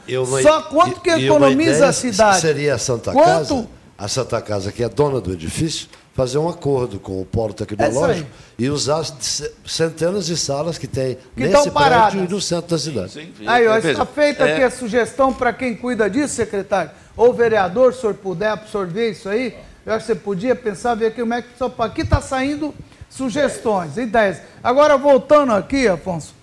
[0.43, 2.41] Só quanto que economiza a cidade?
[2.41, 3.55] Seria a Santa Quanto?
[3.55, 3.67] Casa,
[3.97, 5.87] a Santa Casa, que é dona do edifício,
[6.21, 8.29] fazer um acordo com o polo tecnológico
[8.59, 12.77] e usar ce- centenas de salas que tem Que nesse prédio e no centro da
[12.77, 13.11] cidade.
[13.11, 16.91] Sim, Aí, ó, está feita é- aqui a sugestão para quem cuida disso, secretário.
[17.17, 20.93] Ou vereador, se o senhor puder absorver isso aí, eu acho que você podia pensar,
[20.93, 21.47] ver aqui como é que.
[21.57, 22.71] só- Aqui está saindo
[23.09, 24.37] sugestões, ideias.
[24.63, 26.35] Agora, voltando aqui, Afonso,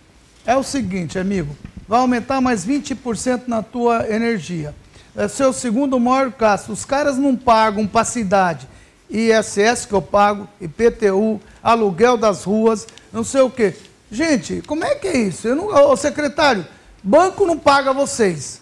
[0.45, 1.57] é o seguinte, amigo:
[1.87, 4.75] vai aumentar mais 20% na tua energia.
[5.17, 6.73] É seu segundo maior gasto.
[6.73, 8.69] Os caras não pagam para a cidade.
[9.11, 13.75] ISS que eu pago, IPTU, aluguel das ruas, não sei o quê.
[14.11, 15.49] Gente, como é que é isso?
[15.49, 16.67] Eu não, ô, secretário,
[17.03, 18.61] banco não paga vocês,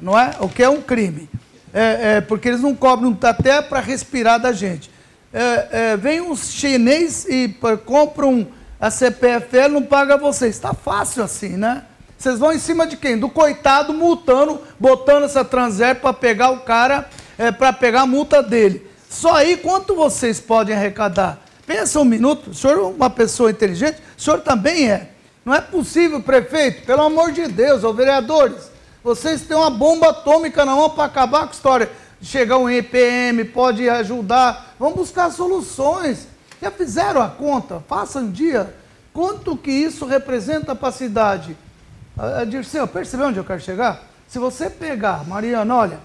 [0.00, 0.36] não é?
[0.40, 1.28] O que é um crime.
[1.72, 4.90] É, é, porque eles não cobram até para respirar da gente.
[5.32, 7.54] É, é, vem uns chinês e
[7.84, 8.48] compram
[8.80, 10.54] a CPFL, não paga vocês.
[10.54, 11.84] Está fácil assim, né?
[12.16, 13.18] Vocês vão em cima de quem?
[13.18, 18.42] Do coitado multando, botando essa Transer para pegar o cara, é, para pegar a multa
[18.42, 18.86] dele.
[19.16, 21.38] Só aí quanto vocês podem arrecadar?
[21.66, 25.10] Pensa um minuto, o senhor é uma pessoa inteligente, o senhor também é.
[25.42, 28.70] Não é possível, prefeito, pelo amor de Deus, ô vereadores,
[29.02, 31.90] vocês têm uma bomba atômica na mão para acabar com a história.
[32.20, 34.74] Chegar um EPM, pode ajudar.
[34.78, 36.28] Vamos buscar soluções.
[36.60, 37.82] Já fizeram a conta?
[37.88, 38.74] Faça um dia.
[39.14, 41.56] Quanto que isso representa para a cidade?
[42.18, 44.02] Ah, Dirceu, percebeu onde eu quero chegar?
[44.28, 46.00] Se você pegar, Mariana, olha,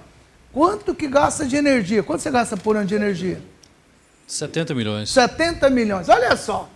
[0.53, 2.03] quanto que gasta de energia?
[2.03, 3.41] Quanto você gasta por ano de energia?
[4.27, 5.09] 70 milhões.
[5.09, 6.09] 70 milhões.
[6.09, 6.69] Olha só.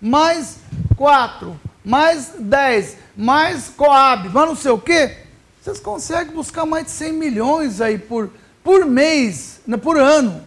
[0.00, 0.58] Mais
[0.96, 5.18] 4, mais 10, mais Coab, mais não sei o quê.
[5.60, 8.30] Vocês conseguem buscar mais de 100 milhões aí por,
[8.62, 10.42] por mês, né, por ano.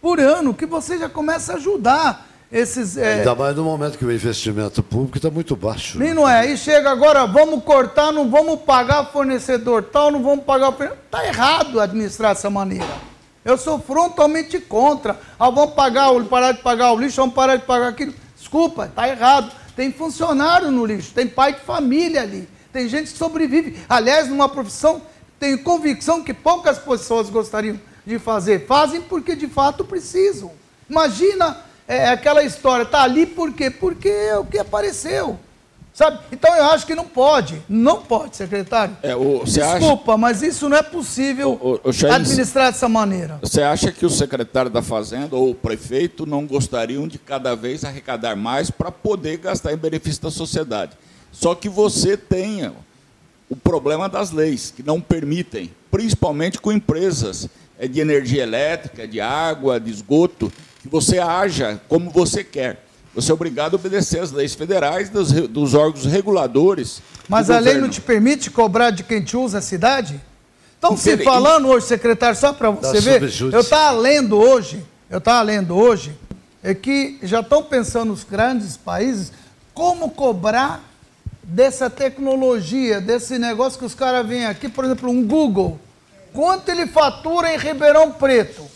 [0.00, 2.96] Por ano, que você já começa a ajudar esses.
[2.96, 3.14] É...
[3.14, 5.98] Ainda mais no momento que o investimento público está muito baixo.
[5.98, 6.40] Nem não é.
[6.40, 10.82] Aí chega agora, vamos cortar, não vamos pagar fornecedor tal, não vamos pagar o.
[10.82, 12.86] Está errado administrar dessa maneira.
[13.44, 15.18] Eu sou frontalmente contra.
[15.38, 18.12] Ah, vamos pagar, parar de pagar o lixo, vamos parar de pagar aquilo.
[18.36, 19.52] Desculpa, está errado.
[19.76, 23.78] Tem funcionário no lixo, tem pai de família ali, tem gente que sobrevive.
[23.88, 25.02] Aliás, numa profissão,
[25.38, 28.66] tenho convicção que poucas pessoas gostariam de fazer.
[28.66, 30.52] Fazem porque de fato precisam.
[30.88, 33.70] Imagina é, aquela história, está ali por quê?
[33.70, 35.38] Porque é o que apareceu.
[35.96, 36.18] Sabe?
[36.30, 37.62] Então eu acho que não pode.
[37.66, 38.94] Não pode, secretário.
[39.02, 40.18] É, o, Desculpa, acha...
[40.18, 43.38] mas isso não é possível o, o, administrar dessa maneira.
[43.40, 47.82] Você acha que o secretário da Fazenda ou o prefeito não gostariam de cada vez
[47.82, 50.92] arrecadar mais para poder gastar em benefício da sociedade?
[51.32, 52.74] Só que você tenha
[53.48, 57.48] o problema das leis, que não permitem, principalmente com empresas
[57.78, 60.52] é de energia elétrica, de água, de esgoto,
[60.86, 62.84] que você haja como você quer.
[63.14, 67.00] Você é obrigado a obedecer às leis federais dos, dos órgãos reguladores.
[67.28, 67.72] Mas a governo.
[67.72, 70.20] lei não te permite cobrar de quem te usa a cidade?
[70.74, 73.22] Estão se falando hoje, secretário, só para você ver.
[73.52, 76.14] Eu estava lendo hoje, eu estava lendo hoje,
[76.62, 79.32] é que já estão pensando os grandes países
[79.72, 80.84] como cobrar
[81.42, 85.80] dessa tecnologia, desse negócio que os caras vêm aqui, por exemplo, um Google.
[86.34, 88.75] Quanto ele fatura em Ribeirão Preto?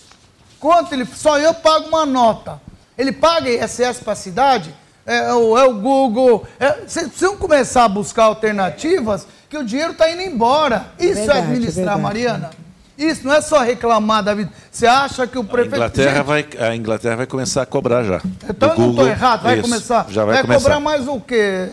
[0.60, 1.06] Quanto ele.
[1.06, 2.60] Só eu pago uma nota.
[2.96, 4.74] Ele paga ISS para a cidade?
[5.06, 6.46] É, é, o, é o Google.
[6.60, 10.86] É, vocês precisam começar a buscar alternativas, que o dinheiro está indo embora.
[10.98, 12.00] Isso é verdade, é administrar, verdade.
[12.02, 12.50] Mariana.
[12.98, 14.52] Isso não é só reclamar da vida.
[14.70, 15.74] Você acha que o prefeito.
[15.74, 18.20] A Inglaterra, Gente, vai, a Inglaterra vai começar a cobrar já.
[18.46, 20.06] Então eu não estou errado, vai Isso, começar.
[20.10, 20.60] Já vai, vai começar.
[20.60, 21.70] cobrar mais o quê,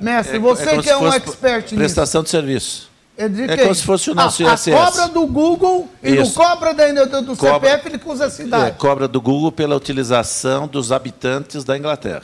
[0.00, 0.36] mestre?
[0.36, 1.76] É, você é que é um expert nisso.
[1.76, 2.87] Prestação de serviço.
[3.18, 4.68] É, é como se fosse o nosso a, ISS.
[4.68, 6.38] A cobra do Google e Isso.
[6.38, 8.66] não cobra do, do cobra, CPF, ele usa a cidade.
[8.66, 12.22] É, cobra do Google pela utilização dos habitantes da Inglaterra.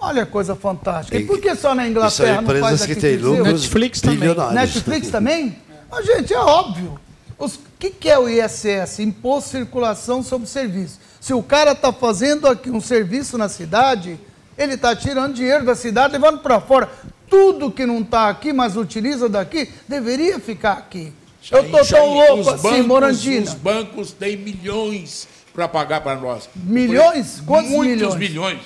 [0.00, 1.16] Olha coisa fantástica.
[1.16, 4.34] E por que só na Inglaterra não faz aqui que tem lucros Netflix também.
[4.52, 5.58] Netflix também?
[5.88, 6.98] Mas, gente, é óbvio.
[7.38, 8.98] O que, que é o ISS?
[8.98, 10.98] Imposto de Circulação sobre Serviço.
[11.20, 14.18] Se o cara está fazendo aqui um serviço na cidade,
[14.58, 16.88] ele está tirando dinheiro da cidade, levando para fora
[17.30, 21.12] tudo que não está aqui, mas utiliza daqui, deveria ficar aqui.
[21.50, 23.46] Eu estou tão louco assim, bancos, Morandina.
[23.46, 26.50] Os bancos têm milhões para pagar para nós.
[26.54, 27.40] Milhões?
[27.46, 28.16] Quantos Muitos milhões?
[28.16, 28.60] milhões.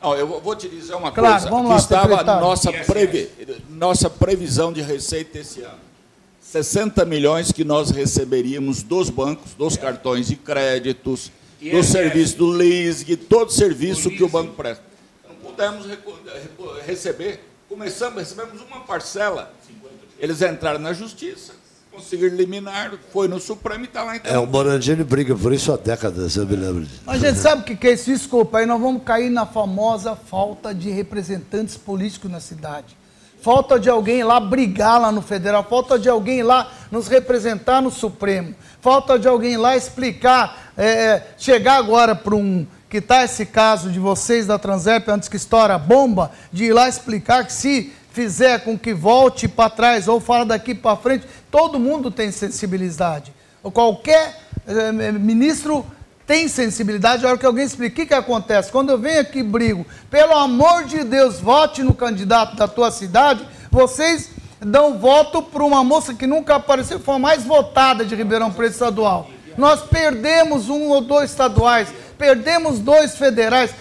[0.00, 1.50] Não, eu vou te dizer uma claro, coisa.
[1.50, 3.28] Vamos lá, estava nossa, previ...
[3.70, 5.84] nossa previsão de receita esse ano.
[6.40, 13.16] 60 milhões que nós receberíamos dos bancos, dos cartões de créditos, do serviço do leasing,
[13.16, 14.84] todo serviço que o banco presta.
[15.28, 15.86] Não pudemos
[16.86, 17.40] receber
[17.74, 19.52] Começamos, recebemos uma parcela.
[20.20, 21.54] Eles entraram na justiça,
[21.90, 24.32] conseguiram eliminar, foi no Supremo e está lá então.
[24.32, 27.02] É, o Morandini briga por isso há décadas, eu me lembro disso.
[27.04, 28.04] Mas a gente sabe o que é isso?
[28.12, 32.96] Desculpa, aí nós vamos cair na famosa falta de representantes políticos na cidade.
[33.42, 37.90] Falta de alguém lá brigar lá no federal, falta de alguém lá nos representar no
[37.90, 42.64] Supremo, falta de alguém lá explicar, é, chegar agora para um
[42.94, 46.72] que está esse caso de vocês da Transep, antes que estoura a bomba, de ir
[46.72, 51.26] lá explicar que se fizer com que volte para trás ou fala daqui para frente,
[51.50, 53.34] todo mundo tem sensibilidade.
[53.64, 55.84] Qualquer eh, ministro
[56.24, 58.70] tem sensibilidade, a hora que alguém explica o que, que acontece.
[58.70, 62.92] Quando eu venho aqui e brigo, pelo amor de Deus, vote no candidato da tua
[62.92, 64.30] cidade, vocês
[64.60, 68.74] dão voto para uma moça que nunca apareceu, foi a mais votada de Ribeirão Preto
[68.74, 69.28] estadual.
[69.58, 71.88] Nós perdemos um ou dois estaduais
[72.18, 73.74] perdemos dois federais.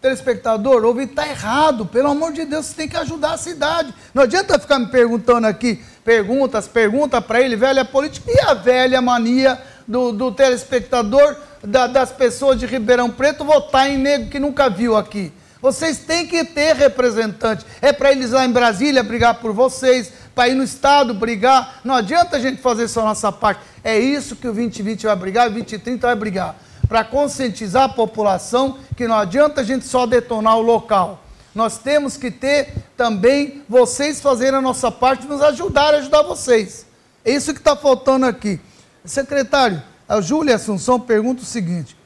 [0.00, 1.86] Telespectador, ouvir está errado.
[1.86, 3.94] Pelo amor de Deus, você tem que ajudar a cidade.
[4.12, 8.28] Não adianta ficar me perguntando aqui, perguntas, pergunta para ele, velha política.
[8.28, 13.96] E a velha mania do, do telespectador, da, das pessoas de Ribeirão Preto, votar em
[13.96, 15.32] negro que nunca viu aqui.
[15.60, 17.64] Vocês têm que ter representante.
[17.80, 21.80] É para eles lá em Brasília brigar por vocês, para ir no Estado brigar.
[21.84, 23.60] Não adianta a gente fazer só a nossa parte.
[23.84, 26.56] É isso que o 2020 vai brigar, o 2030 vai brigar
[26.88, 31.22] para conscientizar a população que não adianta a gente só detonar o local.
[31.54, 36.86] Nós temos que ter também vocês fazerem a nossa parte, nos ajudar a ajudar vocês.
[37.24, 38.58] É isso que está faltando aqui.
[39.04, 41.96] Secretário, a Júlia Assunção pergunta o seguinte: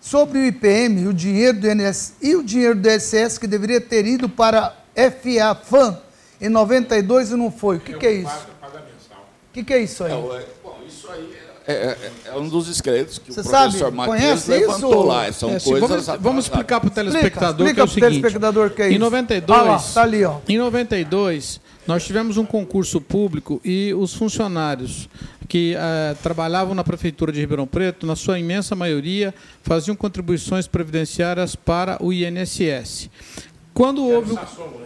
[0.00, 3.80] sobre o IPM e o dinheiro do INSS e o dinheiro do INSS que deveria
[3.80, 5.98] ter ido para FA FAM
[6.40, 7.76] em 92 e não foi.
[7.76, 8.46] O que, que é isso?
[9.48, 10.12] O que, que é isso aí?
[10.62, 14.20] bom, isso aí é, é- é um dos escritos que Você o professor sabe, Matias
[14.20, 15.02] conhece levantou isso?
[15.02, 15.32] lá.
[15.32, 18.20] São É, coisas vamos, vamos explicar para o telespectador explica que é o seguinte.
[18.20, 19.00] telespectador que é em isso.
[19.00, 20.38] 92, Ah lá, tá ali, ó.
[20.48, 25.08] Em 92, nós tivemos um concurso público e os funcionários
[25.48, 31.54] que eh, trabalhavam na prefeitura de Ribeirão Preto, na sua imensa maioria, faziam contribuições previdenciárias
[31.54, 33.10] para o INSS.
[33.74, 34.38] Quando houve, o-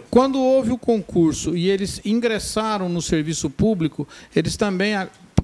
[0.09, 4.95] quando houve o concurso e eles ingressaram no serviço público, eles também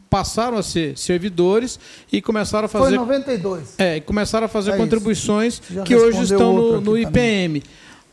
[0.09, 1.79] passaram a ser servidores
[2.11, 3.75] e começaram a Foi fazer em 92.
[3.77, 7.03] é, e começaram a fazer É contribuições que hoje estão no, no também.
[7.03, 7.63] IPM.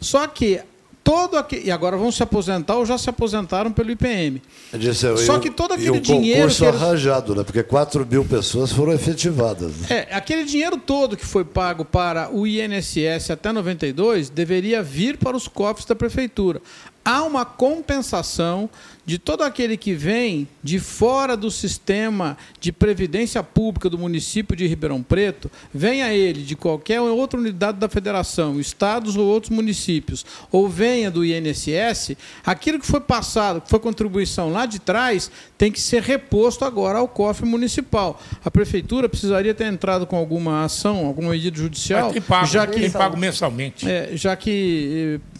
[0.00, 0.60] Só que
[1.04, 1.66] todo aquele.
[1.66, 4.40] E agora vão se aposentar ou já se aposentaram pelo IPM.
[4.74, 7.42] Disse, eu- Só que todo e aquele o dinheiro concurso que eles- arranjado, né?
[7.44, 9.72] Porque 4 mil pessoas foram efetivadas.
[9.76, 9.86] né?
[10.10, 15.36] É, aquele dinheiro todo que foi pago para o INSS até 92 deveria vir para
[15.36, 16.60] os cofres da prefeitura.
[17.04, 18.70] Há uma compensação
[19.04, 24.66] de todo aquele que vem de fora do sistema de previdência pública do município de
[24.66, 30.68] Ribeirão Preto, venha ele de qualquer outra unidade da federação, estados ou outros municípios, ou
[30.68, 32.16] venha do INSS,
[32.46, 36.98] aquilo que foi passado, que foi contribuição lá de trás, tem que ser reposto agora
[36.98, 38.20] ao cofre municipal.
[38.44, 42.90] A prefeitura precisaria ter entrado com alguma ação, alguma medida judicial, paga, já que quem
[42.90, 43.88] paga mensalmente.
[43.88, 45.31] é, já que eh,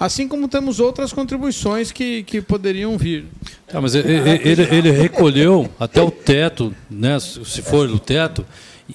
[0.00, 3.26] assim como temos outras contribuições que, que poderiam vir.
[3.68, 4.10] Tá, mas ele,
[4.42, 8.44] ele- ele recolheu até o teto, né, se for o teto,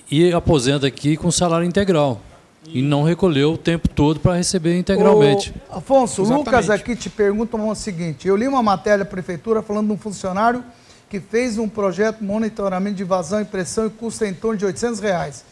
[0.10, 2.20] e aposenta aqui com salário integral.
[2.68, 5.54] E não recolheu o tempo todo para receber integralmente.
[5.70, 6.46] Ô, Afonso, o Exatamente.
[6.48, 9.98] Lucas aqui te pergunta o seguinte: eu li uma matéria da prefeitura falando de um
[9.98, 10.64] funcionário
[11.08, 14.66] que fez um projeto de monitoramento de vazão e pressão e custa em torno de
[14.66, 15.46] 800 reais.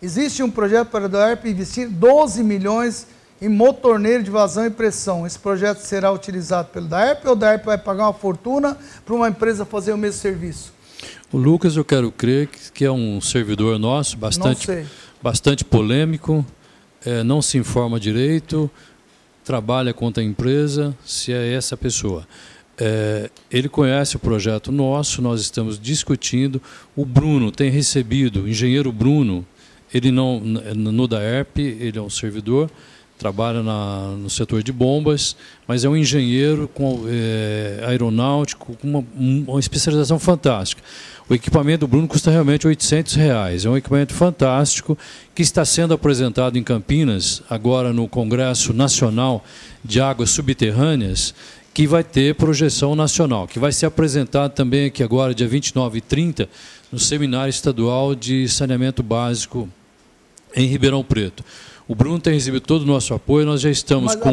[0.00, 3.08] Existe um projeto para a DARP investir 12 milhões
[3.40, 5.26] em motorneiro de vazão e pressão.
[5.26, 9.28] Esse projeto será utilizado pelo DARP ou o DARP vai pagar uma fortuna para uma
[9.28, 10.72] empresa fazer o mesmo serviço?
[11.32, 14.84] O Lucas, eu quero crer que, é um servidor nosso, bastante,
[15.22, 16.44] bastante polêmico,
[17.04, 18.70] eh, não se informa direito,
[19.44, 22.26] trabalha contra a empresa, se é essa pessoa.
[22.76, 26.60] Eh, ele conhece o projeto nosso, nós estamos discutindo.
[26.96, 29.46] O Bruno tem recebido, o engenheiro Bruno,
[29.94, 32.70] ele não no DAERP, ele é um servidor,
[33.20, 35.36] trabalha na, no setor de bombas,
[35.68, 40.82] mas é um engenheiro com, eh, aeronáutico com uma, um- uma especialização fantástica.
[41.28, 43.64] O equipamento do Bruno custa realmente 800 reais.
[43.66, 44.96] É um equipamento fantástico
[45.34, 49.44] que está sendo apresentado em Campinas, agora no Congresso Nacional
[49.84, 51.34] de Águas Subterrâneas,
[51.74, 56.00] que vai ter projeção nacional, que vai ser apresentado também aqui agora, dia 29 e
[56.00, 56.48] 30,
[56.90, 59.68] no Seminário Estadual de Saneamento Básico
[60.56, 61.44] em Ribeirão Preto.
[61.90, 64.30] O Bruno tem recebido todo o nosso apoio, nós já estamos Mas com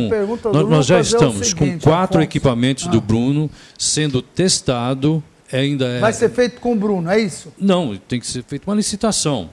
[0.54, 2.22] nós, nós já é estamos com seguinte, quatro Afonso.
[2.22, 7.52] equipamentos do Bruno sendo testado, ainda é Vai ser feito com o Bruno, é isso?
[7.60, 9.50] não, tem que ser feita uma licitação.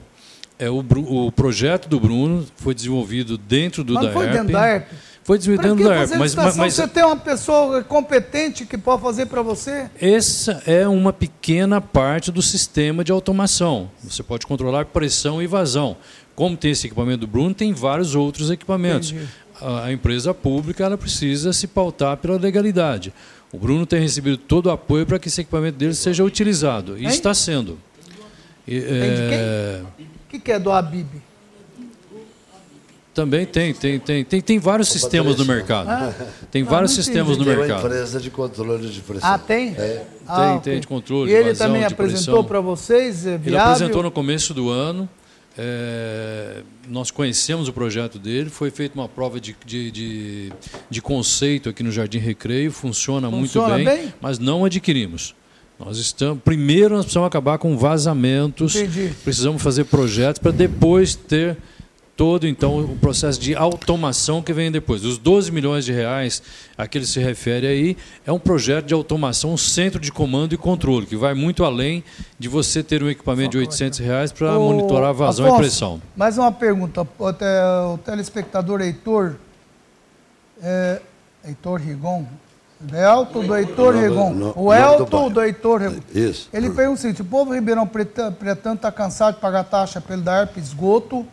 [0.59, 4.87] É, o, o projeto do Bruno foi desenvolvido dentro do Mas foi dentro da ERP?
[5.25, 6.59] Foi desenvolvido dentro fazer Mas, licitação?
[6.59, 9.89] mas Você tem uma pessoa competente que pode fazer para você?
[9.99, 13.91] essa é uma pequena parte do sistema de automação.
[14.03, 15.97] Você pode controlar pressão e vazão.
[16.35, 19.13] Como tem esse equipamento do Bruno, tem vários outros equipamentos.
[19.13, 19.29] Entendi.
[19.61, 23.13] A, empresa pública ela precisa se pautar pela legalidade.
[23.53, 26.99] O Bruno tem recebido todo o apoio para que esse equipamento dele seja utilizado.
[26.99, 27.09] E Hein?
[27.09, 27.79] está sendo.
[28.67, 30.05] E, Tem de é, quem?
[30.07, 31.07] O que, que é do Habib?
[33.15, 35.87] Também tem, tem, tem, tem, tem vários sistemas no mercado.
[36.51, 37.87] Tem Ah, vários não sistemas no Tem uma mercado.
[37.87, 39.31] empresa de controle de pressão.
[39.31, 39.69] Ah, tem?
[39.79, 40.05] É.
[40.27, 40.73] Ah, Tem, ok.
[40.73, 43.25] tem de controle, E ele vazão, também apresentou para vocês?
[43.25, 43.73] É Ele viável?
[43.73, 45.09] apresentou no começo do ano.
[45.57, 48.51] É, nós conhecemos o projeto dele.
[48.51, 50.53] Foi feita uma prova de, de, de,
[50.91, 52.73] de conceito aqui no Jardim Recreio.
[52.73, 54.15] Funciona, Funciona muito bem, bem?
[54.21, 55.35] mas não adquirimos.
[55.79, 56.43] Nós estamos.
[56.45, 58.77] Primeiro nós precisamos acabar com vazamentos.
[58.77, 59.13] Entendi.
[59.23, 61.57] Precisamos fazer projetos para depois ter
[62.17, 65.05] todo então o processo de automação que vem depois.
[65.05, 66.43] Os 12 milhões de reais
[66.79, 67.97] a que ele se refere aí
[68.27, 72.05] é um projeto de automação, um centro de comando e controle, que vai muito além
[72.39, 76.03] de você ter um equipamento de 800 reais para monitorar vazão Afonso, e pressão.
[76.17, 77.07] Mais uma pergunta.
[77.19, 77.45] O, te-
[77.93, 79.35] o telespectador Heitor,
[80.63, 81.01] é,
[81.45, 82.25] Heitor Rigon,
[82.81, 84.53] do Elton do Heitor Rigon.
[84.57, 86.01] O do Elton do Heitor Rigon.
[86.15, 86.49] Isso.
[86.53, 90.23] Ele pergunta o seguinte, o povo ribeirão Preta- pretano está cansado de pagar taxa pelo
[90.23, 91.27] DARP esgoto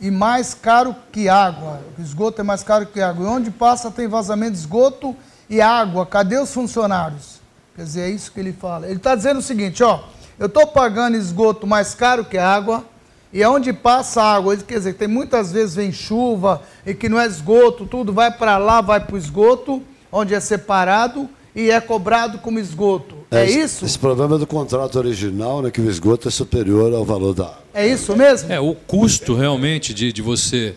[0.00, 1.80] e mais caro que água.
[1.98, 3.24] O esgoto é mais caro que água.
[3.24, 5.14] E onde passa tem vazamento de esgoto
[5.48, 6.06] e água.
[6.06, 7.40] Cadê os funcionários?
[7.76, 8.86] Quer dizer, é isso que ele fala.
[8.86, 10.00] Ele está dizendo o seguinte, ó,
[10.38, 12.84] eu estou pagando esgoto mais caro que água
[13.32, 17.26] e aonde passa água, quer dizer, tem muitas vezes vem chuva e que não é
[17.26, 22.38] esgoto, tudo vai para lá, vai para o esgoto, onde é separado e é cobrado
[22.38, 23.16] como esgoto.
[23.30, 23.84] É, esse, isso?
[23.84, 27.44] Esse problema é do contrato original, né, que o esgoto é superior ao valor da
[27.44, 27.58] água.
[27.72, 28.52] É isso mesmo?
[28.52, 30.74] É, o custo realmente de, de você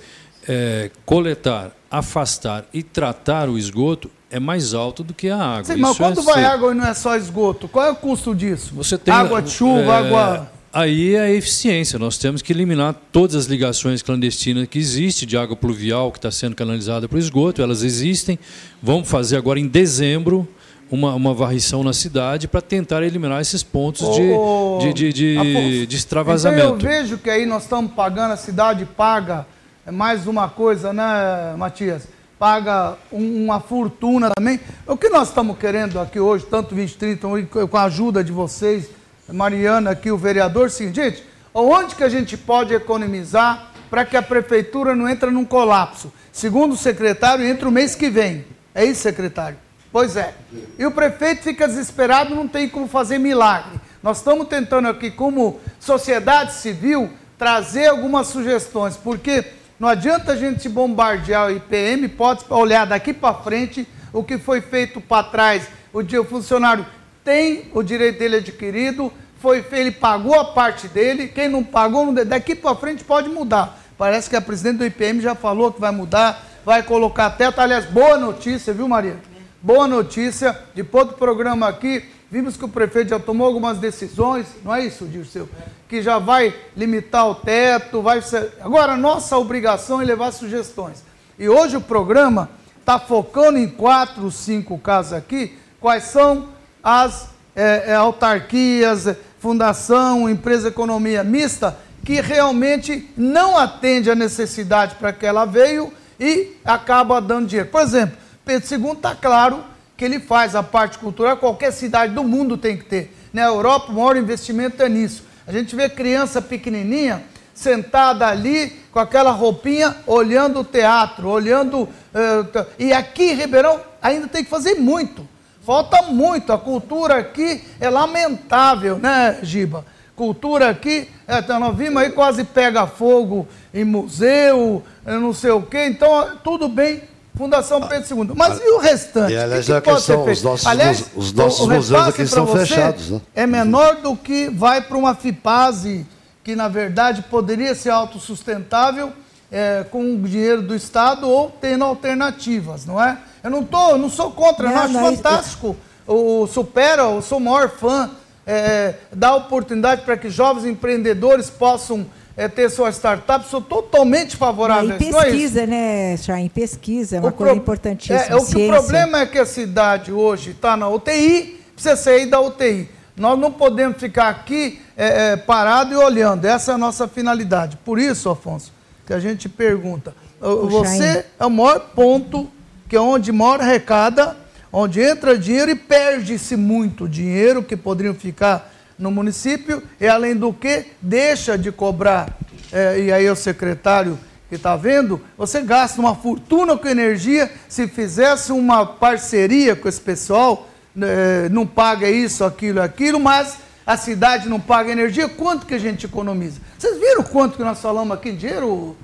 [0.47, 5.63] é, coletar, afastar e tratar o esgoto é mais alto do que a água.
[5.63, 6.53] Sim, mas Isso quando é vai certo.
[6.53, 8.73] água e não é só esgoto, qual é o custo disso?
[8.73, 10.51] Você tem, água de chuva, é, água.
[10.73, 11.99] Aí é a eficiência.
[11.99, 16.31] Nós temos que eliminar todas as ligações clandestinas que existem de água pluvial que está
[16.31, 17.61] sendo canalizada para o esgoto.
[17.61, 18.39] Elas existem.
[18.81, 20.47] Vamos fazer agora em dezembro
[20.94, 25.88] uma, uma varrição na cidade para tentar eliminar esses pontos Ô, de, de, de, de,
[25.88, 26.76] de extravasamento.
[26.78, 29.48] Então eu vejo que aí nós estamos pagando, a cidade paga
[29.88, 32.07] é mais uma coisa, né, Matias?
[32.38, 34.60] Paga um- uma fortuna também.
[34.86, 38.88] O que nós estamos querendo aqui hoje, tanto 2030, e com a ajuda de vocês,
[39.28, 41.24] Mariana aqui, o vereador, seguinte, gente,
[41.56, 46.14] onde que a gente pode economizar para que a prefeitura não entre num colapso?
[46.32, 48.45] Segundo o secretário, entra o mês que vem.
[48.76, 49.57] É isso, secretário?
[49.94, 50.34] Pois é.
[50.80, 53.80] E o prefeito fica desesperado, não tem como fazer milagre.
[54.02, 59.45] Nós estamos tentando aqui, como sociedade civil, trazer algumas sugestões, porque
[59.80, 64.61] não adianta a gente bombardear o IPM, pode olhar daqui para frente o que foi
[64.61, 65.68] feito para trás.
[65.94, 66.84] O, funcionário
[67.24, 72.56] tem o direito dele adquirido, foi ele pagou a parte dele, quem não pagou, daqui
[72.56, 73.80] para frente pode mudar.
[73.95, 77.61] Parece que a presidente do IPM já falou que vai mudar, vai colocar teto.
[77.61, 79.32] Aliás, boa notícia, viu, Maria?
[79.65, 84.76] Boa notícia, depois do programa aqui, vimos que o prefeito já tomou algumas decisões, não
[84.76, 85.48] é isso, Dirceu?
[85.88, 88.52] Que já vai limitar o teto, vai ser...
[88.60, 91.02] Agora, nossa obrigação é levar sugestões.
[91.40, 96.49] E hoje o programa está focando em quatro, cinco casos aqui, quais são
[96.84, 105.14] as eh, eh, autarquias, fundação, empresa economia mista, que realmente não atende a necessidade para
[105.14, 107.69] que ela veio e acaba dando dinheiro.
[107.69, 109.64] Por exemplo, Pedro II está claro
[109.95, 113.15] que ele faz a parte cultural, qualquer cidade do mundo tem que ter.
[113.32, 115.24] Na Europa, o maior investimento é nisso.
[115.48, 121.88] A gente vê criança pequenininha sentada ali com aquela roupinha, olhando o teatro, olhando.
[122.14, 125.28] eh, e aqui em Ribeirão ainda tem que fazer muito.
[125.65, 126.52] Falta muito.
[126.52, 129.86] A cultura aqui é lamentável, né, Giba?
[130.15, 135.52] Cultura aqui, é, então nós vimos aí quase pega fogo em museu, eh, não sei
[135.52, 135.86] o quê.
[135.88, 137.02] Então, tudo bem,
[137.35, 138.31] Fundação Pedro II.
[138.35, 139.34] Mas e o restante?
[139.34, 140.30] E, aliás, O que é a que pode feito?
[140.31, 143.22] os nossos Aliás, os nossos museus repasse aqui estão você fechados, né?
[143.35, 146.05] É menor do que vai para uma FIPASE,
[146.43, 149.11] que na verdade poderia ser autossustentável
[149.51, 153.18] é, com o dinheiro do Estado ou tendo alternativas, não é?
[153.43, 155.76] Eu não, tô, eu não sou contra, eu Não, acho não, isso- fantástico.
[156.07, 158.10] O Supera, eu sou o maior fã,
[158.45, 162.05] é, dá oportunidade para que jovens empreendedores possam
[162.35, 163.45] é, ter sua startup.
[163.47, 165.11] Sou totalmente favorável E a isso.
[165.11, 165.31] não é isso?
[165.31, 166.49] pesquisa, né, Chain?
[166.49, 168.19] Pesquisa é uma O coisa pro- importantíssima.
[168.19, 168.73] É, o que o ciência.
[168.73, 172.89] problema é que a cidade hoje está na UTI, precisa sair da UTI.
[173.15, 176.45] Nós não podemos ficar aqui é, é, parado e olhando.
[176.45, 177.77] Essa é a nossa finalidade.
[177.85, 178.72] Por isso, Afonso,
[179.05, 180.15] que a gente pergunta.
[180.41, 181.23] o- Você Chain.
[181.39, 182.49] é o maior ponto,
[182.89, 184.35] que é onde mora arrecada,
[184.72, 190.53] onde entra dinheiro e perde-se muito dinheiro que poderiam ficar no município, e além do
[190.53, 192.38] que, deixa de cobrar,
[192.72, 194.18] é, e aí o secretário
[194.49, 199.99] que está vendo, você gasta uma fortuna com energia, se fizesse uma parceria com esse
[199.99, 200.70] pessoal,
[201.02, 205.80] eh, não paga isso, aquilo, aquilo, mas a cidade não paga energia, quanto que a
[205.80, 206.61] gente economiza?
[206.78, 208.95] Vocês viram quanto que nós falamos aqui em dinheiro,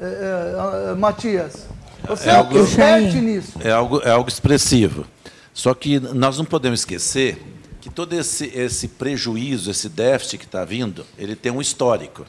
[0.00, 0.54] eh,
[0.92, 1.66] eh, Matias?
[2.08, 3.58] Você é, que algo- nisso.
[3.62, 5.04] É algo, é algo expressivo.
[5.52, 7.38] Só que nós não podemos esquecer
[7.80, 12.26] que todo esse, esse prejuízo, esse déficit que está vindo, ele tem um histórico.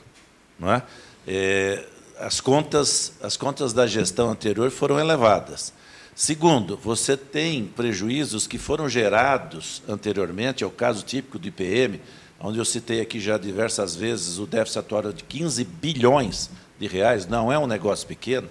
[0.58, 0.84] Não é?
[1.28, 1.86] É,
[2.20, 5.74] as, contas, as contas da gestão anterior foram elevadas.
[6.16, 12.00] Segundo, você tem prejuízos que foram gerados anteriormente, é o caso típico do IPM,
[12.40, 16.50] onde eu citei aqui já diversas vezes o déficit atual de 15 bilhões
[16.80, 18.50] de reais, não é um negócio pequeno,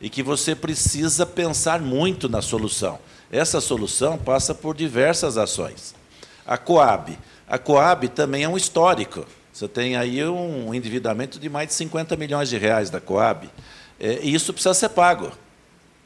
[0.00, 2.98] e que você precisa pensar muito na solução.
[3.30, 5.94] Essa solução passa por diversas ações.
[6.50, 7.16] A Coab.
[7.48, 9.24] A Coab também é um histórico.
[9.52, 13.48] Você tem aí um endividamento de mais de 50 milhões de reais da Coab.
[14.00, 15.30] É, e isso precisa ser pago.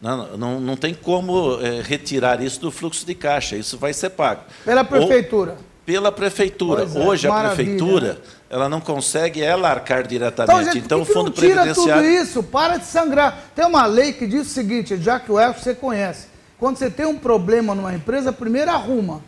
[0.02, 3.56] Não, não, não tem como é, retirar isso do fluxo de caixa.
[3.56, 4.42] Isso vai ser pago.
[4.66, 5.56] Pela Ou- prefeitura.
[5.86, 6.82] pela prefeitura.
[6.94, 8.18] É, Hoje, a maravilha, prefeitura né?
[8.50, 10.64] ela não consegue ela arcar Então, diretamente.
[10.72, 12.02] gente, Então, por que o Fundo não tira Previdenciário...
[12.02, 12.42] tudo isso?
[12.42, 13.44] Para de sangrar.
[13.54, 16.26] Tem uma lei que diz o seguinte, já que o Elcio você conhece.
[16.58, 19.22] Quando você tem um problema numa empresa, primeiro arruma.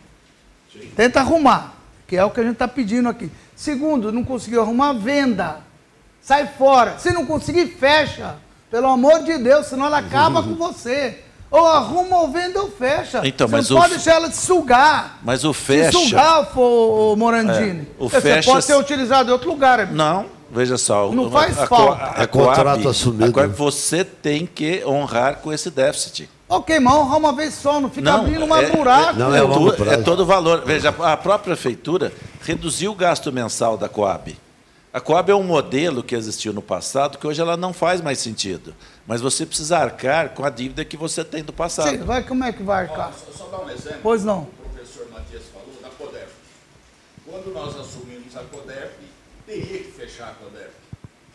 [0.96, 1.74] Tenta arrumar,
[2.06, 3.30] que é o que a gente está pedindo aqui.
[3.54, 5.58] Segundo, não conseguiu arrumar, venda.
[6.20, 6.98] sai fora.
[6.98, 8.36] Se não conseguir, fecha.
[8.70, 11.20] Pelo amor de Deus, senão ela acaba com você.
[11.48, 13.20] Ou arruma ou vende ou fecha.
[13.24, 15.20] Então, você mas não o pode f- deixar ela te sugar.
[15.22, 15.92] Mas o Se fecha.
[15.98, 19.78] sugar, for, o Morandini, É, o você fecha- pode ser utilizado em outro lugar.
[19.78, 19.94] amigo.
[19.96, 21.08] Não, veja só.
[21.12, 22.18] Não o- faz a, falta.
[22.18, 23.24] A, É contrato Coab- assumido.
[23.26, 26.28] a Coab, você tem que honrar com esse déficit.
[26.48, 29.18] Ok, honrar uma vez só, não fica abrindo uma é, buraco.
[29.18, 30.00] Não, é é, longo tu- prazo.
[30.00, 30.64] é todo o valor.
[30.64, 32.12] Veja, a própria prefeitura
[32.42, 34.38] reduziu o gasto mensal da Coab.
[34.92, 38.18] A Coab é um modelo que existiu no passado que hoje ela não faz mais
[38.20, 38.74] sentido.
[39.06, 41.90] Mas você precisa arcar com a dívida que você tem do passado.
[41.90, 43.12] Sim, vai, como é que vai arcar?
[43.12, 43.98] Só, só dar um exemplo.
[44.02, 44.42] Pois não.
[44.42, 46.28] O professor Matias falou da CODERP.
[47.28, 48.94] Quando nós assumimos a CODERP,
[49.44, 50.72] teria que fechar a CODERP.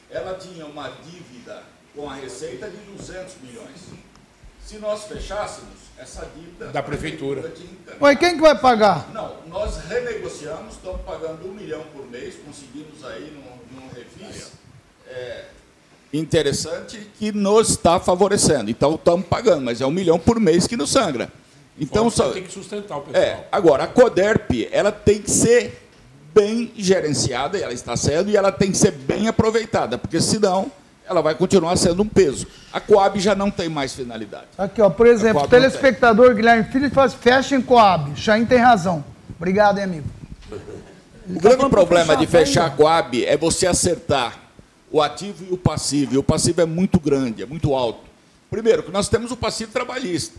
[0.09, 1.63] Ela tinha uma dívida
[1.95, 3.81] com a receita de 200 milhões.
[4.71, 7.53] Se nós fechássemos, essa dívida Da prefeitura.
[7.99, 9.11] Ué, quem que vai pagar?
[9.13, 14.53] Não, nós renegociamos, estamos pagando um milhão por mês, conseguimos aí num, num refis
[15.09, 15.43] é,
[16.13, 18.71] interessante que nos está favorecendo.
[18.71, 21.29] Então estamos pagando, mas é um milhão por mês que nos sangra.
[21.77, 23.21] Então Então, só, tem que sustentar o pessoal.
[23.21, 25.85] é, agora, a CODERP, ela tem que ser
[26.33, 30.71] bem gerenciada, e ela está sendo, e ela tem que ser bem aproveitada, porque senão
[31.11, 32.47] ela vai continuar sendo um peso.
[32.73, 34.47] A Coab já não tem mais finalidade.
[34.57, 38.11] Aqui, ó, por exemplo, o telespectador Guilherme Filho faz fecha em Coab.
[38.15, 39.03] Chain tem razão.
[39.37, 40.07] Obrigado, hein, amigo.
[41.29, 44.37] O grande falando pra problema de fechar, fechar a tá Coab é você acertar
[44.91, 46.15] o ativo e o passivo.
[46.15, 48.01] E o passivo é muito grande, é muito alto.
[48.49, 50.37] Primeiro, que nós temos o passivo trabalhista.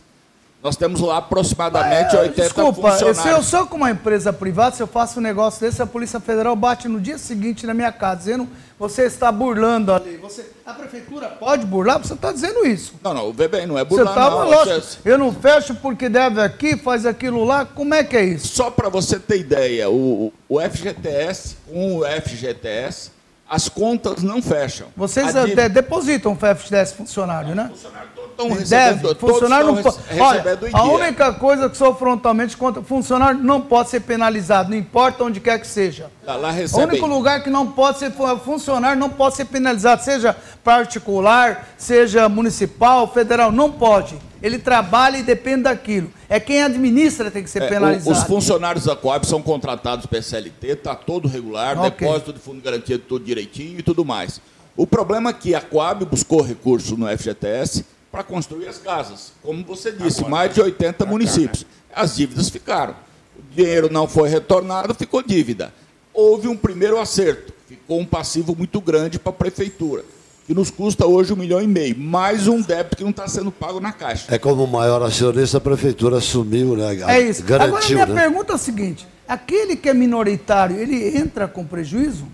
[0.62, 3.46] Nós temos lá aproximadamente 80 É, Desculpa, se eu funcionários.
[3.46, 6.86] sou com uma empresa privada, se eu faço um negócio desse, a Polícia Federal bate
[6.86, 8.48] no dia seguinte na minha casa, dizendo
[8.78, 10.18] você está burlando a lei.
[10.18, 11.98] Você, a prefeitura pode burlar?
[11.98, 12.94] Você está dizendo isso.
[13.02, 14.50] Não, não, vê bem, não é Você burlar, está, não.
[14.50, 17.64] lógico, Você- eu não fecho porque deve aqui, faz aquilo lá.
[17.64, 18.46] Como é que é isso?
[18.48, 23.10] Só para você ter ideia, o, o FGTS, com o FGTS,
[23.50, 24.86] as contas não fecham.
[24.96, 27.68] Vocês A depositam o FFDS funcionário, né?
[27.70, 29.96] funcionários todos estão recebendo, deve, funcionário não pode.
[30.18, 35.24] Olha, a única coisa que sou frontalmente contra, funcionário não pode ser penalizado, não importa
[35.24, 36.10] onde quer que seja.
[36.26, 36.86] Lá, lá O recebem.
[36.86, 42.28] único lugar que não pode ser fu- funcionário não pode ser penalizado, seja particular, seja
[42.28, 44.16] municipal, federal, não pode.
[44.42, 46.10] Ele trabalha e depende daquilo.
[46.28, 48.10] É quem administra tem que ser É, o- penalizado.
[48.18, 51.90] os funcionários da Coab são contratados pela CLT, está todo regular, Ok.
[51.90, 54.40] depósito de fundo de garantia tudo direitinho e tudo mais.
[54.76, 59.32] O problema é que a Coab buscou recursos no FGTS para construir as casas.
[59.42, 61.64] Como você disse, mais de 80 municípios.
[61.92, 62.94] As dívidas ficaram.
[63.36, 65.72] O dinheiro não foi retornado, ficou dívida.
[66.12, 70.04] Houve um primeiro acerto, ficou um passivo muito grande para a prefeitura,
[70.46, 73.50] que nos custa hoje um milhão e meio, mais um débito que não está sendo
[73.50, 74.26] pago na Caixa.
[74.28, 76.94] É como o maior acionista, a prefeitura assumiu, né?
[77.08, 77.42] É isso.
[77.42, 78.20] Agora, Garantiu, minha né?
[78.20, 82.26] pergunta é a seguinte: aquele que é minoritário, ele entra com prejuízo?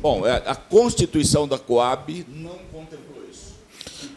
[0.00, 2.69] Bom, é, a Constituição da Coab não.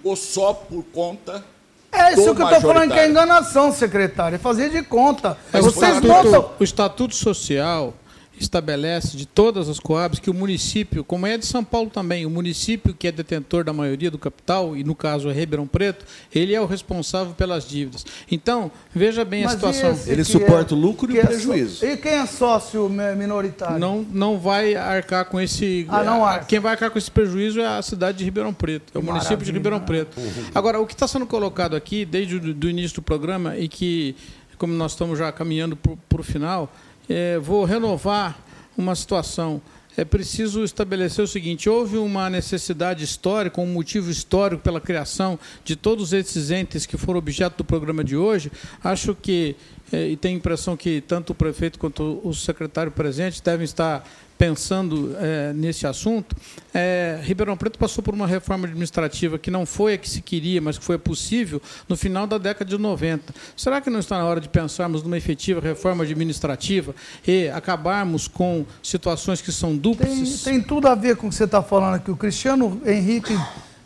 [0.04, 1.46] Ficou só por conta.
[1.90, 4.36] É isso que eu estou falando que é enganação, secretário.
[4.36, 5.38] É fazer de conta.
[5.50, 6.50] Mas o Vocês estatuto, montam.
[6.60, 7.94] o Estatuto Social
[8.40, 12.30] estabelece de todas as coabs que o município, como é de São Paulo também, o
[12.30, 16.54] município que é detentor da maioria do capital, e no caso é Ribeirão Preto, ele
[16.54, 18.06] é o responsável pelas dívidas.
[18.30, 19.92] Então, veja bem a Mas situação.
[19.92, 21.78] e esse Ele suporta o lucro e o é prejuízo.
[21.78, 23.80] só- E quem é sócio mi- minoritário?
[23.80, 25.86] Não, não vai arcar com esse.
[25.90, 26.46] Ah, não arca.
[26.46, 29.08] Quem vai arcar com esse prejuízo é a cidade de Ribeirão Preto, é o Que
[29.08, 29.52] município de.
[29.52, 30.18] Ribeirão Preto.
[30.54, 34.16] Agora, o que está sendo colocado aqui, desde o do início do programa, e que,
[34.58, 36.74] como nós estamos já caminhando para o final,
[37.10, 38.38] é, vou renovar
[38.78, 39.62] uma situação.
[39.96, 45.76] É preciso estabelecer o seguinte: houve uma necessidade histórica, um motivo histórico pela criação de
[45.76, 48.52] todos esses entes que foram objeto do programa de hoje.
[48.84, 49.56] Acho que,
[49.92, 54.08] eh, e tenho a impressão que tanto o prefeito quanto o secretário presente devem estar
[54.44, 56.36] pensando eh, nesse assunto.
[56.74, 60.60] Eh, Ribeirão Preto passou por uma reforma administrativa que não foi a que se queria,
[60.60, 63.34] mas que foi possível no final da década de 90.
[63.56, 66.94] Será que não está na hora de pensarmos numa efetiva reforma administrativa
[67.26, 70.44] e acabarmos com situações que são Tem, dúplices?
[70.44, 72.12] tem tudo a ver com o que você está falando aqui.
[72.12, 73.40] O Cristiano Henrique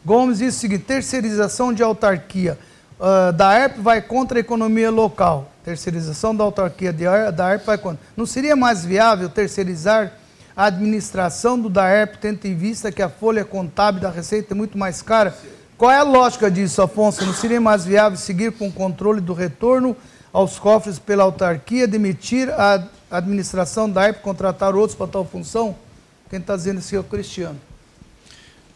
[0.03, 2.57] Gomes disse o seguinte: terceirização de autarquia
[2.99, 5.51] ah, da ERP vai contra a economia local.
[5.63, 7.99] Terceirização da autarquia de da ERP vai contra.
[8.15, 10.13] Não seria mais viável terceirizar
[10.57, 14.75] a administração do DAERP, tendo em vista que a folha contábil da Receita é muito
[14.75, 15.37] mais cara?
[15.77, 17.23] Qual é a lógica disso, Afonso?
[17.23, 19.95] Não seria mais viável seguir com o controle do retorno
[20.33, 25.75] aos cofres pela autarquia, demitir a administração da ERP, contratar outros para tal função?
[26.27, 27.59] Quem está dizendo isso é o Cristiano.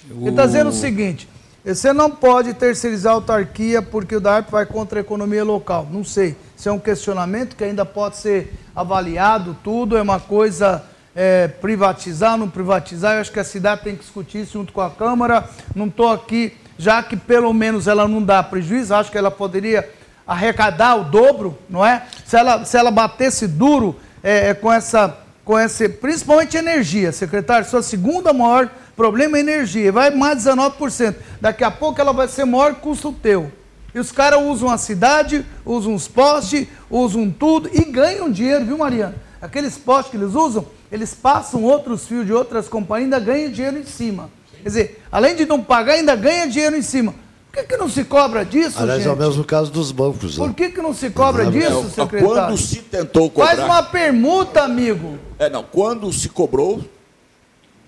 [0.08, 1.28] Ele está dizendo o seguinte:
[1.66, 5.88] você não pode terceirizar a autarquia porque o DARP vai contra a economia local.
[5.92, 6.36] Não sei.
[6.56, 10.84] Isso é um questionamento que ainda pode ser avaliado, tudo é uma coisa
[11.16, 13.16] é, privatizar, não privatizar.
[13.16, 15.50] Eu acho que a cidade tem que discutir isso junto com a Câmara.
[15.76, 19.90] Não estou aqui, já que pelo menos ela não dá prejuízo, acho que ela poderia
[20.26, 22.04] arrecadar o dobro, não é?
[22.26, 27.68] Se ela, se ela batesse duro é, é com essa, com esse, principalmente energia, secretário,
[27.68, 31.16] sua segunda maior problema é energia, vai mais 19%.
[31.40, 33.52] Daqui a pouco ela vai ser maior custo teu.
[33.94, 38.78] E os caras usam a cidade, usam os postes, usam tudo e ganham dinheiro, viu,
[38.78, 39.16] Mariana?
[39.42, 43.52] Aqueles postes que eles usam, eles passam outros fios de outras companhias e ainda ganham
[43.52, 44.30] dinheiro em cima.
[44.62, 47.14] Quer dizer, além de não pagar, ainda ganha dinheiro em cima.
[47.52, 49.10] Por que, que não se cobra disso, Aliás, gente?
[49.10, 50.38] é o mesmo caso dos bancos.
[50.38, 50.46] né?
[50.46, 52.26] Por que, que não se cobra disso, É, secretário?
[52.28, 53.48] Quando se tentou cobrar.
[53.56, 55.18] Faz uma permuta, amigo.
[55.38, 55.62] É, não.
[55.64, 56.80] Quando se cobrou,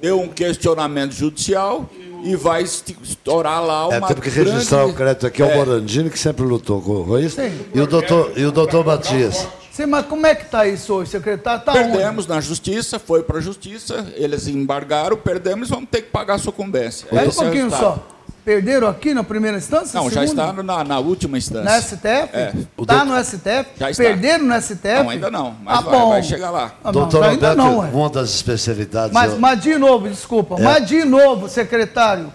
[0.01, 1.89] deu um questionamento judicial
[2.25, 5.55] e vai estourar lá uma É, temos que registrar grande- o crédito aqui ao É.
[5.55, 7.37] Morandini, que sempre lutou com com isso.
[7.41, 7.57] Sim.
[7.73, 9.47] E o doutor, e o doutor Matias.
[9.73, 11.65] Sim, mas como é que está isso hoje, secretário?
[11.65, 11.81] Tá onde?
[11.81, 16.37] Perdemos na justiça, foi para a justiça, eles embargaram, perdemos, vamos ter que pagar a
[16.37, 17.05] sucumbência.
[17.05, 17.95] Espera um é pouquinho resultado.
[17.95, 18.07] só.
[18.45, 19.99] Perderam aqui na primeira instância?
[19.99, 21.63] Não, já está na, na última instância.
[21.63, 22.35] Na STF?
[22.35, 22.53] É.
[22.77, 23.65] Está no STF?
[23.79, 24.03] Já está.
[24.03, 25.03] Perderam no STF?
[25.03, 26.09] Não, ainda não, mas ah, vai- bom.
[26.09, 26.75] vai chegar lá.
[26.83, 29.11] Ah, não, doutor ainda Alberto, não, uma das especialidades.
[29.11, 30.61] Mas, é- mas de novo, desculpa, É.
[30.61, 32.31] mas de novo, secretário,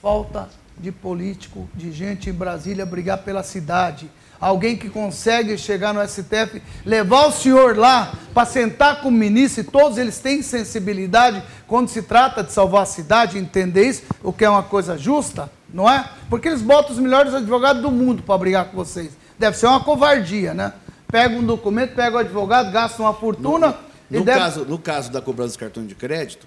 [0.00, 4.08] falta de político, de gente em Brasília brigar pela cidade.
[4.44, 9.62] Alguém que consegue chegar no STF, levar o senhor lá para sentar com o ministro,
[9.62, 14.34] e todos eles têm sensibilidade quando se trata de salvar a cidade, entender isso, o
[14.34, 16.10] que é uma coisa justa, não é?
[16.28, 19.12] Porque eles botam os melhores advogados do mundo para brigar com vocês.
[19.38, 20.74] Deve ser uma covardia, né?
[21.08, 23.78] Pega um documento, pega o advogado, gasta uma fortuna
[24.10, 24.38] No, deve...
[24.38, 26.46] caso, no caso da cobrança dos cartões de crédito,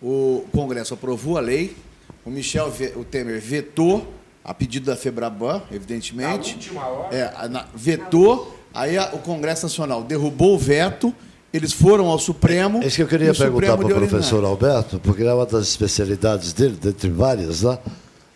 [0.00, 1.76] o Congresso aprovou a lei,
[2.24, 4.14] o Michel o Temer vetou,
[4.44, 6.50] a pedido da Febraban, evidentemente.
[6.50, 7.16] Na última hora.
[7.16, 11.14] É, na- vetou, aí a- o Congresso Nacional derrubou o veto,
[11.52, 12.82] eles foram ao Supremo.
[12.82, 14.44] É isso que eu queria perguntar para o professor.
[14.44, 17.78] Alberto, porque é uma das especialidades dele, dentre várias lá,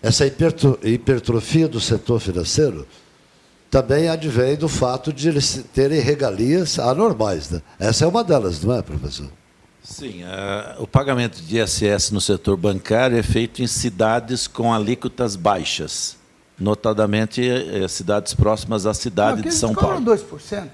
[0.02, 2.86] essa hipertro- hipertrofia do setor financeiro
[3.70, 7.50] também advém do fato de eles terem regalias anormais.
[7.50, 7.60] Né?
[7.78, 9.26] Essa é uma delas, não é, professor?
[9.90, 15.34] Sim, ah, o pagamento de ISS no setor bancário é feito em cidades com alíquotas
[15.34, 16.14] baixas,
[16.58, 19.98] notadamente eh, cidades próximas à cidade Aqui de São Paulo.
[20.02, 20.68] 2%.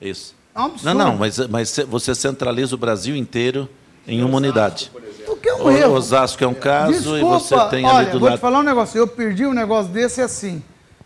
[0.00, 0.34] Isso.
[0.54, 0.84] É um absurdo.
[0.84, 3.68] Não, não, mas, mas você centraliza o Brasil inteiro
[4.06, 4.90] em uma unidade.
[5.26, 5.94] O que é um O- erro.
[5.94, 8.38] Osasco é um caso Desculpa, e você tem olha, ali do vou lado.
[8.38, 8.96] te falar um negócio.
[8.98, 10.62] Eu perdi um negócio desse assim.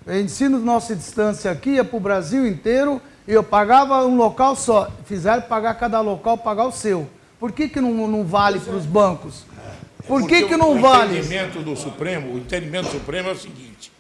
[0.06, 4.54] Eu ensino nossa distância aqui, ia para o Brasil inteiro, e eu pagava um local
[4.54, 4.90] só.
[5.06, 7.08] Fizeram pagar cada local, pagar o seu.
[7.38, 9.44] Por que, que não, não vale para os bancos?
[10.06, 11.16] Por que, Porque que o- não o vale?
[11.18, 13.90] entendimento do Supremo, o entendimento do Supremo é o seguinte: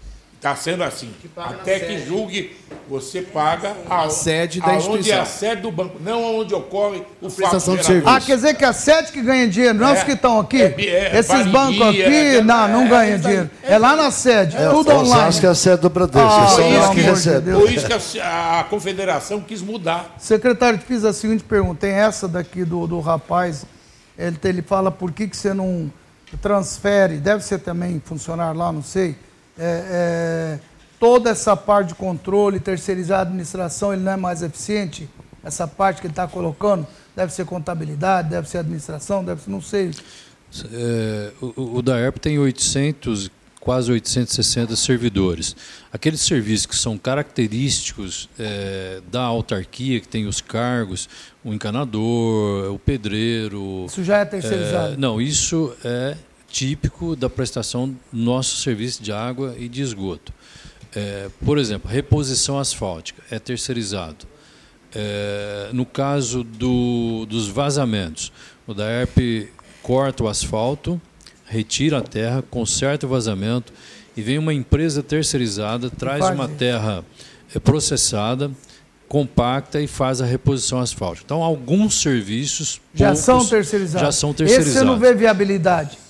[0.44, 1.10] está sendo assim.
[1.34, 2.54] Até que julgue,
[2.86, 7.30] você paga a, sede da aonde é a sede do banco, não onde ocorre o
[7.30, 8.08] fato prestação de serviço.
[8.08, 10.60] Ah, quer dizer que a sede que ganha dinheiro, não É, os que estão aqui?
[10.60, 13.50] é, é, Esses Barigui, bancos aqui, é, não, não é, ganham é, dinheiro.
[13.62, 15.08] é, É lá na sede, É, tudo online.
[15.08, 16.74] Osasco é a sede do Bradesco, Ah, são pelo
[17.08, 17.40] eles que.
[17.40, 17.62] Deus.
[17.62, 20.14] Por isso que a, a confederação quis mudar.
[20.18, 21.80] Secretário, te fiz a seguinte pergunta.
[21.80, 23.64] Tem essa daqui do, do rapaz.
[24.18, 25.90] Ele, ele fala por que, que você não
[26.42, 29.16] transfere, deve ser também funcionário lá, não sei.
[29.58, 30.60] É, é,
[30.98, 35.08] toda essa parte de controle, terceirizar a administração, ele não é mais eficiente?
[35.42, 39.60] Essa parte que ele está colocando, deve ser contabilidade, deve ser administração, deve ser, não
[39.60, 39.90] sei.
[40.72, 45.54] É, o, o DAERP tem 800, quase 860 servidores.
[45.92, 51.08] Aqueles serviços que são característicos é, da autarquia, que tem os cargos,
[51.44, 53.84] o encanador, o pedreiro.
[53.86, 54.94] Isso já é terceirizado.
[54.94, 56.16] É, não, isso é
[56.54, 60.32] típico da prestação do nosso serviço de água e de esgoto.
[60.94, 64.24] É, por exemplo, reposição asfáltica é terceirizado.
[64.94, 68.32] É, no caso do, dos vazamentos,
[68.68, 69.48] o DAERP
[69.82, 71.02] corta o asfalto,
[71.44, 73.72] retira a terra, conserta o vazamento
[74.16, 77.04] e vem uma empresa terceirizada, traz uma terra
[77.52, 78.48] é, processada,
[79.08, 81.24] compacta e faz a reposição asfáltica.
[81.24, 84.06] Então, alguns serviços Já são terceirizados.
[84.06, 84.78] Já são Esse terceirizados.
[84.78, 86.03] você não vê viabilidade.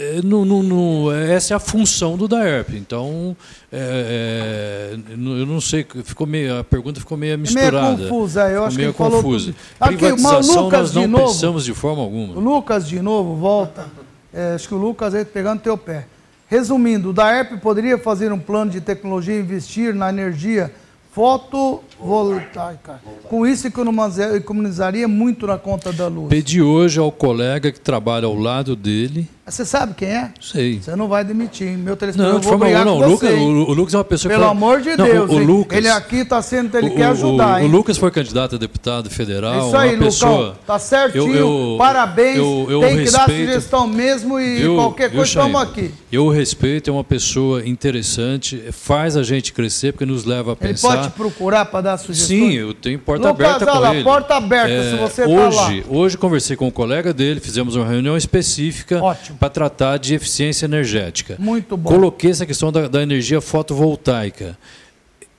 [0.00, 2.76] É, no- no- no- essa é a função do DAERP.
[2.76, 3.36] Então,
[3.72, 7.96] é, é, eu não sei, ficou meio, a pergunta ficou meio misturada.
[8.04, 9.46] confusa, eu Ficou acho que meio ele falou confusa.
[9.46, 9.56] tudo.
[9.80, 11.24] Aqui, o Privatização Lucas nós de não novo.
[11.32, 12.34] pensamos de forma O alguma.
[12.40, 13.86] Lucas, de novo, volta.
[14.32, 16.06] É, acho que o Lucas aí pegando teu pé.
[16.46, 20.72] Resumindo, o DAERP poderia fazer um plano de tecnologia e investir na energia
[21.12, 23.00] fotovoltaica.
[23.24, 26.28] Com isso, economiza- economizaria muito na conta da luz.
[26.28, 30.30] Pedi hoje ao colega que trabalha ao lado dele Você sabe quem é?
[30.40, 30.80] Sei.
[30.80, 31.76] Você não vai demitir.
[31.78, 32.98] Meu telespectador, Não, de forma alguma, não.
[32.98, 34.50] O Lucas, o, o Lucas é uma pessoa Pelo que.
[34.50, 35.30] amor de Não, Deus.
[35.30, 35.38] O, o?
[35.38, 37.66] Lucas, ele aqui está sendo, ele quer ajudar, O?
[37.66, 39.66] Lucas foi candidato a deputado federal.
[39.68, 40.54] Isso aí, uma pessoa, Lucão.
[40.66, 41.34] Tá certinho.
[41.34, 42.36] Eu- eu- Parabéns.
[42.36, 45.90] eu- eu Tem que dar respeito- sugestão mesmo e qualquer coisa, estamos aqui.
[46.12, 50.56] Eu o respeito, é uma pessoa interessante, faz a gente crescer, porque nos leva a
[50.60, 50.88] Ele pensar.
[50.88, 52.28] pode te procurar para dar sugestões?
[52.40, 54.00] Sim, eu tenho porta Lucas, aberta com lá, ele.
[54.00, 55.96] É, porta aberta, se você tá hoje, lá.
[55.96, 59.00] hoje conversei com um colega dele, fizemos uma reunião específica
[59.38, 61.36] para tratar de eficiência energética.
[61.38, 61.88] Muito bom.
[61.90, 64.58] Coloquei essa questão da, da energia fotovoltaica.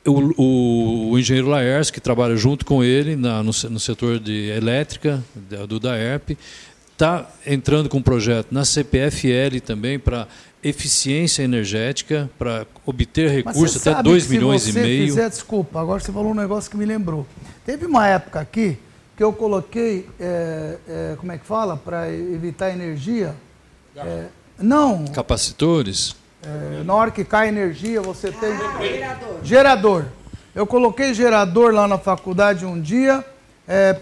[0.06, 4.50] O, o- o engenheiro Laércio, que trabalha junto com ele na- no, no setor de
[4.50, 6.38] elétrica da- do DAERP,
[6.94, 10.28] está entrando com um projeto na CPFL também para
[10.64, 15.06] eficiência energética, para obter recursos até sabe 2 que milhões e meio.
[15.08, 17.26] Fizer, desculpa, agora você falou um negócio que me lembrou.
[17.66, 18.78] Teve uma época aqui
[19.16, 23.34] que eu coloquei, é, é, como é que fala, para evitar energia.
[24.06, 24.26] É,
[24.58, 26.16] não, Capacitores?
[26.44, 28.50] é, na hora que cai energia, você tem.
[29.44, 30.06] Gerador.
[30.56, 33.24] Eu coloquei gerador lá na faculdade um dia,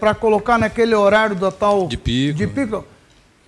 [0.00, 1.86] para colocar naquele horário da tal.
[1.86, 2.38] De pico.
[2.38, 2.84] De pico.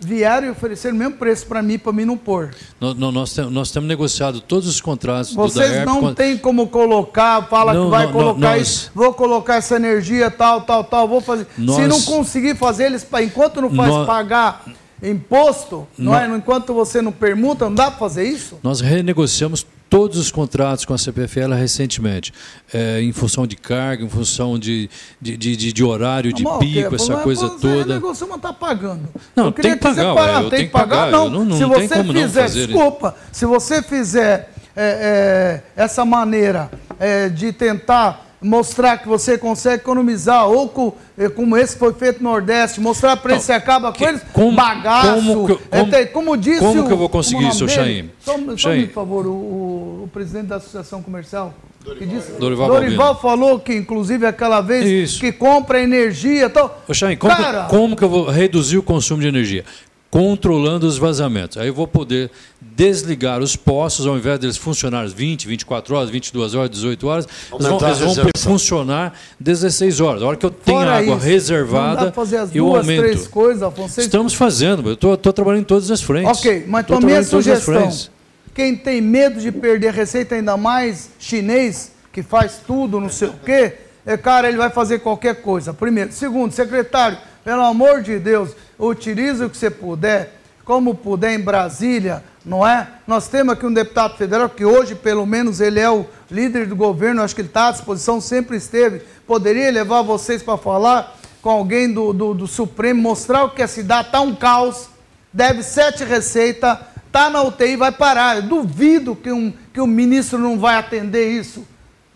[0.02, 2.54] Vieram e ofereceram o mesmo preço para mim, para mim não pôr.
[2.80, 5.86] Nós, nós, nós tem- nós temos negociado todos os contratos do Vocês DAERP.
[5.86, 9.56] não com- tem como colocar, fala Não, que vai não, colocar nós- isso, vou colocar
[9.56, 11.46] essa energia, tal, tal, tal, vou fazer.
[11.54, 14.64] Se Nós- não conseguir fazer eles, enquanto não faz pagar
[15.02, 16.36] imposto, não Nós- é?
[16.36, 18.58] enquanto você não permuta, não dá para fazer isso?
[18.62, 22.32] Nós renegociamos todos os contratos com a CPFL recentemente,
[22.72, 24.88] é, em função de carga, em função de,
[25.20, 27.94] de, de, de- horário, de Amor, pico, essa coisa "Você toda.
[27.94, 29.08] negociou, mas tá pagando.
[29.34, 31.28] Não, Eu queria tem que pagar, ué, tem tenho que que pagar, pagar, não.
[31.28, 36.70] não- não se tem você não fizer, desculpa, se você fizer é, é, essa maneira
[37.00, 42.22] é, de tentar mostrar que você consegue economizar, ou com, é, como esse foi feito
[42.22, 45.60] no Nordeste, mostrar para eles que você acaba com eles, como- bagaço, como que eu-
[45.70, 47.68] é, como- como disse como o- que eu vou conseguir isso?
[47.68, 48.10] Chaim?
[48.56, 48.86] Chaim.
[48.86, 51.52] por favor, o, o- o presidente da Associação Comercial.
[51.98, 55.18] Que disse, Dorival Dorival falou que, inclusive, aquela vez Isso.
[55.20, 56.82] que compra energia e tal.
[56.86, 59.64] Ô, Chain, como, Cara, como que eu vou reduzir o consumo de energia?
[60.10, 61.56] Controlando os vazamentos.
[61.56, 62.30] Aí eu vou poder
[62.60, 67.48] desligar os postos, ao invés deles funcionarem 20, 24 horas, 22 horas, 18 horas, eles
[67.48, 70.22] vão, Aumentar a eles vão funcionar 16 horas.
[70.22, 72.64] A hora que eu tenho Fora água isso, reservada, Não dá pra fazer as eu
[72.64, 73.02] duas, aumento.
[73.02, 74.00] três coisas, Afonso.
[74.00, 76.38] Estamos fazendo, eu estou trabalhando em todas as frentes.
[76.40, 78.10] Ok, mas Tô então minha trabalhando em todas as sugestão, frentes.
[78.52, 83.34] quem tem medo de perder receita, ainda mais chinês, que faz tudo, não sei o
[83.44, 83.74] quê,
[84.04, 85.72] é, cara, ele vai fazer qualquer coisa.
[85.72, 86.10] Primeiro.
[86.12, 92.22] Segundo, secretário, pelo amor de Deus, utilize o que você puder, como puder em Brasília,
[92.44, 92.88] não é?
[93.06, 96.76] Nós temos aqui um deputado federal que hoje, pelo menos, ele é o líder do
[96.76, 99.02] governo, acho que ele está à disposição, sempre esteve.
[99.26, 103.68] Poderia levar vocês para falar com alguém do, do, do Supremo, mostrar o que a
[103.68, 104.88] cidade está um caos,
[105.32, 108.36] deve sete receitas, está na UTI, vai parar.
[108.36, 111.66] Eu duvido que um, que um ministro não vai atender isso.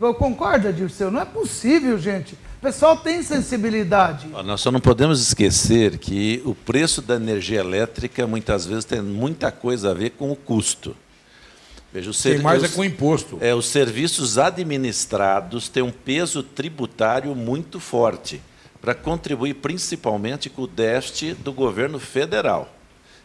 [0.01, 1.11] Eu concordo, Dirceu?
[1.11, 2.37] Não é possível, gente.
[2.65, 4.27] O pessoal tem sensibilidade.
[4.27, 9.53] Nós só não podemos esquecer que o preço da energia elétrica muitas vezes tem muita
[9.53, 10.97] coisa a ver com o custo.
[11.93, 13.37] Veja, o Tem mais é com imposto.
[13.43, 18.41] É, os serviços administrados têm um peso tributário muito forte
[18.81, 22.75] para contribuir principalmente com o déficit do governo federal.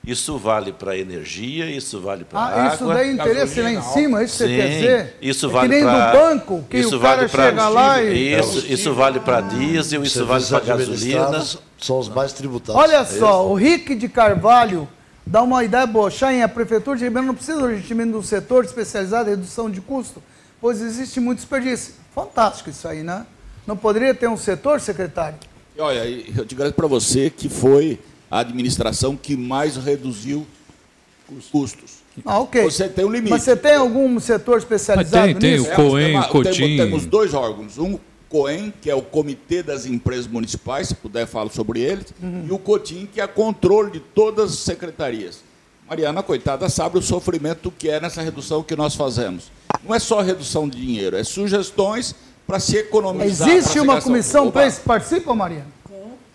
[0.05, 2.73] Isso vale para a energia, isso vale para a Ah, água.
[2.75, 5.17] isso dá interesse lá em cima, isso você Sim, quer dizer?
[5.21, 7.69] Isso é vale que nem pra- do banco, que isso o cara vale pra- chega
[7.69, 8.33] lá e...
[8.39, 11.45] Isso, isso vale para diesel, isso vale para gasolina.
[11.77, 12.81] São os mais tributados.
[12.81, 14.87] Olha só, o Rick de Carvalho
[15.25, 16.09] dá uma ideia boa.
[16.09, 19.79] Chain, a Prefeitura de Ribeirão não precisa urgentemente de um setor especializado em redução de
[19.81, 20.23] custo,
[20.59, 21.93] pois existe muito desperdício.
[22.15, 23.25] Fantástico isso aí, né?
[23.67, 25.37] Não poderia ter um setor, secretário?
[25.77, 26.05] Olha,
[26.35, 27.99] eu te garanto para você que foi
[28.29, 30.45] a administração que mais reduziu
[31.37, 31.99] os custos.
[32.25, 32.63] Ah, ok.
[32.63, 33.29] Você tem um limite.
[33.31, 35.71] Mas você tem algum setor especializado Mas tem, tem nisso?
[35.71, 36.51] o Coen, Temos- o Cotim.
[36.51, 37.77] Temos, temos dois órgãos.
[37.77, 37.97] Um
[38.27, 42.45] COEM, que é o Comitê das Empresas Municipais, se puder falo sobre ele, Uhum.
[42.47, 45.39] e o COTIM, que é controle de todas as secretarias.
[45.89, 49.45] Mariana, coitada, sabe o sofrimento que é nessa redução que nós fazemos.
[49.83, 52.13] Não é só redução de dinheiro, é sugestões
[52.45, 53.49] para se economizar.
[53.49, 54.81] Existe uma comissão para isso?
[54.81, 55.65] Participa, Mariana?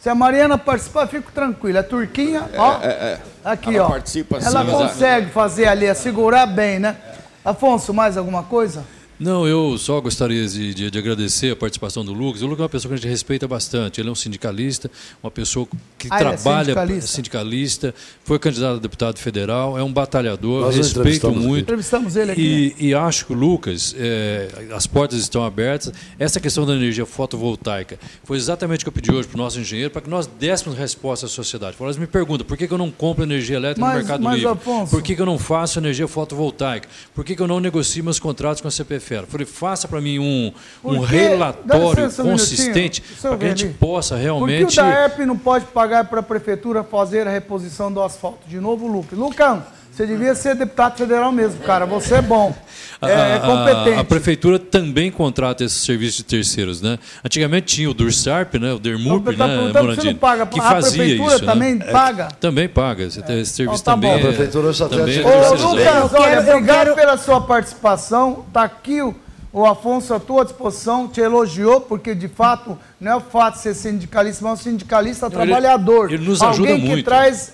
[0.05, 1.79] Se a Mariana participar, fico tranquilo.
[1.79, 3.19] A Turquinha, ó, é, é.
[3.43, 3.89] aqui, Ela ó.
[3.89, 6.95] participa, sim, ela a- consegue fazer ali, segurar bem, né?
[7.43, 8.85] Afonso, mais alguma coisa?
[9.19, 12.43] Não, eu só gostaria de, de, de, agradecer a participação do Lucas.
[12.43, 14.01] O Lucas é uma pessoa que a gente respeita bastante.
[14.01, 14.91] Ele é um sindicalista,
[15.23, 17.07] uma pessoa que ah, trabalha, é sindicalista.
[17.07, 17.95] sindicalista.
[18.25, 21.63] foi candidato a deputado federal, é um batalhador, Nós respeito muito.
[21.63, 22.75] Entrevistamos ele aqui.
[22.79, 25.93] E, e acho que o Lucas, é, as portas estão abertas.
[26.19, 29.61] Essa questão da energia fotovoltaica foi exatamente o que eu pedi hoje para o nosso
[29.61, 31.77] engenheiro, para que nós dessemos resposta à sociedade.
[31.79, 34.35] Elas me perguntam por que, que eu não compro energia elétrica mas, no Mercado mas,
[34.37, 34.51] Livre?
[34.51, 34.91] Afonso...
[34.91, 36.89] Por que, que eu não faço energia fotovoltaica?
[37.15, 39.04] Por que, que eu não negocio meus contratos com a CPF?
[39.05, 39.27] Fera.
[39.27, 40.53] Falei, faça para mim um,
[40.83, 44.65] um relatório consistente para que a gente possa realmente.
[44.65, 48.49] Por que o DAERP não pode pagar para a prefeitura fazer a reposição do asfalto?
[48.49, 49.19] De novo, Lucas.
[49.19, 49.63] Lucão,
[49.95, 51.87] você devia ser deputado federal mesmo, cara.
[51.87, 52.53] Você é bom.
[53.01, 53.97] É, é competente.
[53.97, 56.99] A, a, prefeitura também contrata esses serviços de terceiros, né?
[57.25, 58.73] Antigamente tinha o Dursarp, né?
[58.73, 60.15] O Dermurp, então, né, Morandini?
[60.15, 60.47] Paga.
[60.47, 61.85] Que fazia prefeitura isso, também né?
[61.93, 62.25] paga?
[62.25, 63.05] É, também paga.
[63.05, 63.45] Esse, é.
[63.45, 64.11] serviço então, tá também.
[64.11, 64.17] Bom.
[64.17, 68.45] É, a prefeitura só também tem é Ô, Lucas, olha, obrigado pela sua participação.
[68.49, 69.15] Está aqui o
[69.55, 73.61] o Afonso à tua disposição, te elogiou, porque de fato não é o fato de
[73.61, 76.13] ser sindicalista, mas um sindicalista ele, trabalhador.
[76.13, 76.97] Ele nos ajuda Alguém muito.
[76.97, 77.53] que traz.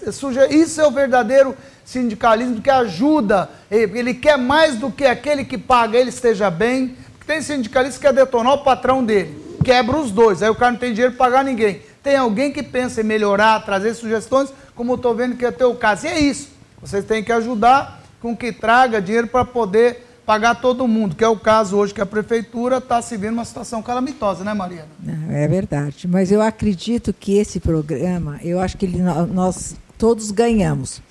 [0.50, 1.54] Isso é o verdadeiro
[1.84, 3.50] sindicalismo que ajuda.
[3.70, 6.96] Ele quer mais do que aquele que paga, ele esteja bem.
[7.12, 9.56] Porque tem sindicalista que quer detonar o patrão dele.
[9.64, 10.42] Quebra os dois.
[10.42, 11.82] Aí o cara não tem dinheiro para pagar ninguém.
[12.02, 15.52] Tem alguém que pensa em melhorar, trazer sugestões, como eu estou vendo que é o
[15.52, 16.06] teu caso.
[16.06, 16.48] E é isso.
[16.80, 21.28] Vocês têm que ajudar com que traga dinheiro para poder pagar todo mundo, que é
[21.28, 24.88] o caso hoje que a prefeitura está se vendo uma situação calamitosa, né, Mariana?
[25.28, 26.06] É verdade.
[26.06, 31.02] Mas eu acredito que esse programa, eu acho que ele, nós todos ganhamos.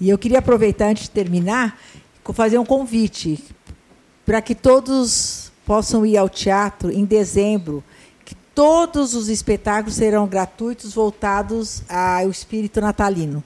[0.00, 1.78] E eu queria aproveitar, antes de terminar,
[2.34, 3.42] fazer um convite
[4.24, 7.82] para que todos possam ir ao teatro em dezembro,
[8.24, 13.42] que todos os espetáculos serão gratuitos, voltados ao espírito natalino.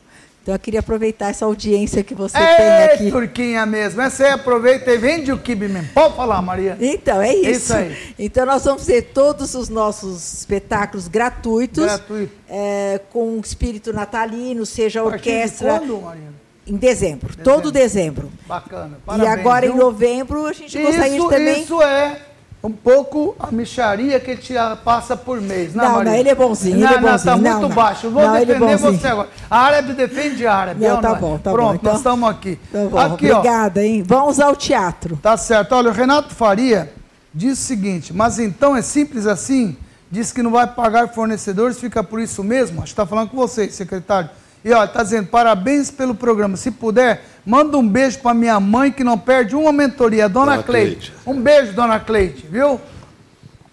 [0.51, 3.11] Então eu queria aproveitar essa audiência que você tem aqui.
[3.13, 4.01] Turquinha mesmo.
[4.01, 5.91] Essa aí aproveita e vende o kibe mesmo.
[5.95, 6.77] Pode falar, Maria.
[6.81, 7.51] Então, é isso.
[7.51, 7.97] isso aí.
[8.19, 11.85] Então nós vamos ter todos os nossos espetáculos gratuitos.
[11.85, 12.33] Gratuito.
[12.49, 15.79] É, com espírito natalino, seja a orquestra.
[15.79, 16.41] quando, Maria?
[16.67, 18.33] Em dezembro, dezembro, todo dezembro.
[18.47, 18.99] Bacana.
[19.07, 19.75] Parabéns, e agora viu?
[19.75, 21.63] em novembro a gente gostaria isso, também.
[21.63, 22.21] Isso é
[22.63, 24.55] um pouco a micharia que ele te
[24.85, 25.75] passa por mês.
[25.75, 26.79] Não, não, não ele é bonzinho.
[26.79, 27.37] Não, ele é bonzinho.
[27.37, 28.11] Não, tá muito não, baixo.
[28.11, 29.29] Vou não, defender é você agora.
[29.51, 30.87] A árabe defende a árabe.
[30.87, 31.75] Não, tá bom, tá Pronto, bom.
[31.75, 32.59] Então, nós estamos aqui.
[32.71, 33.83] Tá bom, aqui obrigada, ó.
[33.83, 34.05] hein?
[34.07, 35.19] Vamos ao teatro.
[35.23, 35.75] Tá certo.
[35.75, 36.93] Olha, o Renato Faria
[37.33, 39.77] diz o seguinte, mas então é simples assim?
[40.11, 42.79] Diz que não vai pagar fornecedores, fica por isso mesmo?
[42.79, 44.29] Acho que está falando com você, secretário.
[44.65, 46.57] E olha, está dizendo, parabéns pelo programa.
[46.57, 50.63] Se puder, manda um beijo para minha mãe que não perde uma mentoria, Dona, Dona
[50.63, 50.97] Cleide.
[50.97, 51.13] Cleide.
[51.27, 52.81] Um beijo, Dona Cleide, viu?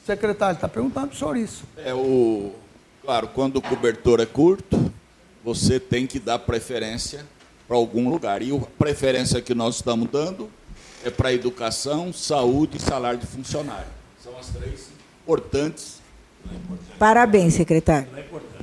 [0.06, 1.64] Secretário, está perguntando para o senhor isso.
[1.78, 2.54] É o.
[3.04, 4.92] Claro, quando o cobertor é curto,
[5.44, 7.26] você tem que dar preferência
[7.68, 8.42] para algum lugar.
[8.42, 10.50] E a preferência que nós estamos dando
[11.04, 13.88] é para educação, saúde e salário de funcionário.
[14.24, 14.88] São as três
[15.24, 15.98] importantes.
[16.98, 18.08] Parabéns, secretário.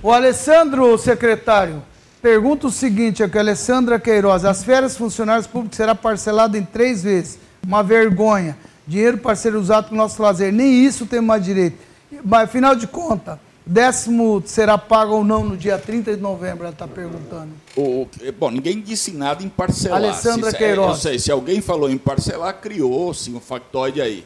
[0.02, 1.82] O Alessandro, secretário,
[2.24, 4.46] pergunta o seguinte aqui, Alessandra Queiroz.
[4.46, 7.38] As férias funcionários públicos será parcelado em três vezes.
[7.62, 8.56] Uma vergonha
[8.86, 10.51] dinheiro para ser usado para o nosso lazer.
[10.51, 11.76] Nem isso temos mais direito.
[12.24, 16.72] Mas, afinal de contas, décimo será pago ou não no dia 30 de novembro, ela
[16.72, 17.51] está perguntando.
[17.76, 19.98] O, bom, ninguém disse nada em parcelar.
[19.98, 20.88] Alessandra se, Queiroz.
[20.88, 24.24] Eu sei, se alguém falou em parcelar, criou-se um factoide aí.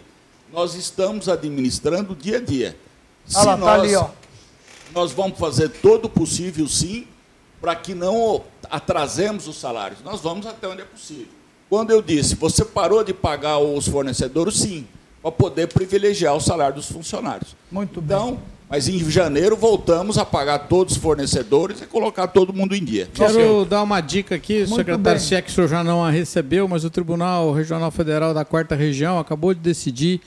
[0.53, 2.77] Nós estamos administrando dia a dia.
[3.27, 4.07] Se lá, nós, tá ali, ó.
[4.95, 7.05] nós vamos fazer todo o possível, sim,
[7.61, 10.01] para que não atrasemos os salários.
[10.05, 11.29] Nós vamos até onde é possível.
[11.69, 14.87] Quando eu disse, você parou de pagar os fornecedores, sim,
[15.21, 17.55] para poder privilegiar o salário dos funcionários.
[17.71, 18.17] Muito bem.
[18.17, 18.39] Então,
[18.71, 23.09] mas em janeiro voltamos a pagar todos os fornecedores e colocar todo mundo em dia.
[23.15, 25.19] Quero dar uma dica aqui, Muito secretário, bem.
[25.19, 28.45] se é que o senhor já não a recebeu, mas o Tribunal Regional Federal da
[28.45, 30.21] Quarta Região acabou de decidir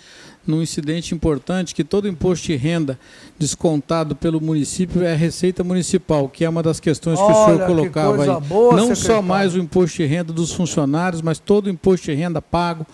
[0.46, 3.00] num incidente importante que todo imposto de renda
[3.38, 7.46] descontado pelo município é a receita municipal, que é uma das questões que Olha, o
[7.46, 8.42] senhor colocava aí.
[8.48, 8.96] Boa, Não secretário.
[8.96, 12.86] só mais o imposto de renda dos funcionários, mas todo o imposto de renda pago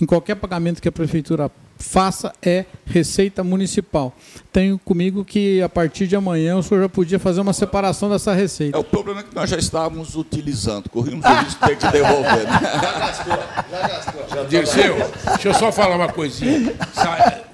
[0.00, 1.50] em qualquer pagamento que a prefeitura
[1.82, 4.14] faça é receita municipal.
[4.52, 8.32] Tenho comigo que a partir de amanhã o senhor já podia fazer uma separação dessa
[8.32, 8.76] receita.
[8.76, 11.88] É, o problema é que nós já estávamos utilizando, corrimos o risco de ter que
[11.88, 12.44] devolver.
[12.44, 12.60] Né?
[12.62, 13.38] Já gastou,
[13.70, 14.28] já gastou.
[14.28, 14.96] Já Dirceu,
[15.26, 16.72] deixa eu só falar uma coisinha.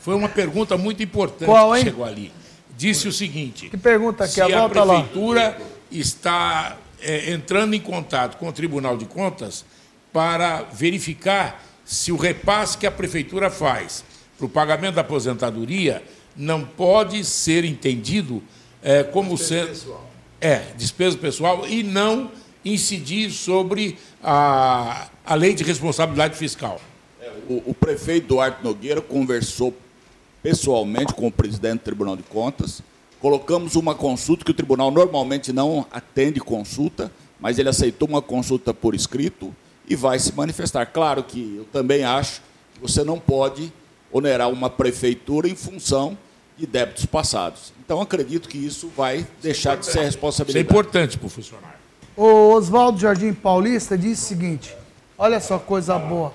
[0.01, 2.31] Foi uma pergunta muito importante Qual, que chegou ali.
[2.77, 5.57] Disse o seguinte: que pergunta que se a, a prefeitura lá.
[5.91, 9.65] está é, entrando em contato com o Tribunal de Contas
[10.13, 14.05] para verificar se o repasse que a prefeitura faz
[14.39, 16.03] para o pagamento da aposentadoria
[16.37, 18.41] não pode ser entendido
[18.81, 20.09] é, como sendo.
[20.41, 22.31] É, despesa pessoal e não
[22.65, 26.81] incidir sobre a, a lei de responsabilidade fiscal.
[27.21, 29.75] É, o, o prefeito Duarte Nogueira conversou
[30.41, 32.81] pessoalmente com o presidente do Tribunal de Contas.
[33.21, 37.11] Colocamos uma consulta que o tribunal normalmente não atende consulta,
[37.41, 39.53] mas ele aceitou uma consulta por escrito
[39.89, 40.87] e vai se manifestar.
[40.87, 42.41] Claro que eu também acho
[42.75, 43.73] que você não pode
[44.13, 46.17] onerar uma prefeitura em função
[46.57, 47.73] de débitos passados.
[47.85, 50.67] Então, acredito que isso vai deixar de ser responsabilidade.
[50.67, 51.79] Isso é importante para o funcionário.
[52.17, 54.75] O Oswaldo Jardim Paulista disse o seguinte:
[55.17, 56.33] olha só coisa boa.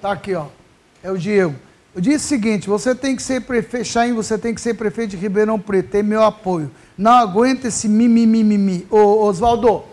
[0.00, 0.46] Tá aqui, ó.
[1.02, 1.54] É o Diego.
[1.94, 5.10] Eu disse o seguinte: você tem que ser prefeito, Chain, você tem que ser prefeito
[5.10, 6.70] de Ribeirão Preto, tem meu apoio.
[6.96, 8.86] Não aguenta esse mimimi.
[8.90, 9.84] Ô, Oswaldo,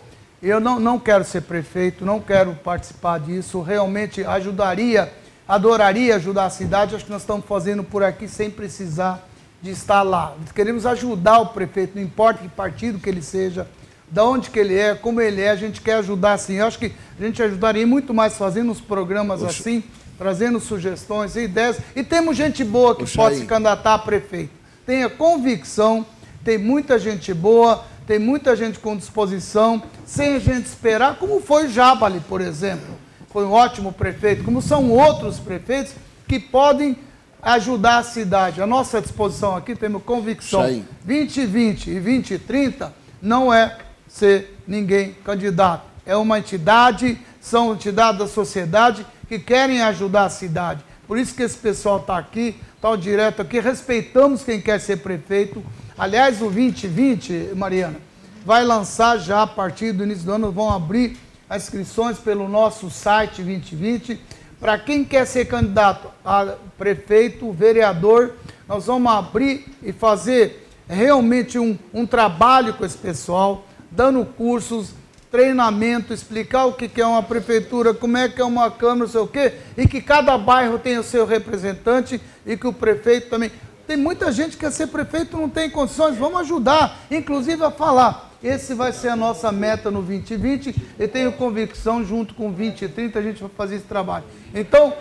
[0.41, 3.61] eu não, não quero ser prefeito, não quero participar disso.
[3.61, 5.11] Realmente ajudaria,
[5.47, 6.95] adoraria ajudar a cidade.
[6.95, 9.27] Acho que nós estamos fazendo por aqui sem precisar
[9.61, 10.35] de estar lá.
[10.53, 13.67] Queremos ajudar o prefeito, não importa que partido que ele seja,
[14.09, 16.55] de onde que ele é, como ele é, a gente quer ajudar assim.
[16.55, 19.61] Eu acho que a gente ajudaria muito mais fazendo os programas Oxe.
[19.61, 19.83] assim,
[20.17, 21.79] trazendo sugestões e ideias.
[21.95, 23.41] E temos gente boa que Oxe pode aí.
[23.41, 24.51] se candidatar a prefeito.
[24.85, 26.05] Tenha convicção,
[26.43, 31.69] tem muita gente boa, tem muita gente com disposição, sem a gente esperar, como foi
[31.69, 33.02] Jabali, por exemplo.
[33.33, 35.95] Foi um ótimo prefeito, como são outros prefeitos
[36.27, 36.95] que podem
[37.41, 38.61] ajudar a cidade.
[38.61, 40.61] A nossa disposição aqui, temos convicção.
[41.03, 43.75] 2020 e 2030 não é
[44.07, 45.83] ser ninguém candidato.
[46.05, 50.85] É uma entidade, são entidades da sociedade que querem ajudar a cidade.
[51.07, 55.63] Por isso que esse pessoal está aqui, está direto aqui, respeitamos quem quer ser prefeito.
[55.97, 57.97] Aliás, o 2020, Mariana,
[58.45, 61.17] vai lançar já a partir do início do ano, vão abrir
[61.53, 64.19] as inscrições pelo nosso site 2020.
[64.59, 68.33] Para quem quer ser candidato a prefeito, vereador,
[68.67, 74.95] nós vamos abrir e fazer realmente um, um trabalho com esse pessoal dando cursos,
[75.29, 79.21] treinamento, explicar o que é uma prefeitura, como é que é uma câmara, não sei
[79.21, 83.51] o quê, e que cada bairro tem o seu representante e que o prefeito também.
[83.85, 88.32] Tem muita gente que quer ser prefeito não tem condições, vamos ajudar, inclusive a falar.
[88.43, 93.21] Esse vai ser a nossa meta no 2020 e tenho convicção, junto com 2030, a
[93.21, 94.25] gente vai fazer esse trabalho.
[94.53, 94.93] Então,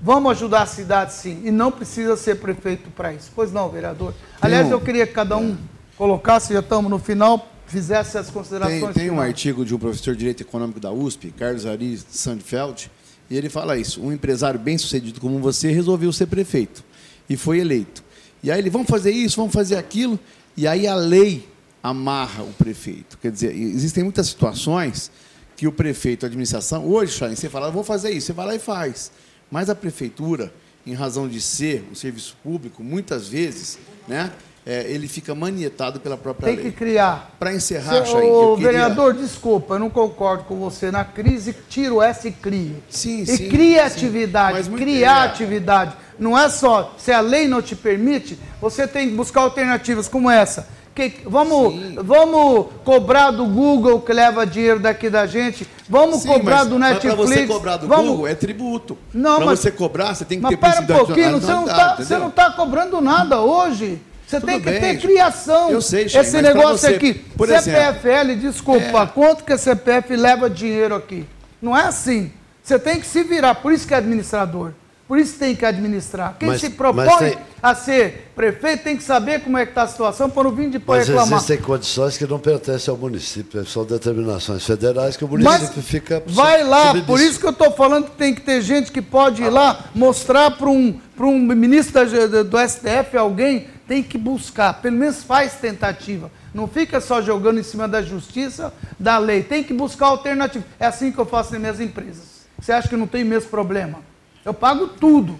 [0.00, 3.30] vamos ajudar a cidade sim, e não precisa ser prefeito para isso.
[3.34, 4.14] Pois não, vereador.
[4.40, 5.58] Aliás, eu queria que cada um
[5.96, 8.94] colocasse, já estamos no final, fizesse as considerações.
[8.94, 12.90] Tem, tem um artigo de um professor de Direito Econômico da USP, Carlos Ari Sandfeld,
[13.28, 14.00] e ele fala isso.
[14.02, 16.82] Um empresário bem sucedido como você resolveu ser prefeito
[17.28, 18.02] e foi eleito.
[18.42, 20.18] E aí ele, vamos fazer isso, vamos fazer aquilo,
[20.56, 21.46] e aí a lei
[21.82, 23.18] amarra o prefeito.
[23.18, 25.10] Quer dizer, existem muitas situações
[25.56, 28.54] que o prefeito, a administração, hoje, Sharon, você fala, vou fazer isso, você vai lá
[28.54, 29.10] e faz.
[29.50, 30.52] Mas a prefeitura,
[30.86, 34.30] em razão de ser um serviço público, muitas vezes, né,
[34.68, 36.64] é, ele fica manietado pela própria Tem lei.
[36.64, 37.34] Tem que criar.
[37.38, 38.70] Para encerrar, Cê, O queria...
[38.70, 40.90] vereador, desculpa, eu não concordo com você.
[40.90, 42.76] Na crise, tiro essa e crie.
[42.90, 43.48] Sim, e sim.
[43.48, 45.96] cria atividade, criar atividade.
[46.18, 50.30] Não é só, se a lei não te permite, você tem que buscar alternativas como
[50.30, 50.68] essa.
[50.98, 55.64] Que, vamos, vamos cobrar do Google que leva dinheiro daqui da gente.
[55.88, 57.14] Vamos Sim, cobrar do Netflix.
[57.14, 58.10] Para você cobrar do vamos...
[58.10, 58.98] Google é tributo.
[59.14, 62.28] Não, para você cobrar, você tem que mas ter Mas pera um pouquinho, você não
[62.28, 64.00] está tá cobrando nada hoje.
[64.26, 65.70] Você tem que bem, ter criação.
[65.70, 69.06] Eu sei, Esse negócio você, aqui, por CPFL, exemplo, desculpa, é...
[69.06, 71.24] quanto que a CPF leva dinheiro aqui?
[71.62, 72.32] Não é assim.
[72.60, 74.72] Você tem que se virar, por isso que é administrador.
[75.08, 76.36] Por isso tem que administrar.
[76.38, 77.38] Quem mas, se propõe tem...
[77.62, 80.68] a ser prefeito tem que saber como é que está a situação para não vir
[80.68, 81.32] depois mas reclamar.
[81.32, 86.22] existem condições que não pertencem ao município, são determinações federais que o município mas fica.
[86.26, 89.42] Vai lá, por isso que eu estou falando que tem que ter gente que pode
[89.42, 92.04] ir lá mostrar para um, um ministro
[92.44, 96.30] do STF, alguém, tem que buscar, pelo menos faz tentativa.
[96.52, 99.42] Não fica só jogando em cima da justiça, da lei.
[99.42, 100.64] Tem que buscar alternativa.
[100.78, 102.46] É assim que eu faço nas minhas empresas.
[102.60, 104.07] Você acha que não tem mesmo problema?
[104.48, 105.38] Eu pago tudo.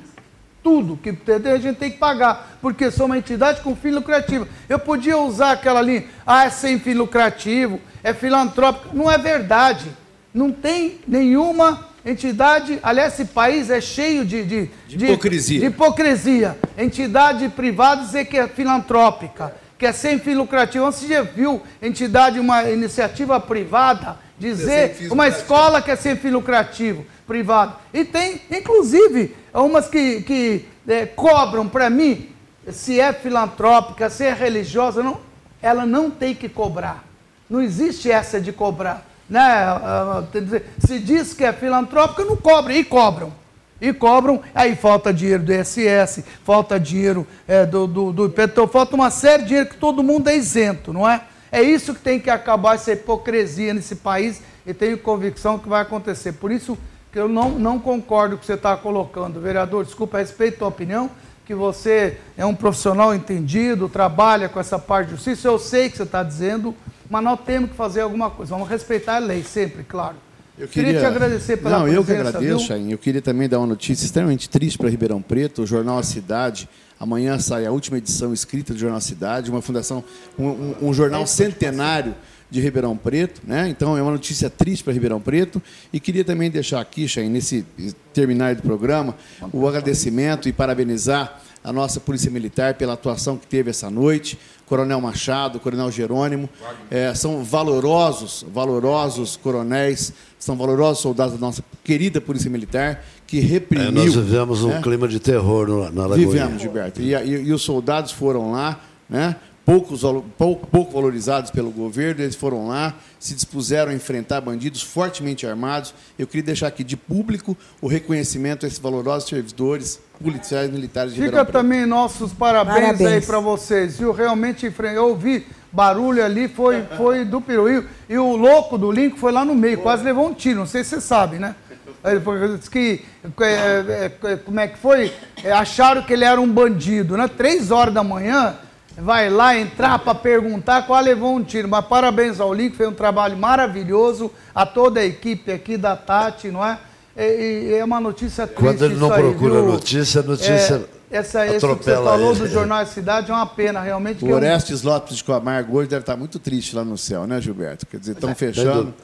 [0.63, 4.47] Tudo que a gente tem que pagar, porque sou uma entidade com fim lucrativo.
[4.69, 8.95] Eu podia usar aquela linha, ah, é sem fim lucrativo, é filantrópico.
[8.95, 9.87] Não é verdade.
[10.35, 15.61] Não tem nenhuma entidade, aliás, esse país é cheio de, de, de hipocrisia.
[15.61, 16.59] De, de hipocrisia.
[16.77, 20.85] Entidade privada dizer que é filantrópica, que é sem fim lucrativo.
[20.85, 27.07] Você já viu entidade, uma iniciativa privada, dizer uma escola que é sem fim lucrativo,
[27.29, 27.77] privado.
[27.95, 32.31] E tem, inclusive, umas que, que é, cobram para mim,
[32.73, 35.21] se é filantrópica, se é religiosa, não,
[35.63, 37.05] ela não tem que cobrar.
[37.49, 39.41] Não existe essa de cobrar né?
[39.41, 43.33] Ah, ah, se diz que é filantrópica, não cobra, e cobram.
[43.81, 48.97] E cobram, aí falta dinheiro do ISS, falta dinheiro é, do, do, do IPTU, falta
[48.97, 51.23] uma série de dinheiro que todo mundo é isento, não é?
[51.53, 55.83] É isso que tem que acabar, essa hipocrisia nesse país, e tenho convicção que vai
[55.83, 56.33] acontecer.
[56.33, 56.77] Por isso,
[57.13, 59.41] que eu não, não concordo com o que você está colocando.
[59.41, 61.11] Vereador, desculpa, respeito a opinião,
[61.45, 65.97] que você é um profissional entendido, trabalha com essa parte de justiça, eu sei que
[65.97, 66.75] você está dizendo,
[67.09, 68.51] mas nós temos que fazer alguma coisa.
[68.51, 70.17] Vamos respeitar a lei sempre, claro.
[70.59, 72.91] Eu queria, queria te agradecer pela Não, presença, eu que agradeço, Chain.
[72.91, 76.69] Eu queria também dar uma notícia extremamente triste para Ribeirão Preto, o jornal A Cidade.
[76.99, 80.03] Amanhã sai a última edição escrita do jornal A Cidade, uma fundação,
[80.37, 82.13] um, um, um jornal centenário
[82.51, 83.69] de Ribeirão Preto, né?
[83.69, 85.61] Então é uma notícia triste para Ribeirão Preto
[85.93, 87.65] e queria também deixar aqui, Chain, nesse
[88.13, 89.15] terminar do programa,
[89.53, 95.01] o agradecimento e parabenizar a nossa Polícia Militar pela atuação que teve essa noite, Coronel
[95.01, 96.49] Machado, Coronel Jerônimo,
[96.91, 103.89] é, são valorosos, valorosos coronéis, são valorosos soldados da nossa querida Polícia Militar que reprimiu.
[103.89, 104.81] É, nós vivemos um né?
[104.83, 106.27] clima de terror na Lagoinha.
[106.29, 107.03] Vivemos, Gilberto.
[107.03, 109.37] E, e, e os soldados foram lá, né?
[109.69, 110.01] Poucos,
[110.39, 115.93] pouco, pouco valorizados pelo governo, eles foram lá, se dispuseram a enfrentar bandidos fortemente armados.
[116.19, 121.21] Eu queria deixar aqui de público o reconhecimento a esses valorosos servidores policiais militares de
[121.21, 123.11] Fica também nossos parabéns, parabéns.
[123.11, 124.11] aí para vocês, viu?
[124.11, 127.85] Realmente, eu ouvi barulho ali, foi, foi do peru.
[128.09, 130.83] E, o louco do Link foi lá no meio, quase levou um tiro, não sei
[130.83, 131.55] se você sabe, né?
[132.03, 133.03] Ele disse que,
[133.41, 135.13] é, é, é, como é que foi?
[135.45, 137.29] É, acharam que ele era um bandido, né?
[137.29, 138.57] Três horas da manhã,
[139.01, 141.69] vai lá entrar para perguntar qual levou um tiro.
[141.69, 146.51] Mas parabéns ao Link, fez um trabalho maravilhoso, a toda a equipe aqui da Tati,
[146.51, 146.79] não é?
[147.17, 148.63] E, e é uma notícia triste.
[148.63, 150.89] Quando ele não procura notícia, a notícia.
[151.11, 152.41] É, essa, isso que você falou ele.
[152.41, 154.25] do Jornal da Cidade é uma pena, realmente.
[154.25, 154.91] O Orestes eu...
[154.91, 157.87] Lopes de Camargo hoje deve estar muito triste lá no céu, né, Gilberto?
[157.87, 158.35] Quer dizer, estão é.
[158.35, 158.95] fechando.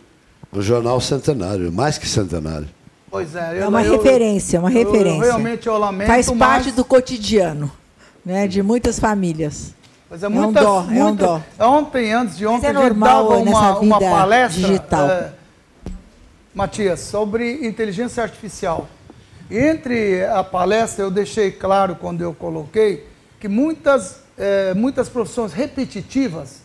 [0.53, 2.69] O jornal centenário, mais que centenário.
[3.11, 3.59] Pois é.
[3.59, 5.19] Eu, é uma eu, referência, uma referência.
[5.19, 6.07] Eu, realmente eu lamento.
[6.07, 6.75] Faz parte mas...
[6.75, 7.73] do cotidiano
[8.25, 9.75] né, de muitas famílias.
[10.11, 11.43] Mas é, muitas, é um dó, muitas, é um dó.
[11.79, 15.11] Ontem, antes de ontem, é a gente dava uma, uma palestra, digital.
[15.11, 15.33] É,
[16.55, 18.87] Matias, sobre inteligência artificial.
[19.51, 23.07] Entre a palestra, eu deixei claro quando eu coloquei
[23.41, 26.63] que muitas, é, muitas profissões repetitivas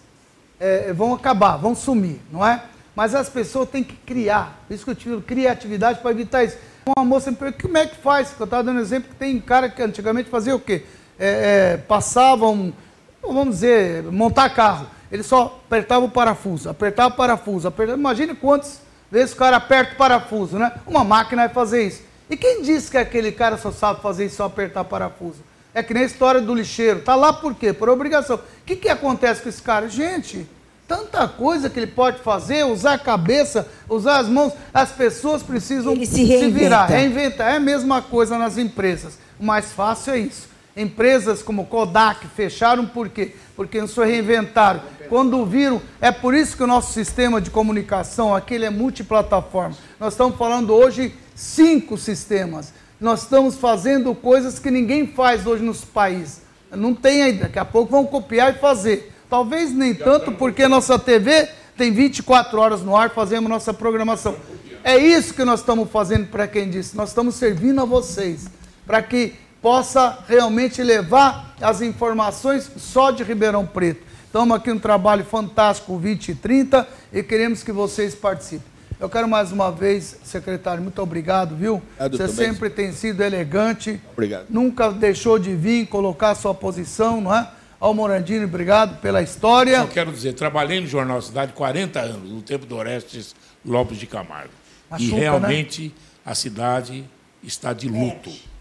[0.60, 2.62] é, vão acabar, vão sumir, não é?
[2.96, 4.62] Mas as pessoas têm que criar.
[4.68, 6.58] Por isso que eu tive criatividade para evitar isso.
[6.86, 8.34] Uma moça me perguntou, como é que faz?
[8.40, 10.84] Eu estava dando exemplo que tem cara que antigamente fazia o quê?
[11.18, 12.74] É, é, passavam
[13.22, 14.88] vamos dizer, montar carro.
[15.12, 17.98] Ele só apertava o parafuso, apertava o parafuso, apertava.
[17.98, 18.82] Imagine quantas
[19.12, 20.72] vezes o cara aperta o parafuso, né?
[20.86, 22.04] Uma máquina vai fazer isso.
[22.30, 25.44] E quem disse que aquele cara só sabe fazer isso, só apertar parafuso?
[25.74, 27.02] É que nem a história do lixeiro.
[27.02, 27.74] Tá lá por quê?
[27.74, 28.36] Por obrigação.
[28.36, 29.88] O que, que acontece com esse cara?
[29.88, 30.48] Gente,
[30.88, 34.54] tanta coisa que ele pode fazer, usar a cabeça, usar as mãos.
[34.74, 37.54] As pessoas precisam se, se virar, reinventar.
[37.54, 39.18] É a mesma coisa nas empresas.
[39.40, 40.49] O mais fácil é isso.
[40.80, 43.36] Empresas como Kodak fecharam por quê?
[43.54, 44.82] Porque não se reinventaram.
[45.10, 49.76] Quando viram, é por isso que o nosso sistema de comunicação, aquele é multiplataforma.
[50.00, 52.72] Nós estamos falando hoje cinco sistemas.
[52.98, 56.44] Nós estamos fazendo coisas que ninguém faz hoje nos países.
[56.72, 59.14] Não tem ainda, daqui a pouco vão copiar e fazer.
[59.30, 64.34] Talvez nem tanto, porque nossa TV tem 24 horas no ar, fazemos nossa programação.
[64.82, 66.96] É isso que nós estamos fazendo para quem disse.
[66.96, 68.48] Nós estamos servindo a vocês,
[68.86, 74.08] para que possa realmente levar as informações só de Ribeirão Preto.
[74.26, 78.68] Estamos aqui um trabalho fantástico, 20 e 30, e queremos que vocês participem.
[79.00, 81.82] Eu quero mais uma vez, secretário, muito obrigado, viu?
[81.98, 84.00] É, Você sempre tem sido elegante.
[84.12, 84.48] Obrigado.
[84.50, 87.50] Nunca deixou de vir colocar a sua posição, não é?
[87.80, 89.80] Ao Morandini, obrigado pela história.
[89.80, 93.34] Só quero dizer, trabalhei no Jornal Cidade 40 anos, no tempo do Orestes
[93.66, 94.52] Lopes de Camargo.
[94.92, 95.92] Machuca, e realmente né?
[96.26, 97.06] a cidade
[97.42, 98.30] está de luto.
[98.30, 98.59] É.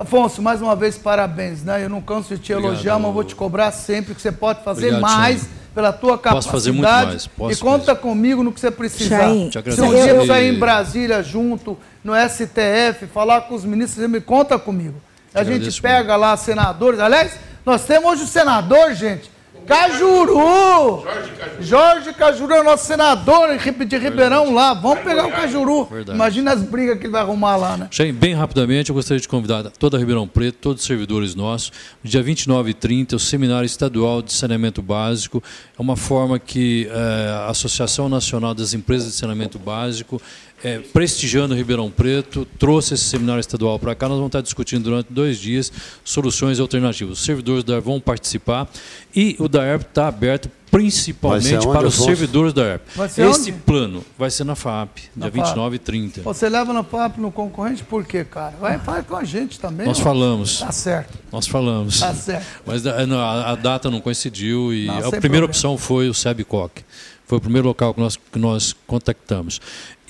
[0.00, 1.62] Afonso, mais uma vez, parabéns.
[1.62, 1.84] Né?
[1.84, 2.72] Eu não canso de te Obrigado.
[2.72, 6.36] elogiar, mas vou te cobrar sempre que você pode fazer Obrigado, mais pela tua capacidade.
[6.36, 7.26] Posso fazer muito mais.
[7.26, 8.08] Posso e conta mesmo.
[8.08, 9.28] comigo no que você precisar.
[9.28, 14.08] Se um dia eu sair em Brasília junto, no STF, falar com os ministros, você
[14.08, 14.94] me conta comigo.
[15.34, 16.98] A gente pega lá senadores.
[16.98, 19.30] Aliás, nós temos hoje o senador, gente,
[19.66, 21.02] Cajuru!
[21.02, 21.62] Jorge Cajuru.
[21.62, 24.52] Jorge Cajuru é o nosso senador de Ribeirão Verdade.
[24.52, 24.74] lá.
[24.74, 25.84] Vamos pegar o Cajuru.
[25.84, 26.16] Verdade.
[26.16, 27.88] Imagina as brigas que ele vai arrumar lá, né?
[28.12, 31.72] Bem rapidamente, eu gostaria de convidar toda a Ribeirão Preto, todos os servidores nossos,
[32.02, 35.42] dia 29 e 30, o Seminário Estadual de Saneamento Básico.
[35.78, 40.20] É uma forma que é, a Associação Nacional das Empresas de Saneamento Básico
[40.62, 44.08] é, prestigiando Ribeirão Preto, trouxe esse seminário estadual para cá.
[44.08, 45.72] Nós vamos estar discutindo durante dois dias
[46.04, 47.18] soluções alternativas.
[47.18, 48.68] Os servidores da ERP vão participar
[49.14, 52.82] e o da ERP está aberto principalmente para os servidores da ERP.
[53.18, 55.48] Esse plano vai ser na FAP, na dia FAP.
[55.48, 56.22] 29 e 30.
[56.22, 58.54] Você leva na FAP no concorrente por quê, cara?
[58.60, 59.86] Vai, vai com a gente também.
[59.86, 60.04] Nós ó.
[60.04, 60.60] falamos.
[60.60, 61.18] Tá certo.
[61.32, 61.98] Nós falamos.
[61.98, 62.46] Tá certo.
[62.64, 65.44] Mas a, a data não coincidiu e não, a primeira problema.
[65.46, 66.84] opção foi o SEBCOC.
[67.26, 69.60] Foi o primeiro local que nós, que nós contactamos.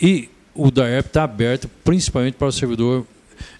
[0.01, 0.29] E
[0.61, 3.07] o DAERP está aberto principalmente para o servidor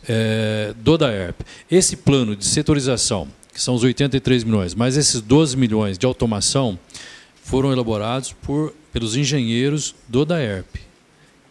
[0.06, 1.40] é, do DAERP.
[1.70, 6.78] Esse plano de setorização, que são os 83 milhões, mas esses 12 milhões de automação
[7.43, 10.77] foram elaborados por, pelos engenheiros do DAERP.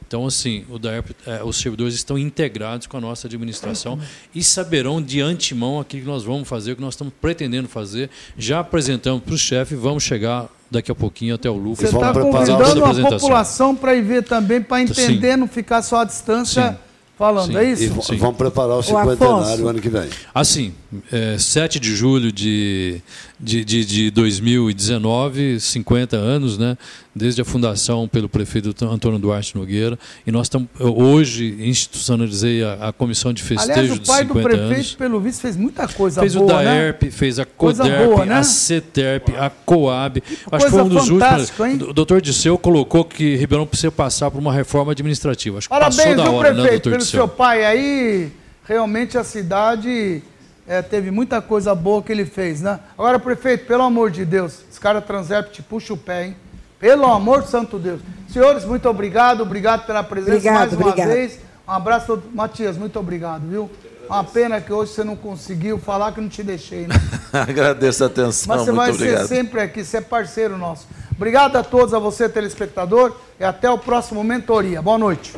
[0.07, 3.99] Então, assim, o DAERP, é, os servidores estão integrados com a nossa administração
[4.33, 8.11] e saberão de antemão aquilo que nós vamos fazer, o que nós estamos pretendendo fazer.
[8.37, 11.89] Já apresentamos para o chefe, vamos chegar daqui a pouquinho até o Lucas.
[11.89, 15.37] Você está convidando a população para ir ver também, para entender, Sim.
[15.37, 16.71] não ficar só à distância.
[16.71, 16.89] Sim
[17.19, 17.57] falando, Sim.
[17.57, 18.13] é isso?
[18.13, 20.09] E vamos preparar o cinquentenário o ano que vem.
[20.33, 20.73] Assim,
[21.11, 23.01] é, 7 de julho de,
[23.39, 26.77] de, de, de 2019, 50 anos, né?
[27.15, 29.97] desde a fundação pelo prefeito Antônio Duarte Nogueira.
[30.25, 34.73] E nós estamos, hoje, institucionalizei a, a comissão de festejo Aliás, o pai do prefeito,
[34.73, 34.95] anos.
[34.95, 37.11] pelo visto, fez muita coisa fez boa, Fez o DAERP, né?
[37.11, 38.35] fez a CODERP, boa, né?
[38.35, 40.23] a CETERP, a COAB.
[40.51, 41.59] Acho que foi um dos últimos.
[41.59, 41.79] Hein?
[41.89, 45.57] O doutor Disseu colocou que Ribeirão precisa passar por uma reforma administrativa.
[45.57, 47.19] Acho que Parabéns, passou da hora, prefeito, né, doutor pelo Disseu?
[47.19, 48.31] seu pai aí.
[48.65, 50.21] Realmente a cidade
[50.69, 52.79] é, teve muita coisa boa que ele fez, né?
[52.95, 56.37] Agora, prefeito, pelo amor de Deus, esse cara Transerp te puxa o pé, hein?
[56.79, 57.99] Pelo amor de santo Deus.
[58.31, 59.41] Senhores, muito obrigado.
[59.41, 61.07] Obrigado pela presença obrigado, mais uma obrigado.
[61.07, 61.39] vez.
[61.67, 62.21] Um abraço.
[62.35, 63.69] Matias, muito obrigado, viu?
[64.07, 66.93] Uma pena que hoje você não conseguiu falar que não te deixei, né?
[67.33, 68.55] Agradeço a atenção.
[68.55, 69.27] Mas você muito vai obrigado.
[69.27, 70.87] ser sempre aqui, você é parceiro nosso.
[71.15, 74.83] Obrigado a todos, a você, telespectador, e até o próximo Mentoria.
[74.83, 75.35] Boa noite.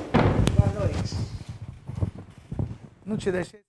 [0.57, 1.15] Boa noite.
[3.05, 3.61] Não te deixei.